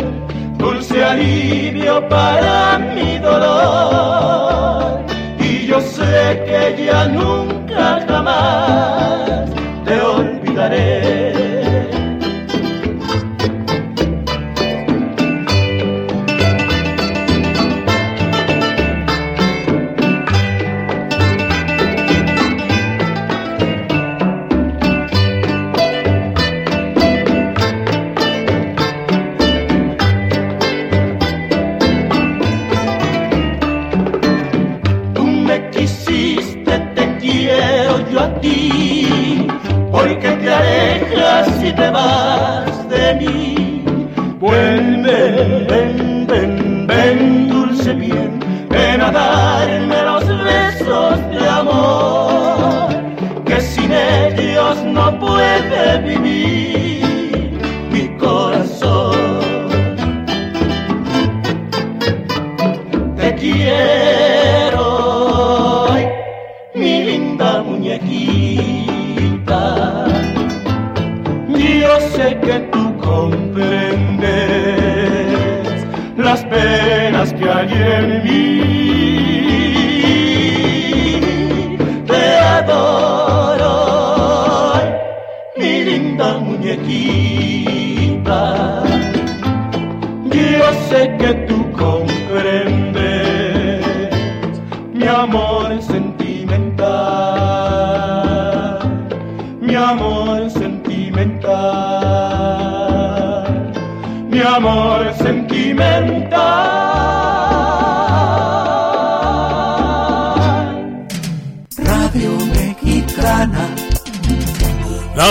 dulce 0.59 1.05
alivio 1.05 2.07
para 2.09 2.79
mi 2.79 3.19
dolor. 3.19 5.01
Y 5.39 5.67
yo 5.67 5.81
sé 5.81 6.43
que 6.47 6.85
ya 6.87 7.07
nunca 7.07 8.05
jamás 8.07 9.51
te 9.85 10.01
olvidaré. 10.01 11.24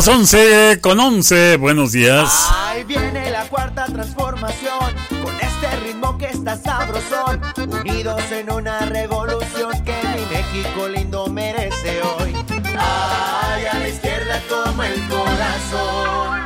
Las 0.06 0.14
11 0.17 0.80
con 0.82 0.99
11, 0.99 1.56
buenos 1.56 1.93
días. 1.93 2.49
Ahí 2.53 2.83
viene 2.83 3.32
la 3.32 3.48
cuarta 3.48 3.85
transformación, 3.85 4.93
con 5.23 5.33
este 5.33 5.75
ritmo 5.82 6.17
que 6.17 6.25
está 6.25 6.57
sabrosón, 6.57 7.40
unidos 7.56 8.22
en 8.33 8.51
una 8.51 8.82
revolución 8.82 9.72
que 9.85 9.95
mi 10.14 10.25
México 10.35 10.90
lindo 10.90 11.27
merece 11.27 12.01
hoy. 12.01 12.33
Ay, 12.77 13.65
a 13.65 13.80
la 13.80 13.88
izquierda 13.88 14.41
como 14.49 14.83
el 14.83 15.07
corazón. 15.07 16.41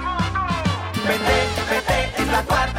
Vete, 1.08 1.48
vete, 1.72 2.22
es 2.22 2.28
la 2.28 2.44
cuarta 2.44 2.77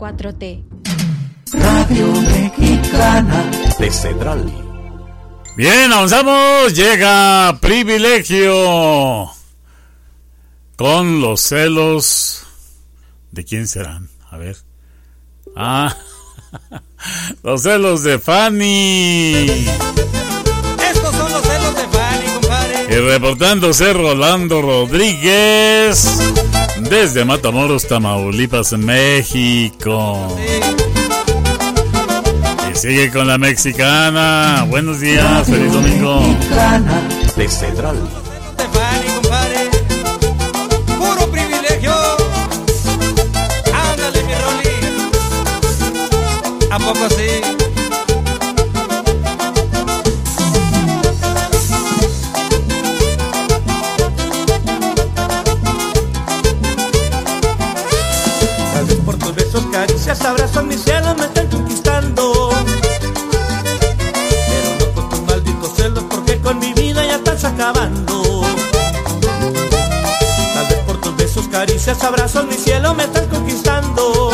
4T. 0.00 0.64
Radio 1.52 2.06
Mexicana. 2.06 3.50
De 3.78 3.90
Cedral. 3.90 4.50
Bien, 5.56 5.92
avanzamos. 5.92 6.72
Llega 6.72 7.58
privilegio. 7.60 9.30
Con 10.76 11.20
los 11.20 11.42
celos. 11.42 12.46
¿De 13.30 13.44
quién 13.44 13.68
serán? 13.68 14.08
A 14.30 14.38
ver. 14.38 14.56
Ah. 15.54 15.94
Los 17.42 17.62
celos 17.62 18.02
de 18.02 18.18
Fanny. 18.18 19.66
Estos 20.90 21.14
son 21.14 21.32
los 21.32 21.42
celos 21.42 21.74
de 21.76 21.88
Fanny, 21.88 22.26
compadre. 22.34 22.86
Y 22.90 22.98
reportándose 23.00 23.92
Rolando 23.92 24.60
Rodríguez. 24.62 26.18
Desde 26.88 27.24
Matamoros, 27.24 27.86
Tamaulipas, 27.86 28.72
México. 28.72 30.36
Y 32.70 32.76
sigue 32.76 33.10
con 33.10 33.26
la 33.26 33.38
mexicana. 33.38 34.64
Buenos 34.68 35.00
días, 35.00 35.46
feliz 35.46 35.72
domingo. 35.72 36.22
De 37.36 37.48
Cedral. 37.48 38.19
Caricias, 71.90 72.04
abrazos, 72.04 72.46
mi 72.46 72.54
cielo 72.54 72.94
me 72.94 73.04
están 73.04 73.26
conquistando. 73.28 74.30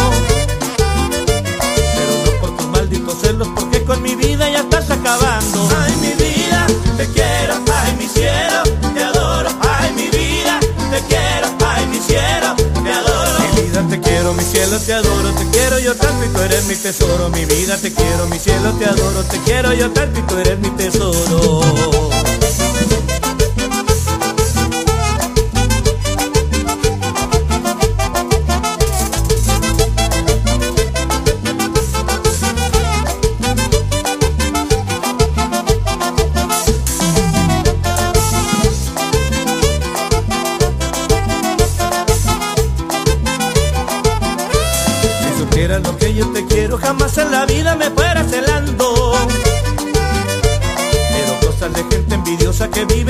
Pero 0.77 2.13
no 2.25 2.41
por 2.41 2.57
tus 2.57 2.67
malditos 2.67 3.19
celos, 3.21 3.49
porque 3.55 3.83
con 3.85 4.03
mi 4.03 4.15
vida 4.15 4.49
ya 4.51 4.61
estás 4.61 4.91
acabando. 4.91 5.69
Ay, 5.79 5.93
mi 6.01 6.13
vida, 6.23 6.67
te 6.97 7.07
quiero, 7.09 7.55
ay, 7.73 7.97
mi 7.99 8.07
cielo, 8.07 8.63
te 8.95 9.03
adoro. 9.03 9.49
Ay, 9.61 9.93
mi 9.95 10.09
vida, 10.09 10.61
te 10.91 11.01
quiero, 11.09 11.49
ay, 11.67 11.87
mi 11.87 11.99
cielo, 11.99 12.55
te 12.85 12.93
adoro. 12.93 13.39
Mi 13.39 13.63
vida, 13.63 13.83
te 13.89 14.01
quiero, 14.01 14.33
mi 14.35 14.45
cielo, 14.45 14.79
te 14.79 14.93
adoro. 14.93 15.31
Te 15.33 15.47
quiero 15.51 15.79
yo 15.79 15.95
tanto 15.95 16.25
y 16.25 16.29
tú 16.29 16.41
eres 16.41 16.65
mi 16.67 16.75
tesoro. 16.75 17.29
Mi 17.31 17.45
vida, 17.45 17.77
te 17.79 17.93
quiero, 17.93 18.27
mi 18.27 18.39
cielo, 18.39 18.73
te 18.73 18.85
adoro. 18.87 19.23
Te 19.25 19.39
quiero 19.41 19.73
yo 19.73 19.91
tanto 19.93 20.21
y 20.21 20.23
tú 20.23 20.37
eres 20.39 20.59
mi 20.59 20.71
tesoro. 20.71 22.16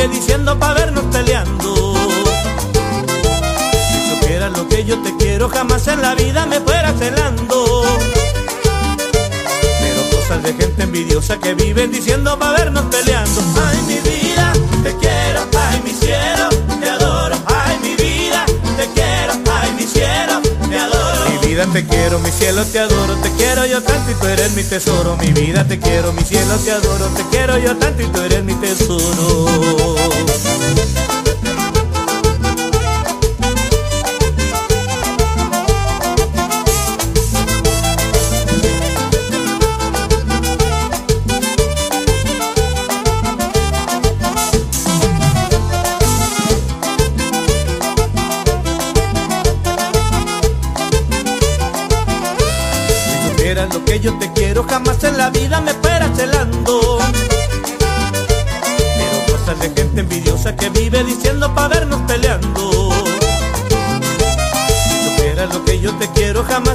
Diciendo 0.09 0.59
pa' 0.59 0.75
vernos 0.75 1.05
peleando. 1.13 1.95
Si 3.89 4.11
supieras 4.11 4.53
lo 4.57 4.69
que 4.69 4.85
yo 4.85 5.01
te 5.03 5.17
quiero, 5.17 5.49
jamás 5.49 5.87
en 5.89 6.03
la 6.03 6.15
vida 6.15 6.47
me 6.47 6.61
fuera 6.61 6.93
celando. 6.93 7.85
Pero 9.81 10.01
cosas 10.11 10.43
de 10.43 10.55
gente 10.55 10.83
envidiosa 10.83 11.39
que 11.39 11.55
viven 11.55 11.91
diciendo 11.91 12.39
pa' 12.39 12.53
vernos 12.53 12.85
peleando. 12.87 13.41
Ay, 13.67 13.79
mi 13.87 14.11
vida, 14.11 14.53
te 14.83 14.97
quiero, 14.97 15.51
te 21.65 21.87
quiero, 21.87 22.19
mi 22.19 22.31
cielo, 22.31 22.65
te 22.67 22.79
adoro. 22.79 23.17
Te 23.23 23.31
quiero 23.33 23.65
yo 23.65 23.83
tanto 23.83 24.11
y 24.11 24.15
tú 24.15 24.27
eres 24.27 24.53
mi 24.53 24.63
tesoro. 24.63 25.17
Mi 25.17 25.33
vida, 25.33 25.67
te 25.67 25.79
quiero, 25.79 26.13
mi 26.13 26.23
cielo, 26.23 26.55
te 26.59 26.71
adoro. 26.71 27.07
Te 27.17 27.25
quiero 27.31 27.57
yo 27.59 27.75
tanto 27.77 28.03
y 28.03 28.07
tú 28.07 28.21
eres 28.21 28.45
mi 28.45 28.55
tesoro. 28.57 29.97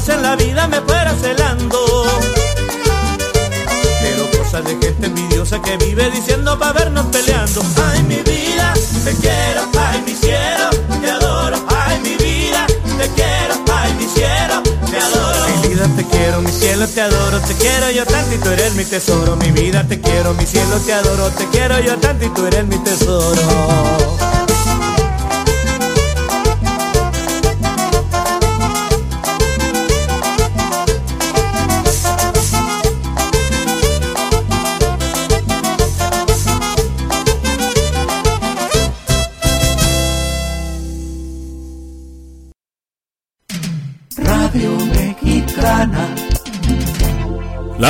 Jamás 0.02 0.10
en 0.10 0.22
la 0.22 0.36
vida 0.36 0.68
me 0.68 0.82
fuera 0.82 1.14
celando. 1.16 1.80
Pero 4.02 4.30
cosas 4.38 4.64
de 4.66 4.72
gente 4.72 5.08
envidiosa 5.08 5.62
que 5.62 5.78
vive 5.78 6.10
diciendo 6.12 6.58
pa' 6.58 6.74
vernos 6.74 7.06
peleando. 7.08 7.62
Ay, 7.92 8.04
mi 8.04 8.18
vida, 8.18 8.74
te 9.04 9.14
quiero, 9.16 9.62
ay, 9.80 10.04
mi 10.06 10.16
cielo, 10.16 10.70
te 11.02 11.10
adoro. 11.10 11.58
Ay, 11.68 12.00
mi 12.00 12.16
vida, 12.16 12.66
te 12.98 13.10
quiero, 13.10 13.56
ay, 13.74 13.94
mi 13.94 14.08
cielo, 14.08 14.64
te 14.90 14.98
adoro. 14.98 15.62
Mi 15.62 15.70
vida, 15.70 15.88
te 15.96 16.06
quiero, 16.06 16.42
mi 16.42 16.52
cielo, 16.52 16.88
te 16.88 17.02
adoro. 17.02 17.40
Te 17.40 17.54
quiero 17.56 17.92
yo 17.92 18.06
tanto 18.06 18.36
y 18.36 18.38
tú 18.38 18.50
eres 18.50 18.74
mi 18.76 18.86
tesoro. 18.86 19.36
Mi 19.36 19.52
vida, 19.52 19.86
te 19.88 20.00
quiero, 20.00 20.34
mi 20.34 20.46
cielo, 20.46 20.78
te 20.86 20.94
adoro. 20.94 21.30
Te 21.30 21.46
quiero 21.48 21.80
yo 21.80 21.98
tanto 21.98 22.26
y 22.26 22.30
tú 22.30 22.46
eres 22.46 22.66
mi 22.66 22.78
tesoro. 22.80 24.31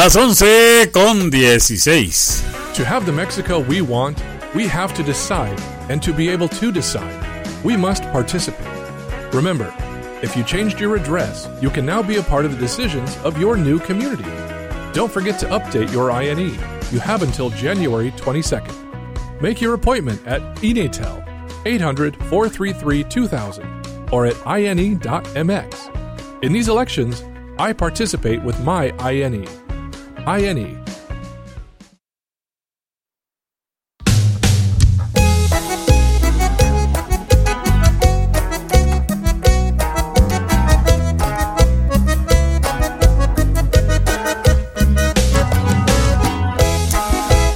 Las 0.01 0.15
11 0.15 0.89
con 0.91 1.29
16. 1.31 2.73
To 2.73 2.83
have 2.83 3.05
the 3.05 3.11
Mexico 3.11 3.59
we 3.59 3.81
want, 3.81 4.17
we 4.55 4.67
have 4.67 4.95
to 4.95 5.03
decide, 5.03 5.61
and 5.91 6.01
to 6.01 6.11
be 6.11 6.27
able 6.27 6.47
to 6.49 6.71
decide, 6.71 7.23
we 7.63 7.77
must 7.77 8.01
participate. 8.05 8.65
Remember, 9.31 9.71
if 10.23 10.35
you 10.35 10.43
changed 10.43 10.79
your 10.79 10.95
address, 10.95 11.47
you 11.61 11.69
can 11.69 11.85
now 11.85 12.01
be 12.01 12.15
a 12.15 12.23
part 12.23 12.45
of 12.45 12.51
the 12.51 12.57
decisions 12.57 13.15
of 13.17 13.39
your 13.39 13.55
new 13.55 13.77
community. 13.77 14.23
Don't 14.91 15.11
forget 15.11 15.37
to 15.41 15.45
update 15.49 15.93
your 15.93 16.09
INE. 16.09 16.57
You 16.91 16.99
have 16.99 17.21
until 17.21 17.51
January 17.51 18.09
22nd. 18.13 19.39
Make 19.39 19.61
your 19.61 19.75
appointment 19.75 20.25
at 20.25 20.41
Enatel 20.63 21.23
800 21.67 22.15
433 22.15 23.03
2000 23.03 24.09
or 24.11 24.25
at 24.25 24.47
INE.mx. 24.47 26.43
In 26.43 26.51
these 26.51 26.69
elections, 26.69 27.23
I 27.59 27.71
participate 27.73 28.41
with 28.41 28.59
my 28.63 28.91
INE. 28.97 29.60
INE. 30.27 30.77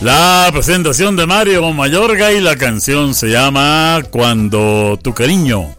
La 0.01 0.49
presentación 0.51 1.15
de 1.15 1.25
Mario 1.25 1.73
Mayorga 1.73 2.31
y 2.31 2.39
la 2.39 2.55
canción 2.55 3.15
se 3.15 3.27
llama 3.27 4.01
Cuando 4.11 4.99
tu 5.01 5.13
cariño. 5.13 5.75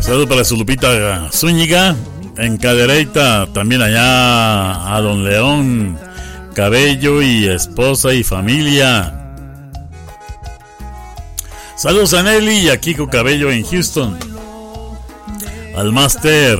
Saludos 0.00 0.26
para 0.26 0.44
su 0.44 0.56
Lupita 0.56 1.30
Zúñiga 1.32 1.94
en 2.38 2.56
Cadereyta, 2.56 3.46
también 3.52 3.82
allá 3.82 4.94
a 4.94 5.00
Don 5.00 5.24
León 5.24 5.98
Cabello 6.54 7.22
y 7.22 7.46
esposa 7.46 8.12
y 8.12 8.24
familia. 8.24 9.14
Saludos 11.76 12.14
a 12.14 12.22
Nelly 12.24 12.66
y 12.66 12.70
a 12.70 12.80
Kiko 12.80 13.08
Cabello 13.08 13.50
en 13.52 13.64
Houston. 13.64 14.18
Al 15.76 15.92
máster 15.92 16.58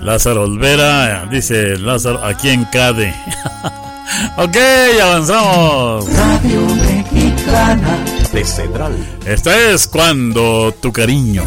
Lázaro 0.00 0.42
Olvera, 0.42 1.26
dice 1.30 1.78
Lázaro, 1.78 2.24
aquí 2.24 2.48
en 2.48 2.64
Cade. 2.64 3.14
ok, 4.36 4.56
avanzamos. 5.00 6.12
Radio 6.12 6.66
Mexicana. 6.74 8.04
De 8.32 8.44
Cedral. 8.44 8.96
Esta 9.24 9.70
es 9.70 9.86
cuando 9.86 10.74
tu 10.80 10.92
cariño. 10.92 11.44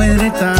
Hasta 0.00 0.30
tu 0.38 0.51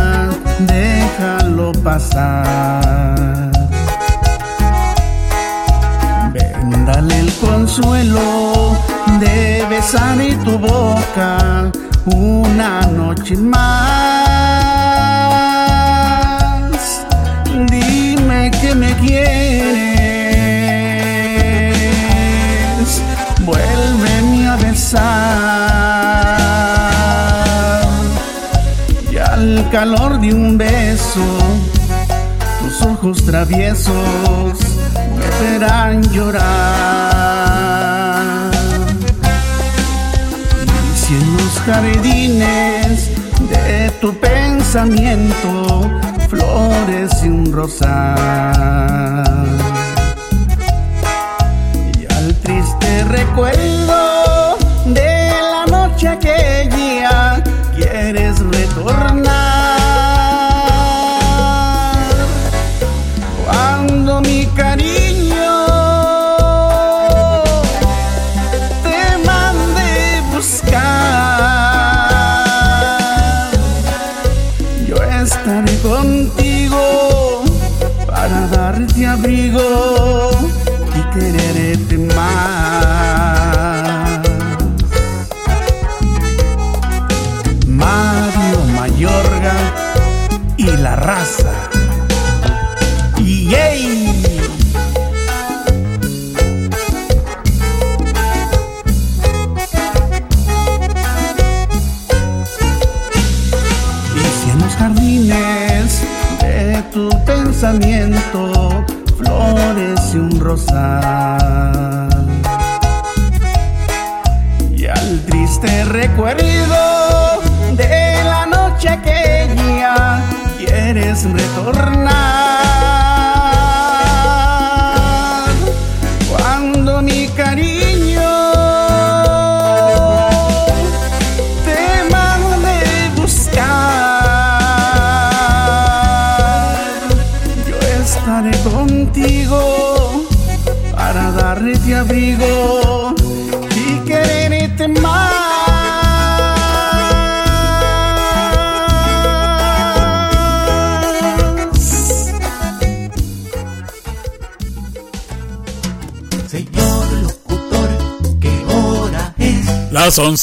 calor 29.73 30.21
de 30.21 30.35
un 30.35 30.59
beso, 30.59 31.25
tus 32.61 32.83
ojos 32.83 33.25
traviesos 33.25 34.59
me 35.17 35.27
verán 35.41 36.03
llorar. 36.13 36.43
Y 40.95 40.99
si 40.99 41.15
en 41.15 41.37
los 41.39 41.53
jardines 41.65 43.11
de 43.49 43.91
tu 44.03 44.13
pensamiento 44.21 45.91
flores 46.29 47.11
y 47.25 47.29
un 47.29 47.51
rosal. 47.51 49.25
Y 51.99 52.05
al 52.13 52.35
triste 52.43 53.05
recuerdo 53.05 53.82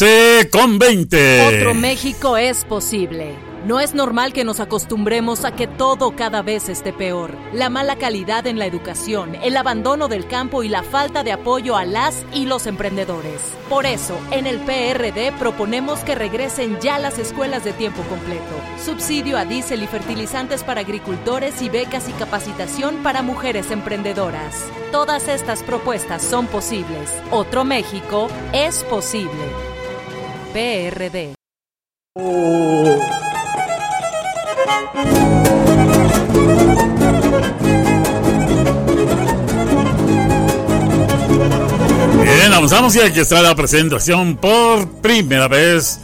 11 0.02 0.50
con 0.50 0.80
20. 0.80 1.58
Otro 1.58 1.74
México 1.74 2.38
es 2.38 2.64
posible. 2.64 3.36
No 3.66 3.82
es 3.82 3.94
normal 3.94 4.32
que 4.32 4.46
nos 4.46 4.62
acostumbremos 4.62 5.44
a 5.44 5.54
que 5.54 5.68
todo 5.68 6.16
cada 6.16 6.42
vez 6.42 6.70
esté 6.70 6.94
peor. 6.94 7.36
La 7.52 7.70
mala 7.70 7.98
calidad 7.98 8.48
en 8.48 8.60
la 8.60 8.66
educación, 8.66 9.36
el 9.44 9.58
abandono 9.58 10.08
del 10.08 10.26
campo 10.26 10.64
y 10.64 10.70
la 10.70 10.84
falta 10.84 11.24
de 11.24 11.34
apoyo 11.34 11.76
a 11.76 11.84
las 11.84 12.26
y 12.34 12.46
los 12.46 12.66
emprendedores. 12.66 13.42
Por 13.68 13.86
eso, 13.86 14.18
en 14.32 14.48
el 14.48 14.60
PRD 14.60 15.34
proponemos 15.38 16.00
que 16.00 16.16
regresen 16.16 16.80
ya 16.80 16.98
las 16.98 17.20
escuelas 17.20 17.66
de 17.66 17.74
tiempo 17.74 18.02
completo, 18.04 18.56
subsidio 18.82 19.38
a 19.38 19.44
diésel 19.44 19.84
y 19.84 19.88
fertilizantes 19.88 20.64
para 20.64 20.80
agricultores 20.80 21.62
y 21.62 21.68
becas 21.68 22.08
y 22.08 22.14
capacitación 22.14 23.04
para 23.04 23.22
mujeres 23.22 23.70
emprendedoras. 23.70 24.66
Todas 24.94 25.28
estas 25.28 25.62
propuestas 25.62 26.22
son 26.22 26.48
posibles. 26.48 27.14
Otro 27.32 27.66
México 27.66 28.30
es 28.54 28.86
posible. 28.86 29.69
PRD. 30.54 31.36
Bien, 42.24 42.54
avanzamos 42.54 42.96
y 42.96 43.02
aquí 43.02 43.20
está 43.20 43.42
la 43.42 43.56
presentación 43.56 44.38
por 44.38 44.90
primera 45.02 45.48
vez 45.48 46.00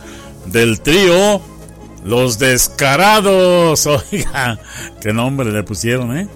del 0.45 0.79
trío 0.81 1.41
Los 2.03 2.37
Descarados. 2.37 3.87
Oiga, 4.11 4.59
qué 5.01 5.11
nombre 5.11 5.51
le 5.51 5.63
pusieron, 5.63 6.15
¿eh? 6.15 6.27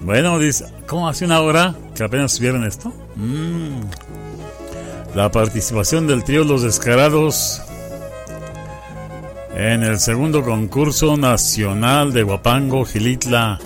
Bueno, 0.00 0.38
dice, 0.38 0.64
¿cómo 0.86 1.08
hace 1.08 1.26
una 1.26 1.40
hora 1.40 1.76
que 1.94 2.02
apenas 2.02 2.32
subieron 2.32 2.64
esto? 2.64 2.92
Mm. 3.14 3.82
La 5.14 5.30
participación 5.30 6.06
del 6.06 6.24
trío 6.24 6.44
Los 6.44 6.62
Descarados 6.62 7.60
en 9.54 9.82
el 9.82 9.98
segundo 9.98 10.42
concurso 10.42 11.16
nacional 11.16 12.12
de 12.12 12.22
Guapango 12.22 12.84
Gilitla. 12.84 13.58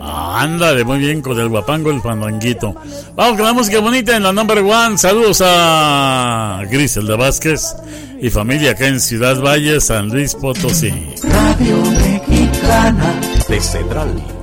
Ándale, 0.00 0.84
muy 0.84 0.98
bien 0.98 1.22
con 1.22 1.38
el 1.38 1.48
Guapango 1.48 1.90
el 1.90 2.02
fandanguito. 2.02 2.74
Vamos 3.14 3.36
con 3.36 3.46
la 3.46 3.52
música 3.52 3.80
bonita 3.80 4.16
en 4.16 4.24
la 4.24 4.32
number 4.32 4.58
one. 4.58 4.98
Saludos 4.98 5.40
a 5.44 6.62
Griselda 6.68 7.16
Vázquez 7.16 7.76
y 8.20 8.28
familia 8.28 8.72
acá 8.72 8.88
en 8.88 9.00
Ciudad 9.00 9.40
Valle, 9.40 9.80
San 9.80 10.08
Luis 10.08 10.34
Potosí. 10.34 10.92
Radio 11.22 11.76
Mexicana 11.82 13.20
de 13.48 13.60
Cedral. 13.60 14.41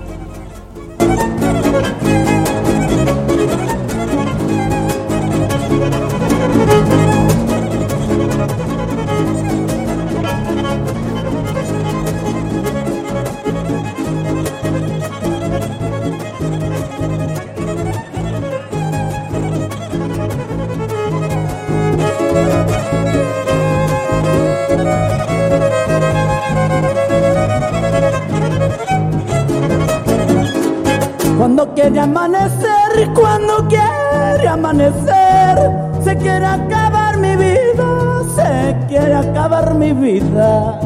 Amanecer, 32.10 33.08
cuando 33.14 33.68
quiere 33.68 34.48
amanecer, 34.48 35.58
se 36.04 36.18
quiere 36.18 36.46
acabar 36.46 37.18
mi 37.18 37.36
vida, 37.36 38.24
se 38.36 38.76
quiere 38.88 39.14
acabar 39.14 39.76
mi 39.76 39.94
vida. 39.94 40.80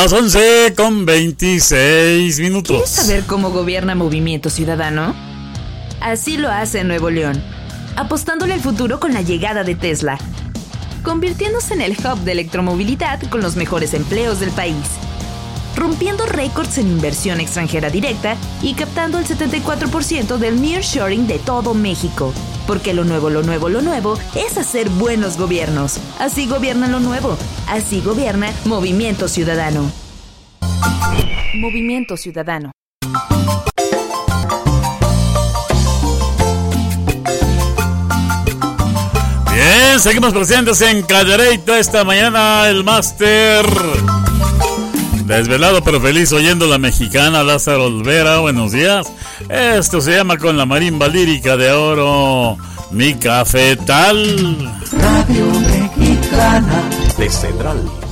Las 0.00 0.12
11 0.12 0.74
con 0.76 1.06
26 1.06 2.38
minutos. 2.38 2.68
¿Quieres 2.68 2.88
saber 2.88 3.24
cómo 3.24 3.50
gobierna 3.50 3.96
Movimiento 3.96 4.48
Ciudadano? 4.48 5.12
Así 6.00 6.36
lo 6.36 6.52
hace 6.52 6.84
Nuevo 6.84 7.10
León, 7.10 7.42
apostándole 7.96 8.54
al 8.54 8.60
futuro 8.60 9.00
con 9.00 9.12
la 9.12 9.22
llegada 9.22 9.64
de 9.64 9.74
Tesla, 9.74 10.16
convirtiéndose 11.02 11.74
en 11.74 11.80
el 11.80 11.96
hub 11.98 12.20
de 12.20 12.30
electromovilidad 12.30 13.20
con 13.28 13.40
los 13.40 13.56
mejores 13.56 13.92
empleos 13.92 14.38
del 14.38 14.52
país, 14.52 14.86
rompiendo 15.74 16.26
récords 16.26 16.78
en 16.78 16.86
inversión 16.86 17.40
extranjera 17.40 17.90
directa 17.90 18.36
y 18.62 18.74
captando 18.74 19.18
el 19.18 19.26
74% 19.26 20.36
del 20.38 20.62
nearshoring 20.62 21.26
de 21.26 21.40
todo 21.40 21.74
México. 21.74 22.32
Porque 22.68 22.92
lo 22.92 23.02
nuevo, 23.02 23.30
lo 23.30 23.42
nuevo, 23.42 23.70
lo 23.70 23.80
nuevo 23.80 24.18
es 24.34 24.58
hacer 24.58 24.90
buenos 24.90 25.38
gobiernos. 25.38 25.98
Así 26.18 26.46
gobierna 26.46 26.86
lo 26.86 27.00
nuevo. 27.00 27.38
Así 27.66 28.02
gobierna 28.02 28.52
Movimiento 28.66 29.26
Ciudadano. 29.26 29.90
Movimiento 31.54 32.18
Ciudadano. 32.18 32.70
Bien, 39.50 39.98
seguimos 39.98 40.34
presentes 40.34 40.82
en 40.82 41.02
Cadereita 41.04 41.78
esta 41.78 42.04
mañana 42.04 42.68
el 42.68 42.84
máster. 42.84 43.64
Desvelado 45.28 45.84
pero 45.84 46.00
feliz 46.00 46.32
oyendo 46.32 46.66
la 46.66 46.78
mexicana 46.78 47.44
Lázaro 47.44 47.84
Olvera, 47.84 48.38
buenos 48.38 48.72
días. 48.72 49.12
Esto 49.50 50.00
se 50.00 50.16
llama 50.16 50.38
con 50.38 50.56
la 50.56 50.64
marimba 50.64 51.06
lírica 51.06 51.54
de 51.58 51.70
oro, 51.70 52.56
mi 52.90 53.12
cafetal. 53.12 54.72
Radio 54.90 55.46
Mexicana 55.60 56.82
de 57.18 57.28
Cedral. 57.28 58.07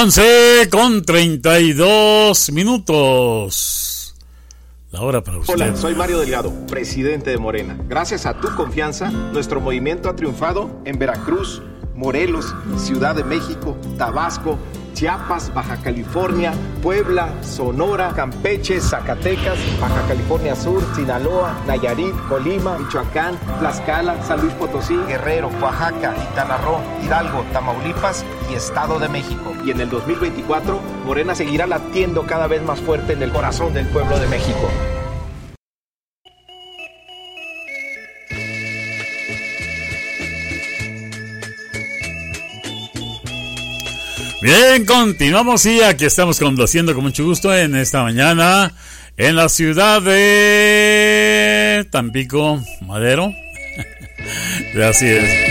11 0.00 0.68
con 0.70 1.02
32 1.02 2.52
minutos. 2.52 4.14
La 4.92 5.00
hora 5.00 5.24
para 5.24 5.38
usted. 5.38 5.54
Hola, 5.54 5.74
soy 5.74 5.96
Mario 5.96 6.20
Delgado, 6.20 6.52
presidente 6.68 7.30
de 7.30 7.38
Morena. 7.38 7.76
Gracias 7.88 8.24
a 8.24 8.34
tu 8.34 8.54
confianza, 8.54 9.10
nuestro 9.10 9.60
movimiento 9.60 10.08
ha 10.08 10.14
triunfado 10.14 10.70
en 10.84 11.00
Veracruz, 11.00 11.62
Morelos, 11.96 12.54
Ciudad 12.76 13.16
de 13.16 13.24
México, 13.24 13.76
Tabasco, 13.96 14.56
Chiapas, 14.94 15.52
Baja 15.52 15.76
California, 15.82 16.52
Puebla, 16.80 17.32
Sonora, 17.42 18.12
Campeche, 18.14 18.80
Zacatecas, 18.80 19.58
Baja 19.80 20.06
California 20.06 20.54
Sur, 20.54 20.82
Sinaloa, 20.94 21.56
Nayarit, 21.66 22.14
Colima, 22.28 22.78
Michoacán, 22.78 23.36
Tlaxcala, 23.58 24.22
San 24.22 24.42
Luis 24.42 24.54
Potosí, 24.54 24.96
Guerrero, 25.08 25.50
Oaxaca, 25.60 26.14
Quintana 26.14 26.56
Roo, 26.58 26.80
Hidalgo, 27.04 27.44
Tamaulipas 27.52 28.24
y 28.48 28.54
Estado 28.54 29.00
de 29.00 29.08
México. 29.08 29.57
Y 29.68 29.70
en 29.70 29.82
el 29.82 29.90
2024, 29.90 30.80
Morena 31.04 31.34
seguirá 31.34 31.66
latiendo 31.66 32.24
cada 32.24 32.46
vez 32.46 32.62
más 32.62 32.80
fuerte 32.80 33.12
en 33.12 33.22
el 33.22 33.30
corazón 33.30 33.74
del 33.74 33.86
pueblo 33.88 34.18
de 34.18 34.26
México. 34.26 34.70
Bien, 44.40 44.86
continuamos 44.86 45.66
y 45.66 45.82
aquí 45.82 46.06
estamos 46.06 46.38
conduciendo 46.38 46.94
con 46.94 47.04
mucho 47.04 47.26
gusto 47.26 47.54
en 47.54 47.74
esta 47.76 48.02
mañana 48.02 48.72
en 49.18 49.36
la 49.36 49.50
ciudad 49.50 50.00
de 50.00 51.86
Tampico, 51.90 52.58
Madero. 52.80 53.34
Así 54.82 55.08
es. 55.08 55.47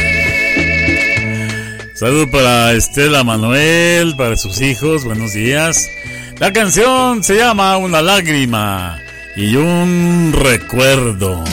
Salud 1.98 2.30
para 2.30 2.74
Estela 2.74 3.24
Manuel, 3.24 4.16
para 4.16 4.38
sus 4.38 4.62
hijos, 4.62 5.04
buenos 5.04 5.34
días. 5.34 5.90
La 6.38 6.54
canción 6.54 7.24
se 7.24 7.38
llama 7.38 7.76
Una 7.78 8.04
lágrima 8.04 9.00
y 9.36 9.56
un 9.56 10.32
recuerdo. 10.32 11.44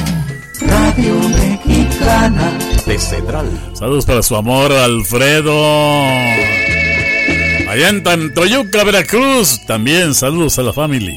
Radio 0.60 1.18
Mexicana. 1.30 2.58
De 2.84 2.98
Cedral. 2.98 3.48
Saludos 3.72 4.04
para 4.04 4.22
su 4.22 4.36
amor, 4.36 4.70
Alfredo. 4.70 5.54
Allá 7.66 7.88
en 7.88 8.02
Tantoyuca, 8.02 8.84
Veracruz. 8.84 9.64
También 9.64 10.14
saludos 10.14 10.58
a 10.58 10.62
la 10.62 10.74
familia. 10.74 11.14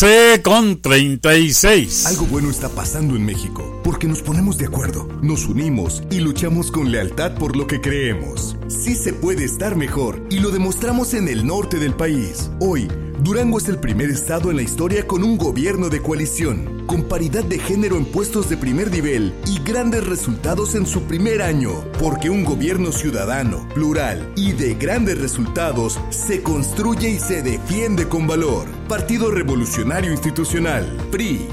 11 0.00 0.42
con 0.42 0.80
36. 0.80 2.06
Algo 2.06 2.26
bueno 2.26 2.50
está 2.50 2.68
pasando 2.68 3.16
en 3.16 3.26
México, 3.26 3.80
porque 3.82 4.06
nos 4.06 4.22
ponemos 4.22 4.56
de 4.56 4.66
acuerdo, 4.66 5.08
nos 5.22 5.46
unimos 5.46 6.04
y 6.08 6.20
luchamos 6.20 6.70
con 6.70 6.92
lealtad 6.92 7.34
por 7.34 7.56
lo 7.56 7.66
que 7.66 7.80
creemos. 7.80 8.56
Sí 8.68 8.94
se 8.94 9.12
puede 9.12 9.42
estar 9.42 9.74
mejor 9.74 10.24
y 10.30 10.38
lo 10.38 10.50
demostramos 10.50 11.14
en 11.14 11.26
el 11.26 11.44
norte 11.44 11.78
del 11.78 11.94
país. 11.94 12.48
Hoy, 12.60 12.86
Durango 13.24 13.58
es 13.58 13.68
el 13.68 13.80
primer 13.80 14.08
estado 14.10 14.52
en 14.52 14.58
la 14.58 14.62
historia 14.62 15.04
con 15.04 15.24
un 15.24 15.36
gobierno 15.36 15.88
de 15.88 16.00
coalición, 16.00 16.84
con 16.86 17.08
paridad 17.08 17.42
de 17.42 17.58
género 17.58 17.96
en 17.96 18.04
puestos 18.04 18.48
de 18.48 18.56
primer 18.56 18.92
nivel 18.92 19.34
y 19.46 19.58
grandes 19.64 20.06
resultados 20.06 20.76
en 20.76 20.86
su 20.86 21.02
primer 21.02 21.42
año, 21.42 21.72
porque 21.98 22.30
un 22.30 22.44
gobierno 22.44 22.92
ciudadano, 22.92 23.68
plural 23.74 24.32
y 24.36 24.52
de 24.52 24.74
grandes 24.74 25.18
resultados 25.18 25.98
se 26.10 26.40
construye 26.44 27.10
y 27.10 27.18
se 27.18 27.42
defiende 27.42 28.08
con 28.08 28.28
valor. 28.28 28.77
Partido 28.88 29.30
Revolucionario 29.30 30.10
Institucional, 30.10 30.86
PRI. 31.10 31.46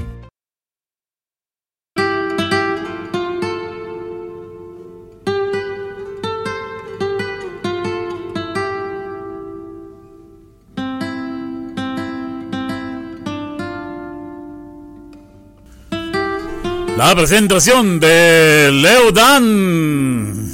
La 16.96 17.14
presentación 17.14 18.00
de 18.00 18.70
Leudan. 18.72 20.48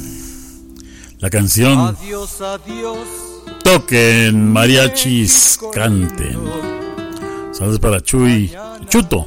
La 1.19 1.29
canción. 1.29 1.79
Adiós, 1.79 2.41
adiós. 2.41 3.22
Toquen 3.73 4.53
mariachis 4.53 5.57
canten. 5.73 6.37
Saludos 7.51 7.79
para 7.79 8.01
Chuy 8.01 8.51
Chuto. 8.87 9.25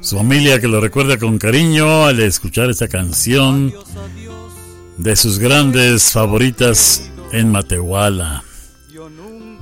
Su 0.00 0.16
familia 0.16 0.60
que 0.60 0.66
lo 0.66 0.80
recuerda 0.80 1.16
con 1.16 1.38
cariño 1.38 2.04
al 2.04 2.18
escuchar 2.18 2.68
esta 2.68 2.88
canción 2.88 3.72
de 4.98 5.14
sus 5.14 5.38
grandes 5.38 6.10
favoritas 6.10 7.08
en 7.30 7.52
Matehuala. 7.52 8.42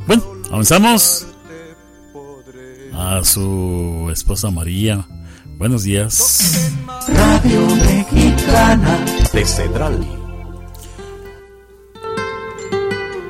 Bueno, 0.07 0.25
avanzamos 0.51 1.27
a 2.95 3.23
su 3.25 4.09
esposa 4.11 4.51
María. 4.51 5.07
Buenos 5.59 5.83
días. 5.83 6.73
Radio 7.07 7.67
Mexicana 7.77 9.05
de 9.35 9.45
Cedral. 9.45 10.28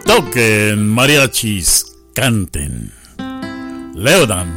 Toquen 0.08 0.88
mariachis, 0.96 1.84
canten. 2.14 2.90
Leodan. 3.94 4.48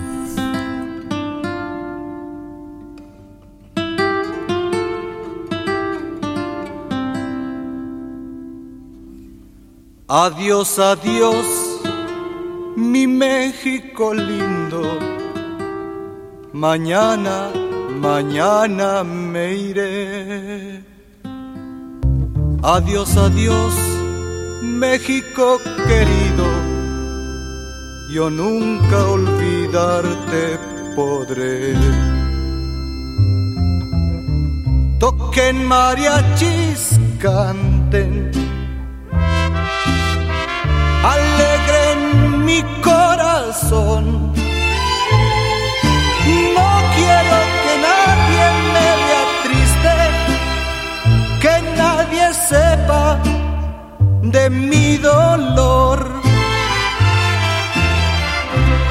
Adiós, 10.07 10.79
adiós, 10.79 11.45
mi 12.77 13.05
México 13.05 14.13
lindo. 14.13 14.83
Mañana, 16.53 17.51
mañana 17.99 19.03
me 19.03 19.53
iré. 19.53 20.81
Adiós, 22.63 23.17
adiós, 23.17 24.00
México 24.81 25.61
querido. 25.87 26.45
Yo 28.09 28.31
nunca 28.31 28.97
olvidarte 29.15 30.57
podré. 30.95 31.75
Toquen 34.99 35.67
mariachis, 35.67 36.99
canten 37.19 38.31
alegren 41.13 41.99
mi 42.47 42.63
corazón. 42.81 44.03
No 46.57 46.69
quiero 46.95 47.37
que 47.63 47.73
nadie 47.87 48.45
me 48.73 48.87
vea 49.03 49.23
triste, 49.45 49.95
que 51.43 51.55
nadie 51.77 52.25
sepa 52.49 53.40
de 54.21 54.49
mi 54.49 54.97
dolor. 54.97 56.09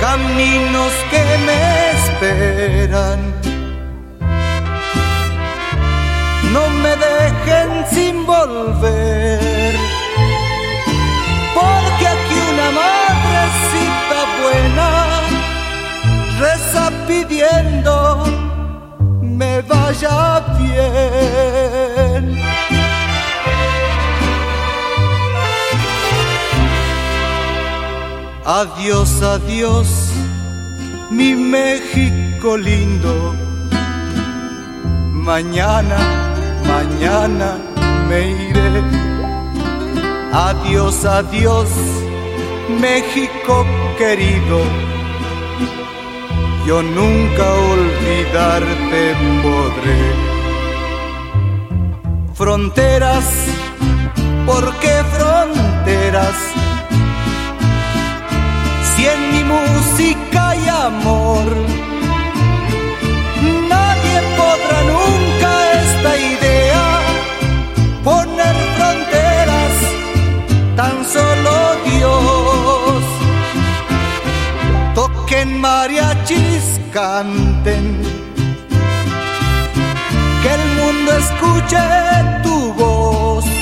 Caminos 0.00 0.92
que 1.10 1.24
me 1.46 1.90
esperan. 1.92 3.20
No 6.52 6.68
me 6.68 6.96
dejen 6.96 7.70
sin 7.92 8.26
volver 8.26 9.74
porque 11.54 12.06
aquí 12.14 12.38
una 12.52 12.68
madrecita 12.82 14.18
buena 14.40 14.88
reza 16.40 16.84
pidiendo 17.06 17.94
me 19.20 19.62
vaya 19.62 20.40
bien. 20.58 22.24
Adiós, 28.44 29.22
adiós, 29.22 29.88
mi 31.10 31.34
México 31.34 32.56
lindo. 32.56 33.34
Mañana, 35.12 35.98
mañana 36.66 37.58
me 38.08 38.30
iré. 38.48 38.82
Adiós, 40.32 41.04
adiós, 41.04 41.68
México 42.80 43.66
querido. 43.98 44.60
Yo 46.66 46.82
nunca 46.82 47.46
olvidarte 47.74 49.16
podré. 49.42 50.30
Fronteras, 52.34 53.26
¿por 54.46 54.74
qué 54.76 55.04
fronteras? 55.12 56.59
Música 59.50 60.50
hay 60.50 60.68
amor, 60.68 61.48
nadie 63.68 64.18
podrá 64.40 64.78
nunca 64.94 65.50
esta 65.82 66.12
idea 66.34 66.84
poner 68.02 68.54
fronteras 68.76 69.74
tan 70.76 70.96
solo 71.14 71.52
Dios. 71.90 73.02
Toquen 74.94 75.60
mariachis, 75.60 76.80
canten, 76.92 77.84
que 80.42 80.50
el 80.58 80.64
mundo 80.78 81.10
escuche 81.22 81.84
tu 82.42 82.72
voz. 82.74 83.59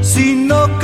Sino 0.00 0.78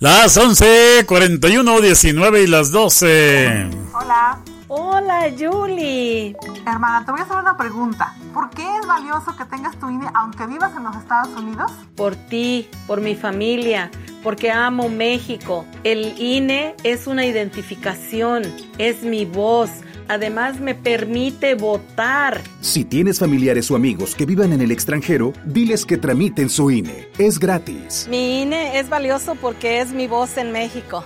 Las 0.00 0.36
11, 0.36 1.06
41, 1.08 1.80
19 1.80 2.42
y 2.44 2.46
las 2.46 2.70
12. 2.70 3.68
Hola. 3.92 4.38
Hola, 4.68 5.32
Julie. 5.36 6.36
Hermana, 6.64 7.04
te 7.04 7.10
voy 7.10 7.20
a 7.20 7.24
hacer 7.24 7.36
una 7.36 7.56
pregunta. 7.56 8.14
¿Por 8.32 8.48
qué 8.50 8.62
es 8.80 8.86
valioso 8.86 9.36
que 9.36 9.44
tengas 9.46 9.76
tu 9.80 9.90
INE 9.90 10.06
aunque 10.14 10.46
vivas 10.46 10.70
en 10.76 10.84
los 10.84 10.94
Estados 10.94 11.36
Unidos? 11.36 11.72
Por 11.96 12.14
ti, 12.14 12.70
por 12.86 13.00
mi 13.00 13.16
familia, 13.16 13.90
porque 14.22 14.52
amo 14.52 14.88
México. 14.88 15.66
El 15.82 16.16
INE 16.22 16.76
es 16.84 17.08
una 17.08 17.26
identificación, 17.26 18.44
es 18.78 19.02
mi 19.02 19.24
voz. 19.24 19.68
Además 20.08 20.60
me 20.60 20.74
permite 20.74 21.54
votar. 21.54 22.40
Si 22.60 22.84
tienes 22.84 23.18
familiares 23.18 23.70
o 23.70 23.76
amigos 23.76 24.14
que 24.14 24.26
vivan 24.26 24.52
en 24.52 24.62
el 24.62 24.70
extranjero, 24.70 25.32
diles 25.44 25.84
que 25.84 25.98
tramiten 25.98 26.48
su 26.48 26.70
INE. 26.70 27.08
Es 27.18 27.38
gratis. 27.38 28.06
Mi 28.10 28.42
INE 28.42 28.78
es 28.78 28.88
valioso 28.88 29.34
porque 29.34 29.80
es 29.80 29.92
mi 29.92 30.06
voz 30.06 30.36
en 30.38 30.52
México. 30.52 31.04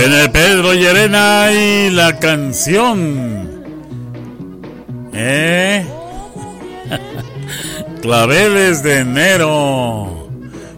Viene 0.00 0.30
Pedro 0.30 0.72
Llerena 0.72 1.52
y 1.52 1.90
la 1.90 2.18
canción 2.18 3.50
¿Eh? 5.12 5.86
Claveles 8.00 8.82
de 8.82 9.00
enero. 9.00 10.30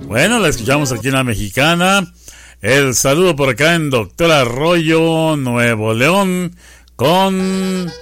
Bueno, 0.09 0.41
la 0.41 0.49
escuchamos 0.49 0.91
aquí 0.91 1.07
en 1.07 1.15
la 1.15 1.23
mexicana. 1.23 2.12
El 2.60 2.97
saludo 2.97 3.36
por 3.36 3.51
acá 3.51 3.76
en 3.76 3.91
Doctor 3.91 4.33
Arroyo, 4.33 5.36
Nuevo 5.36 5.94
León, 5.94 6.57
con 6.97 7.92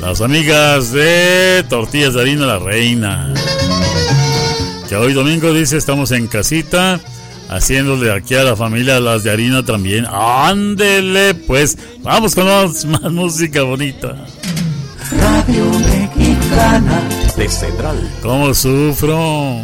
las 0.00 0.20
amigas 0.20 0.90
de 0.90 1.64
Tortillas 1.68 2.14
de 2.14 2.22
Harina 2.22 2.46
La 2.46 2.58
Reina. 2.58 3.32
Que 4.88 4.96
hoy 4.96 5.12
domingo 5.12 5.54
dice 5.54 5.76
estamos 5.76 6.10
en 6.10 6.26
casita, 6.26 6.98
haciéndole 7.54 8.12
aquí 8.12 8.34
a 8.34 8.44
la 8.44 8.56
familia 8.56 9.00
las 9.00 9.24
de 9.24 9.30
harina 9.30 9.64
también. 9.64 10.06
Ándele, 10.10 11.34
pues, 11.34 11.76
vamos 12.02 12.34
con 12.34 12.46
más, 12.46 12.84
más 13.02 13.12
música 13.12 13.62
bonita. 13.62 14.14
Radio 15.18 15.64
Mexicana 15.78 17.02
de 17.36 17.48
Cedral. 17.48 18.10
¿Cómo 18.22 18.54
sufro? 18.54 19.60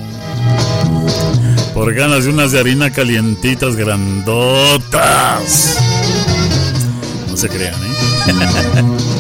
Por 1.75 1.95
ganas 1.95 2.25
de 2.25 2.31
unas 2.31 2.53
de 2.53 2.61
harina 2.61 2.91
calientitas, 2.91 3.77
grandotas. 3.77 5.79
No 7.31 7.37
se 7.37 7.49
crean, 7.49 7.75
¿eh? 7.75 9.09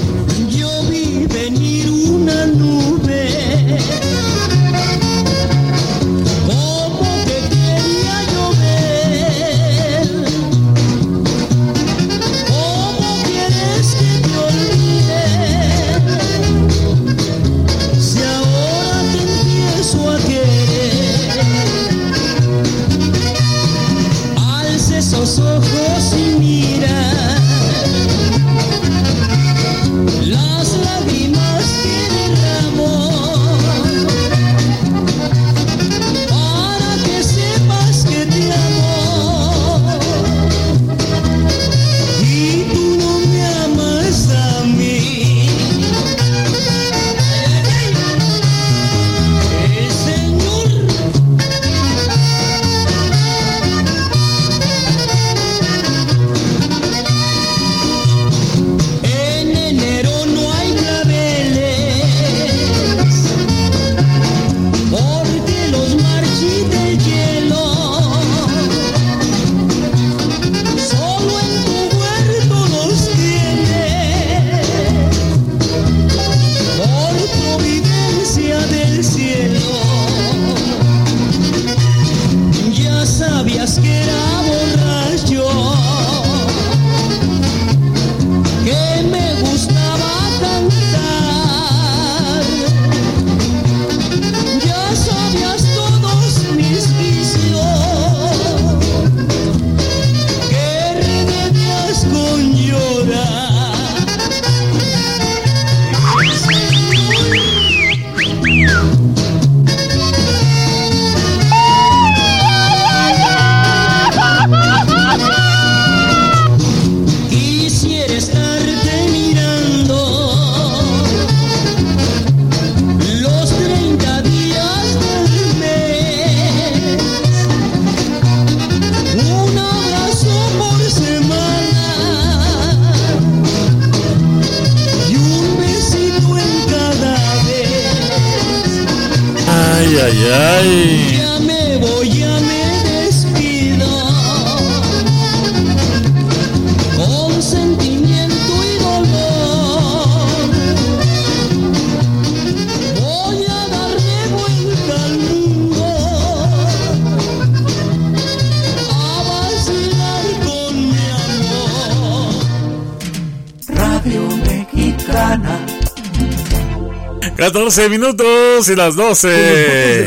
14 167.79 167.91
minutos 167.91 168.69
y 168.71 168.75
las 168.75 168.97
Con 168.97 169.31
los 169.31 169.67
votos 169.67 169.98
12. 169.98 169.98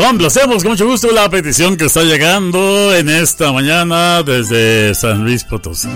Complacemos 0.00 0.62
con 0.62 0.72
mucho 0.72 0.86
gusto 0.86 1.12
la 1.12 1.28
petición 1.28 1.76
que 1.76 1.84
está 1.84 2.02
llegando 2.02 2.94
en 2.94 3.10
esta 3.10 3.52
mañana 3.52 4.22
desde 4.22 4.94
San 4.94 5.24
Luis 5.24 5.44
Potosí. 5.44 5.90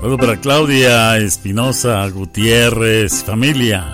Luego 0.00 0.16
para 0.16 0.40
Claudia 0.40 1.18
Espinosa 1.18 2.06
Gutiérrez, 2.08 3.24
familia. 3.24 3.84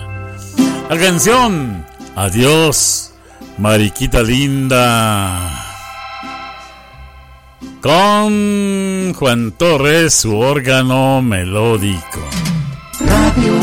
La 0.87 0.99
canción 0.99 1.83
Adiós, 2.15 3.11
Mariquita 3.57 4.21
Linda. 4.21 5.49
Con 7.81 9.13
Juan 9.15 9.51
Torres, 9.53 10.13
su 10.13 10.37
órgano 10.37 11.23
melódico. 11.23 12.19
Radio 12.99 13.53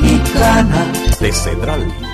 Mexicana 0.00 0.90
de 1.20 1.32
Cedral. 1.32 2.05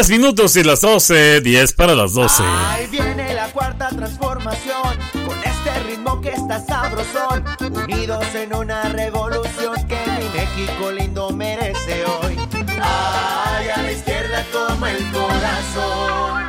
10 0.00 0.08
minutos 0.12 0.56
y 0.56 0.62
las 0.62 0.80
12, 0.80 1.42
10 1.42 1.74
para 1.74 1.94
las 1.94 2.14
12. 2.14 2.42
Ahí 2.42 2.86
viene 2.86 3.34
la 3.34 3.52
cuarta 3.52 3.90
transformación, 3.90 4.96
con 5.12 5.38
este 5.44 5.78
ritmo 5.86 6.22
que 6.22 6.30
está 6.30 6.58
sabrosón, 6.64 7.44
unidos 7.60 8.24
en 8.34 8.54
una 8.54 8.84
revolución 8.84 9.74
que 9.86 9.98
mi 10.18 10.26
México 10.40 10.90
lindo 10.90 11.28
merece 11.32 12.06
hoy. 12.06 12.34
Ay, 12.80 13.68
a 13.68 13.82
la 13.82 13.92
izquierda 13.92 14.42
como 14.50 14.86
el 14.86 15.04
corazón. 15.12 16.44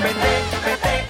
Vete, 0.00 0.44
vete, 0.64 1.05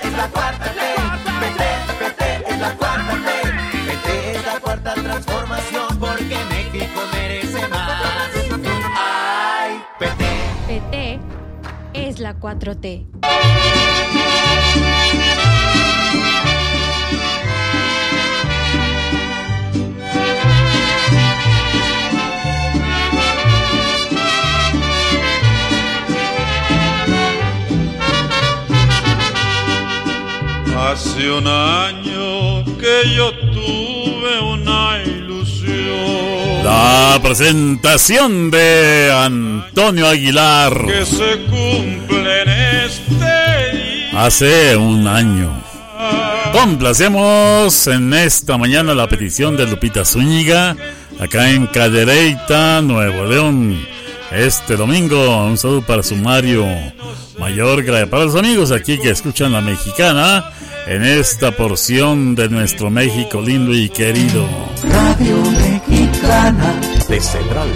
la 12.26 12.40
4T. 12.40 13.06
Hace 30.76 31.30
un 31.30 31.46
año 31.46 32.64
que 32.80 33.14
yo 33.14 33.35
La 36.76 37.18
presentación 37.22 38.50
de 38.50 39.10
Antonio 39.10 40.08
Aguilar 40.08 40.84
Que 40.86 41.06
se 41.06 41.38
cumple 41.46 42.42
en 42.42 42.48
este 42.84 43.14
día. 43.72 44.22
hace 44.22 44.76
un 44.76 45.06
año. 45.06 45.50
Complacemos 46.52 47.86
en 47.86 48.12
esta 48.12 48.58
mañana 48.58 48.94
la 48.94 49.08
petición 49.08 49.56
de 49.56 49.66
Lupita 49.66 50.04
Zúñiga, 50.04 50.76
acá 51.18 51.48
en 51.50 51.66
Cadereyta, 51.66 52.82
Nuevo 52.82 53.24
León. 53.24 53.80
Este 54.30 54.76
domingo, 54.76 55.46
un 55.46 55.56
saludo 55.56 55.80
para 55.80 56.02
su 56.02 56.14
Mario 56.14 56.66
Mayorga, 57.38 58.04
para 58.04 58.24
los 58.24 58.34
amigos 58.34 58.70
aquí 58.70 58.98
que 58.98 59.10
escuchan 59.10 59.50
la 59.52 59.62
mexicana 59.62 60.52
en 60.86 61.04
esta 61.04 61.52
porción 61.52 62.34
de 62.34 62.50
nuestro 62.50 62.90
México 62.90 63.40
lindo 63.40 63.72
y 63.72 63.88
querido. 63.88 64.46
Radio 64.90 65.42
De 66.26 67.20
Cedral. 67.20 67.70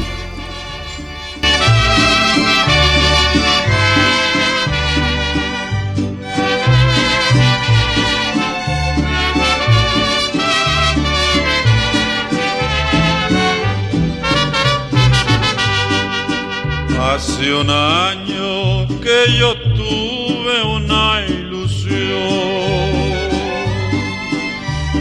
Hace 17.00 17.54
un 17.54 17.70
año 17.70 18.88
que 19.00 19.32
yo 19.38 19.54
tuve 19.76 20.62
una 20.64 21.24
ilusión. 21.24 22.00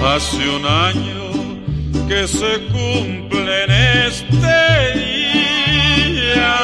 Hace 0.04 0.48
un 0.50 0.66
año 0.68 1.29
que 2.10 2.28
se 2.28 2.60
cumple 2.72 3.64
en 3.66 3.72
este 4.08 4.58
día. 4.98 6.56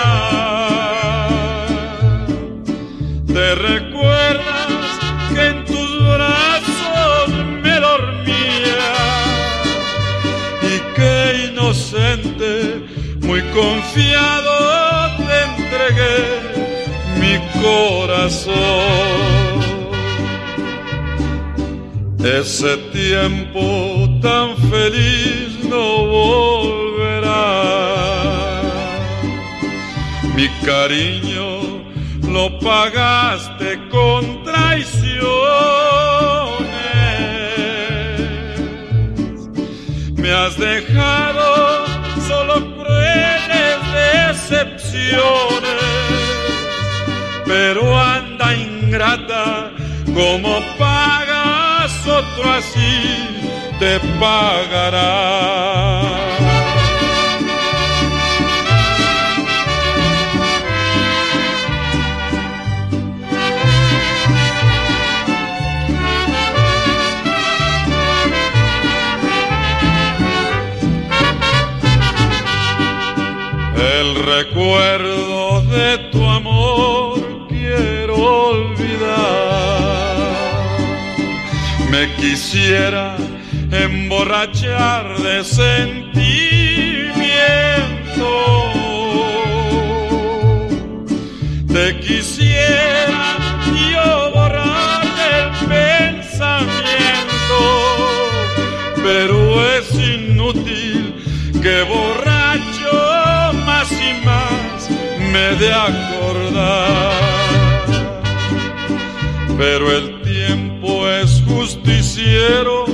Te 3.28 3.56
recuerdas 3.56 4.90
que 5.36 5.48
en 5.50 5.66
tus 5.66 5.90
brazos 6.16 7.30
me 7.62 7.80
dormía 7.80 8.88
y 10.64 10.76
que 10.96 11.52
inocente, 11.52 12.52
muy 13.22 13.42
confiado 13.60 14.54
te 15.28 15.38
entregué 15.52 16.18
mi 17.22 17.36
corazón. 17.62 18.56
Ese 22.18 22.78
tiempo 22.92 24.15
tan 24.26 24.58
feliz 24.72 25.50
no 25.70 25.88
volverá. 26.18 27.46
Mi 30.36 30.48
cariño 30.66 31.50
lo 32.36 32.46
pagaste 32.60 33.70
con 33.94 34.44
traiciones. 34.44 35.22
Me 40.22 40.32
has 40.32 40.58
dejado 40.58 41.86
solo 42.28 42.56
crueles 42.78 43.78
decepciones. 44.02 45.84
Pero 47.46 47.82
anda 47.96 48.56
ingrata, 48.56 49.72
como 50.16 50.52
pagas 50.80 51.94
otro 52.08 52.52
así 52.54 53.45
te 53.80 54.00
pagará. 54.20 55.06
El 73.78 74.16
recuerdo 74.16 75.62
de 75.64 75.98
tu 76.12 76.24
amor 76.24 77.48
quiero 77.50 78.16
olvidar. 78.16 79.16
Me 81.90 82.14
quisiera 82.16 83.25
emborrachar 83.84 85.18
de 85.20 85.44
sentimiento. 85.44 86.06
Te 91.68 92.00
quisiera 92.00 93.38
yo 93.92 94.32
borrar 94.34 95.02
del 95.22 95.48
pensamiento, 95.68 97.60
pero 99.04 99.38
es 99.74 99.94
inútil 99.94 101.16
que 101.62 101.84
borracho 101.84 103.54
más 103.66 103.92
y 103.92 104.26
más 104.26 104.90
me 105.32 105.56
de 105.58 105.74
acordar. 105.74 107.14
Pero 109.58 109.92
el 109.92 110.22
tiempo 110.22 111.10
es 111.10 111.42
justiciero 111.48 112.85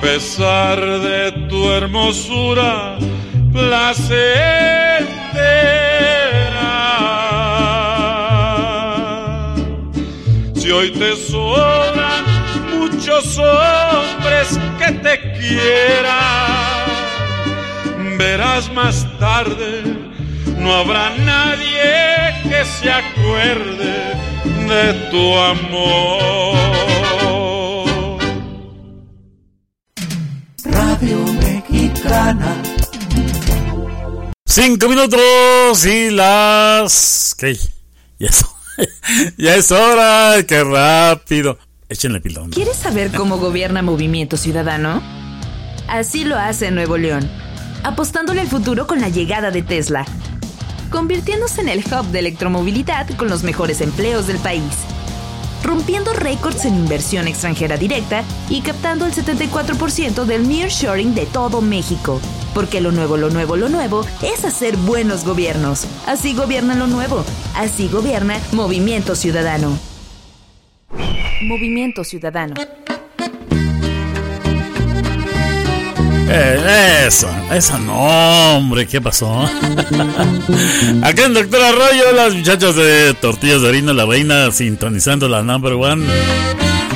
pesar 0.00 0.80
de 0.80 1.32
tu 1.48 1.70
hermosura 1.70 2.96
placentera, 3.52 4.54
si 10.54 10.70
hoy 10.70 10.90
te 10.92 11.16
sobran 11.16 12.24
muchos 12.78 13.38
hombres 13.38 14.58
que 14.78 14.92
te 14.92 15.20
quieran, 15.38 16.86
verás 18.16 18.72
más 18.72 19.06
tarde, 19.18 19.82
no 20.58 20.74
habrá 20.74 21.10
nadie 21.24 22.34
que 22.44 22.64
se 22.64 22.90
acuerde 22.90 24.14
de 24.44 24.94
tu 25.10 25.36
amor. 25.36 26.99
Cinco 34.46 34.88
minutos 34.88 35.86
y 35.86 36.10
las... 36.10 37.34
¿Qué? 37.38 37.56
Ya 38.18 38.28
es, 38.28 38.44
ya 39.38 39.54
es 39.54 39.70
hora, 39.72 40.36
qué 40.46 40.64
rápido. 40.64 41.58
Échenle 41.88 42.20
pilón. 42.20 42.50
¿Quieres 42.50 42.76
saber 42.76 43.10
cómo 43.10 43.38
gobierna 43.38 43.82
Movimiento 43.82 44.36
Ciudadano? 44.36 45.02
Así 45.88 46.24
lo 46.24 46.36
hace 46.36 46.66
en 46.66 46.76
Nuevo 46.76 46.96
León, 46.98 47.28
apostándole 47.82 48.40
al 48.40 48.48
futuro 48.48 48.86
con 48.86 49.00
la 49.00 49.08
llegada 49.08 49.50
de 49.50 49.62
Tesla, 49.62 50.04
convirtiéndose 50.90 51.60
en 51.62 51.68
el 51.68 51.80
hub 51.80 52.06
de 52.12 52.20
electromovilidad 52.20 53.08
con 53.16 53.28
los 53.28 53.42
mejores 53.42 53.80
empleos 53.80 54.26
del 54.26 54.38
país, 54.38 54.72
rompiendo 55.62 56.12
récords 56.12 56.64
en 56.64 56.74
inversión 56.74 57.28
extranjera 57.28 57.76
directa 57.76 58.24
y 58.48 58.62
captando 58.62 59.06
el 59.06 59.12
74% 59.12 60.24
del 60.24 60.48
nearshoring 60.48 61.14
de 61.14 61.26
todo 61.26 61.60
México. 61.60 62.20
Porque 62.54 62.80
lo 62.80 62.92
nuevo, 62.92 63.16
lo 63.16 63.30
nuevo, 63.30 63.56
lo 63.56 63.68
nuevo 63.68 64.04
es 64.22 64.44
hacer 64.44 64.76
buenos 64.76 65.24
gobiernos. 65.24 65.86
Así 66.06 66.34
gobierna 66.34 66.74
lo 66.74 66.86
nuevo. 66.86 67.24
Así 67.54 67.88
gobierna 67.88 68.38
Movimiento 68.52 69.14
Ciudadano. 69.14 69.78
Movimiento 71.42 72.04
Ciudadano. 72.04 72.54
Eh, 76.32 77.06
esa, 77.08 77.56
esa 77.56 77.78
no, 77.78 78.56
hombre, 78.56 78.86
¿qué 78.86 79.00
pasó? 79.00 79.42
Acá 81.02 81.24
en 81.24 81.34
Doctor 81.34 81.60
Arroyo, 81.60 82.12
las 82.14 82.34
muchachas 82.34 82.76
de 82.76 83.14
Tortillas 83.14 83.62
de 83.62 83.68
Harina 83.68 83.92
La 83.92 84.06
Reina 84.06 84.52
sintonizando 84.52 85.28
la 85.28 85.42
number 85.42 85.72
one. 85.72 86.06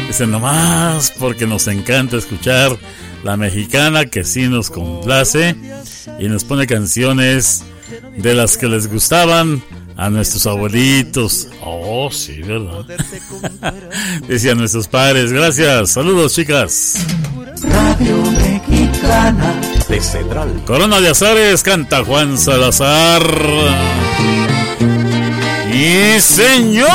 Dicen 0.07 0.31
nomás 0.31 1.13
porque 1.19 1.49
nos 1.49 1.67
encanta 1.67 2.17
escuchar 2.17 2.77
la 3.25 3.37
mexicana 3.37 4.05
que 4.05 4.23
sí 4.23 4.49
nos 4.49 4.71
complace 4.71 5.57
y 6.21 6.29
nos 6.29 6.45
pone 6.45 6.69
canciones 6.69 7.65
de 8.17 8.35
las 8.35 8.57
que 8.57 8.69
les 8.69 8.87
gustaban 8.87 9.65
a 9.97 10.11
nuestros 10.11 10.47
abuelitos. 10.47 11.49
Oh, 11.61 12.09
sí, 12.13 12.41
¿verdad? 12.43 12.85
A 14.51 14.55
nuestros 14.55 14.87
padres. 14.89 15.33
Gracias. 15.33 15.91
Saludos, 15.91 16.35
chicas. 16.35 16.95
Radio 17.63 18.23
Mexicana 19.05 19.55
de 19.89 20.01
Cedral. 20.01 20.63
Corona 20.67 21.01
de 21.01 21.11
Azares 21.11 21.63
canta 21.63 22.05
Juan 22.05 22.39
Salazar. 22.39 23.23
Y 25.73 26.21
señor. 26.21 26.89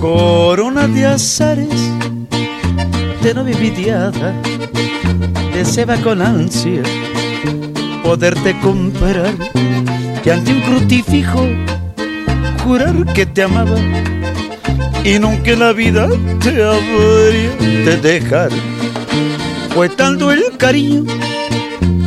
Corona 0.00 0.86
de 0.88 1.06
azares, 1.06 1.68
de 3.22 3.34
novia 3.34 3.54
envidiada, 3.54 4.34
deseaba 5.54 5.96
con 5.98 6.20
ansia 6.20 6.82
poderte 8.02 8.58
comprar 8.60 9.32
y 10.24 10.30
ante 10.30 10.52
un 10.52 10.60
crucifijo 10.60 11.48
jurar 12.64 13.04
que 13.12 13.26
te 13.26 13.42
amaba 13.42 13.76
y 15.04 15.18
nunca 15.18 15.52
la 15.56 15.72
vida 15.72 16.08
te 16.40 16.62
habría 16.62 17.50
de 17.84 17.96
dejar. 17.96 18.50
Fue 19.74 19.88
tanto 19.88 20.30
el 20.30 20.56
cariño 20.56 21.04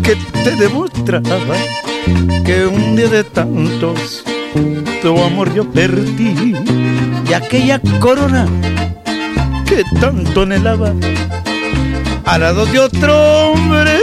que 0.02 0.16
te 0.44 0.56
demostraba 0.56 1.56
que 2.46 2.66
un 2.68 2.96
día 2.96 3.10
de 3.10 3.24
tantos 3.24 4.24
tu 5.02 5.22
amor 5.22 5.54
yo 5.54 5.70
perdí 5.70 6.56
y 7.28 7.34
aquella 7.34 7.82
corona 8.00 8.48
que 9.66 9.84
tanto 10.00 10.44
anhelaba 10.44 10.94
al 12.26 12.42
lado 12.42 12.66
de 12.66 12.80
otro 12.80 13.52
hombre 13.52 14.00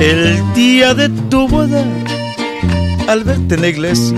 El 0.00 0.54
día 0.54 0.94
de 0.94 1.10
tu 1.28 1.46
boda, 1.46 1.84
al 3.06 3.22
verte 3.22 3.56
en 3.56 3.60
la 3.60 3.68
iglesia, 3.68 4.16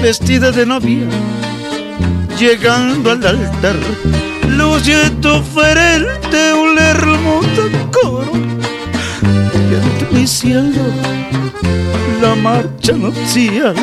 vestida 0.00 0.52
de 0.52 0.64
novia, 0.64 1.08
llegando 2.38 3.10
al 3.10 3.26
altar, 3.26 3.74
luce 4.46 5.10
tu 5.20 5.42
frente 5.42 6.54
una 6.54 6.90
hermosa 6.90 7.62
corona 7.90 8.54
y 10.12 10.52
en 10.52 10.72
la 12.22 12.36
marcha 12.36 12.92
nupcial. 12.92 13.74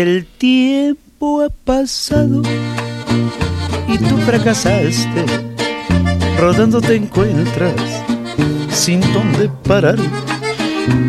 El 0.00 0.26
tiempo 0.26 1.42
ha 1.42 1.48
pasado 1.48 2.42
y 3.88 3.98
tú 3.98 4.16
fracasaste, 4.18 5.24
rodando 6.38 6.80
te 6.80 6.94
encuentras 6.94 7.74
sin 8.70 9.00
dónde 9.12 9.50
parar. 9.66 9.96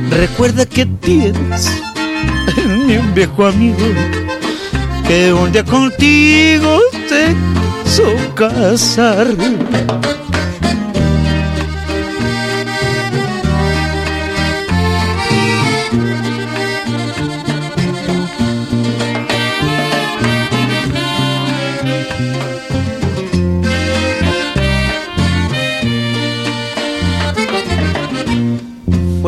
Recuerda 0.09 0.65
que 0.65 0.87
tienes 0.87 1.69
un 2.57 3.13
viejo 3.13 3.45
amigo 3.45 3.77
que 5.07 5.33
un 5.33 5.51
día 5.51 5.63
contigo 5.63 6.79
te 7.07 7.35
quiso 7.83 8.11
casar. 8.33 9.27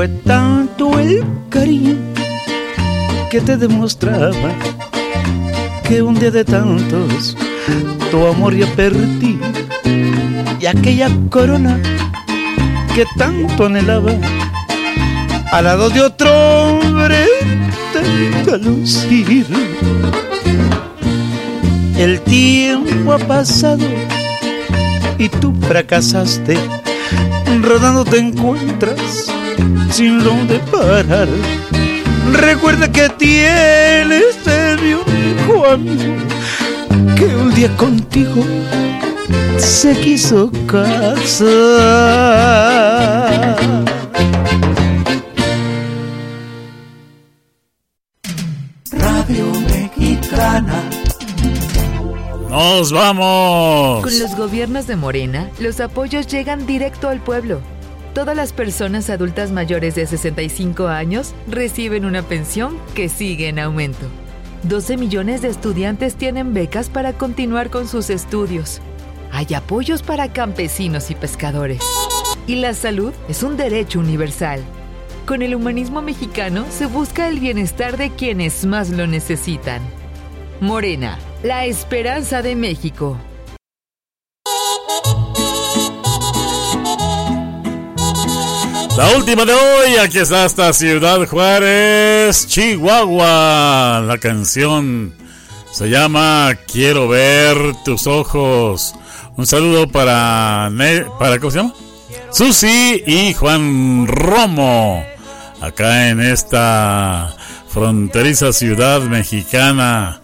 Fue 0.01 0.07
tanto 0.07 0.97
el 0.97 1.23
cariño 1.51 1.95
que 3.29 3.39
te 3.39 3.55
demostraba 3.55 4.51
que 5.87 6.01
un 6.01 6.15
día 6.15 6.31
de 6.31 6.43
tantos 6.43 7.37
tu 8.09 8.25
amor 8.25 8.55
ya 8.55 8.65
perdí 8.75 9.39
y 10.59 10.65
aquella 10.65 11.07
corona 11.29 11.79
que 12.95 13.05
tanto 13.15 13.67
anhelaba 13.67 14.13
al 15.51 15.65
lado 15.65 15.91
de 15.91 16.01
otro 16.01 16.31
hombre 16.31 17.27
te 17.93 18.57
lucir. 18.57 19.45
El 21.95 22.21
tiempo 22.21 23.13
ha 23.13 23.19
pasado 23.19 23.85
y 25.19 25.29
tú 25.29 25.53
fracasaste, 25.61 26.57
rodando 27.61 28.03
te 28.03 28.17
encuentras 28.17 29.31
sin 29.91 30.23
dónde 30.23 30.59
parar. 30.71 31.27
Recuerda 32.33 32.91
que 32.91 33.09
tienes 33.09 34.35
el 34.45 34.95
único 34.95 35.65
amigo 35.65 36.15
que 37.15 37.25
un 37.25 37.53
día 37.53 37.75
contigo 37.77 38.43
se 39.57 39.95
quiso 39.99 40.51
casar. 40.67 41.47
Radio 48.91 49.45
Mexicana. 49.69 50.83
¡Nos 52.49 52.91
vamos! 52.91 54.03
Con 54.03 54.19
los 54.19 54.35
gobiernos 54.35 54.85
de 54.87 54.95
Morena, 54.97 55.49
los 55.59 55.79
apoyos 55.79 56.27
llegan 56.27 56.65
directo 56.65 57.07
al 57.07 57.21
pueblo. 57.21 57.61
Todas 58.13 58.35
las 58.35 58.51
personas 58.51 59.09
adultas 59.09 59.51
mayores 59.51 59.95
de 59.95 60.05
65 60.05 60.87
años 60.87 61.33
reciben 61.47 62.03
una 62.03 62.23
pensión 62.23 62.77
que 62.93 63.07
sigue 63.07 63.47
en 63.47 63.57
aumento. 63.57 64.05
12 64.63 64.97
millones 64.97 65.41
de 65.41 65.47
estudiantes 65.47 66.15
tienen 66.15 66.53
becas 66.53 66.89
para 66.89 67.13
continuar 67.13 67.69
con 67.69 67.87
sus 67.87 68.09
estudios. 68.09 68.81
Hay 69.31 69.53
apoyos 69.53 70.03
para 70.03 70.33
campesinos 70.33 71.09
y 71.09 71.15
pescadores. 71.15 71.81
Y 72.47 72.55
la 72.55 72.73
salud 72.73 73.13
es 73.29 73.43
un 73.43 73.55
derecho 73.55 73.99
universal. 73.99 74.61
Con 75.25 75.41
el 75.41 75.55
humanismo 75.55 76.01
mexicano 76.01 76.65
se 76.69 76.87
busca 76.87 77.29
el 77.29 77.39
bienestar 77.39 77.95
de 77.95 78.09
quienes 78.09 78.65
más 78.65 78.89
lo 78.89 79.07
necesitan. 79.07 79.81
Morena, 80.59 81.17
la 81.43 81.65
esperanza 81.65 82.41
de 82.41 82.57
México. 82.57 83.17
La 88.97 89.15
última 89.15 89.45
de 89.45 89.53
hoy, 89.53 89.95
aquí 90.03 90.19
está 90.19 90.43
hasta 90.45 90.71
Ciudad 90.73 91.25
Juárez, 91.27 92.45
Chihuahua. 92.47 94.03
La 94.05 94.17
canción 94.19 95.13
se 95.71 95.89
llama 95.89 96.51
Quiero 96.71 97.07
ver 97.07 97.57
tus 97.83 98.05
ojos. 98.05 98.93
Un 99.37 99.47
saludo 99.47 99.87
para, 99.87 100.69
Ne- 100.71 101.05
para 101.17 101.39
¿cómo 101.39 101.51
se 101.51 101.57
llama? 101.59 101.73
Susi 102.31 103.01
y 103.07 103.33
Juan 103.33 104.07
Romo, 104.07 105.03
acá 105.61 106.09
en 106.09 106.21
esta 106.21 107.33
fronteriza 107.69 108.53
ciudad 108.53 109.01
mexicana. 109.01 110.21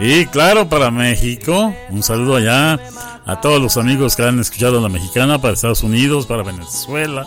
Y 0.00 0.26
claro, 0.26 0.68
para 0.68 0.90
México, 0.90 1.74
un 1.90 2.02
saludo 2.02 2.36
allá 2.36 2.80
a 3.26 3.40
todos 3.40 3.60
los 3.60 3.76
amigos 3.76 4.16
que 4.16 4.24
han 4.24 4.40
escuchado 4.40 4.80
la 4.80 4.88
mexicana 4.88 5.40
para 5.40 5.54
Estados 5.54 5.82
Unidos, 5.82 6.26
para 6.26 6.42
Venezuela, 6.42 7.26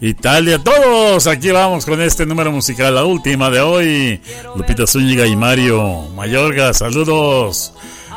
Italia, 0.00 0.58
todos. 0.62 1.26
Aquí 1.26 1.50
vamos 1.50 1.84
con 1.84 2.00
este 2.00 2.24
número 2.24 2.52
musical, 2.52 2.94
la 2.94 3.04
última 3.04 3.50
de 3.50 3.60
hoy. 3.60 4.20
Lupita 4.54 4.86
Zúñiga 4.86 5.26
y 5.26 5.36
Mario 5.36 6.08
Mayorga, 6.14 6.72
saludos. 6.72 7.72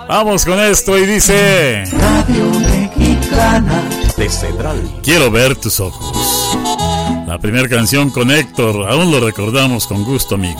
Vamos 0.08 0.46
con 0.46 0.60
esto 0.60 0.98
y 0.98 1.06
dice... 1.06 1.84
Radio 1.92 2.46
Mexicana 2.60 3.84
de 4.18 4.30
Cedral. 4.30 5.00
Quiero 5.02 5.32
ver 5.32 5.56
tus 5.56 5.80
ojos. 5.80 6.58
La 7.28 7.40
primera 7.40 7.70
canción 7.70 8.10
con 8.10 8.30
Héctor, 8.30 8.90
aún 8.90 9.10
lo 9.10 9.20
recordamos 9.20 9.88
con 9.88 10.04
gusto, 10.04 10.36
amigo. 10.36 10.60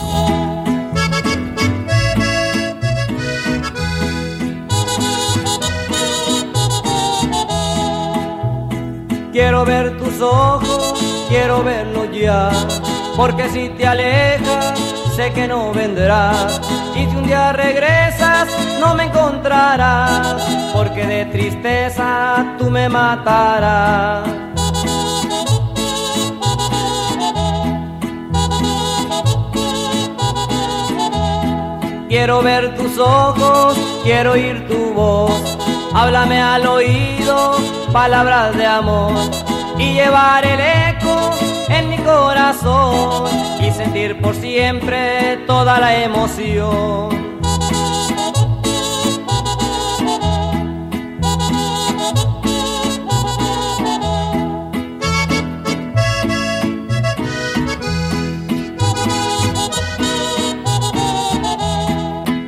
Quiero 9.32 9.64
ver 9.64 9.98
tus 9.98 10.20
ojos, 10.20 10.91
quiero 11.32 11.62
verlo 11.62 12.04
ya, 12.12 12.50
porque 13.16 13.48
si 13.48 13.70
te 13.70 13.86
alejas, 13.86 14.78
sé 15.16 15.32
que 15.32 15.48
no 15.48 15.72
vendrás. 15.72 16.60
Y 16.94 17.06
si 17.06 17.16
un 17.16 17.24
día 17.24 17.54
regresas, 17.54 18.48
no 18.78 18.94
me 18.94 19.04
encontrarás, 19.04 20.42
porque 20.74 21.06
de 21.06 21.24
tristeza 21.26 22.44
tú 22.58 22.70
me 22.70 22.86
matarás. 22.90 24.28
Quiero 32.10 32.42
ver 32.42 32.76
tus 32.76 32.98
ojos, 32.98 33.78
quiero 34.04 34.32
oír 34.32 34.68
tu 34.68 34.92
voz. 34.92 35.32
Háblame 35.94 36.42
al 36.42 36.66
oído 36.66 37.56
palabras 37.90 38.54
de 38.54 38.66
amor 38.66 39.14
y 39.78 39.94
llevar 39.94 40.44
el 40.44 40.60
y 43.60 43.70
sentir 43.70 44.20
por 44.20 44.34
siempre 44.34 45.38
toda 45.46 45.80
la 45.80 46.02
emoción. 46.02 47.10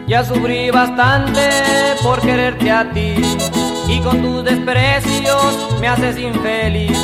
Ya 0.07 0.25
sufrí 0.25 0.71
bastante 0.71 1.41
por 2.03 2.21
quererte 2.21 2.71
a 2.71 2.91
ti 2.93 3.15
y 3.89 4.01
con 4.01 4.23
tus 4.23 4.45
desprecios 4.45 5.81
me 5.81 5.89
haces 5.89 6.19
infeliz. 6.19 6.99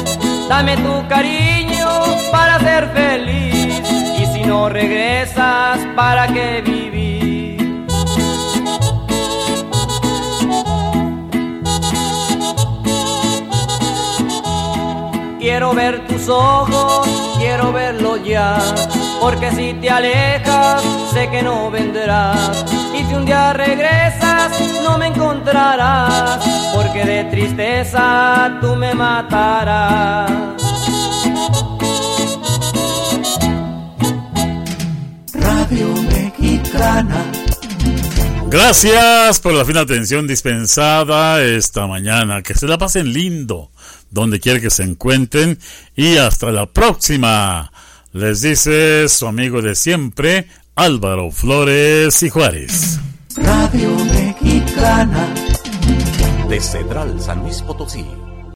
Dame 0.48 0.76
tu 0.76 1.08
cariño 1.08 1.59
para 2.30 2.58
ser 2.60 2.88
feliz 2.90 3.82
y 4.18 4.26
si 4.26 4.42
no 4.44 4.68
regresas, 4.68 5.78
¿para 5.96 6.26
qué 6.28 6.62
vivir? 6.62 7.30
Quiero 15.38 15.74
ver 15.74 16.06
tus 16.06 16.28
ojos, 16.28 17.08
quiero 17.38 17.72
verlo 17.72 18.16
ya, 18.16 18.58
porque 19.20 19.50
si 19.50 19.74
te 19.74 19.90
alejas, 19.90 20.82
sé 21.12 21.28
que 21.28 21.42
no 21.42 21.70
vendrás. 21.70 22.64
Y 22.94 23.02
si 23.04 23.14
un 23.14 23.24
día 23.24 23.52
regresas, 23.52 24.52
no 24.84 24.96
me 24.98 25.08
encontrarás, 25.08 26.38
porque 26.74 27.04
de 27.04 27.24
tristeza 27.24 28.58
tú 28.60 28.76
me 28.76 28.94
matarás. 28.94 30.59
Radio 35.70 35.94
Mexicana. 36.02 37.30
Gracias 38.48 39.38
por 39.38 39.52
la 39.52 39.64
fina 39.64 39.82
atención 39.82 40.26
dispensada 40.26 41.44
esta 41.44 41.86
mañana. 41.86 42.42
Que 42.42 42.54
se 42.54 42.66
la 42.66 42.76
pasen 42.76 43.12
lindo 43.12 43.70
donde 44.10 44.40
quiera 44.40 44.58
que 44.58 44.70
se 44.70 44.82
encuentren 44.82 45.60
y 45.94 46.16
hasta 46.16 46.50
la 46.50 46.66
próxima. 46.66 47.70
Les 48.12 48.40
dice 48.40 49.08
su 49.08 49.28
amigo 49.28 49.62
de 49.62 49.76
siempre, 49.76 50.48
Álvaro 50.74 51.30
Flores 51.30 52.20
y 52.24 52.30
Juárez. 52.30 52.98
Radio 53.36 53.94
Mexicana. 54.06 55.32
De 56.48 56.60
Cedral 56.60 57.20
San 57.20 57.42
Luis 57.44 57.62
Potosí. 57.62 58.04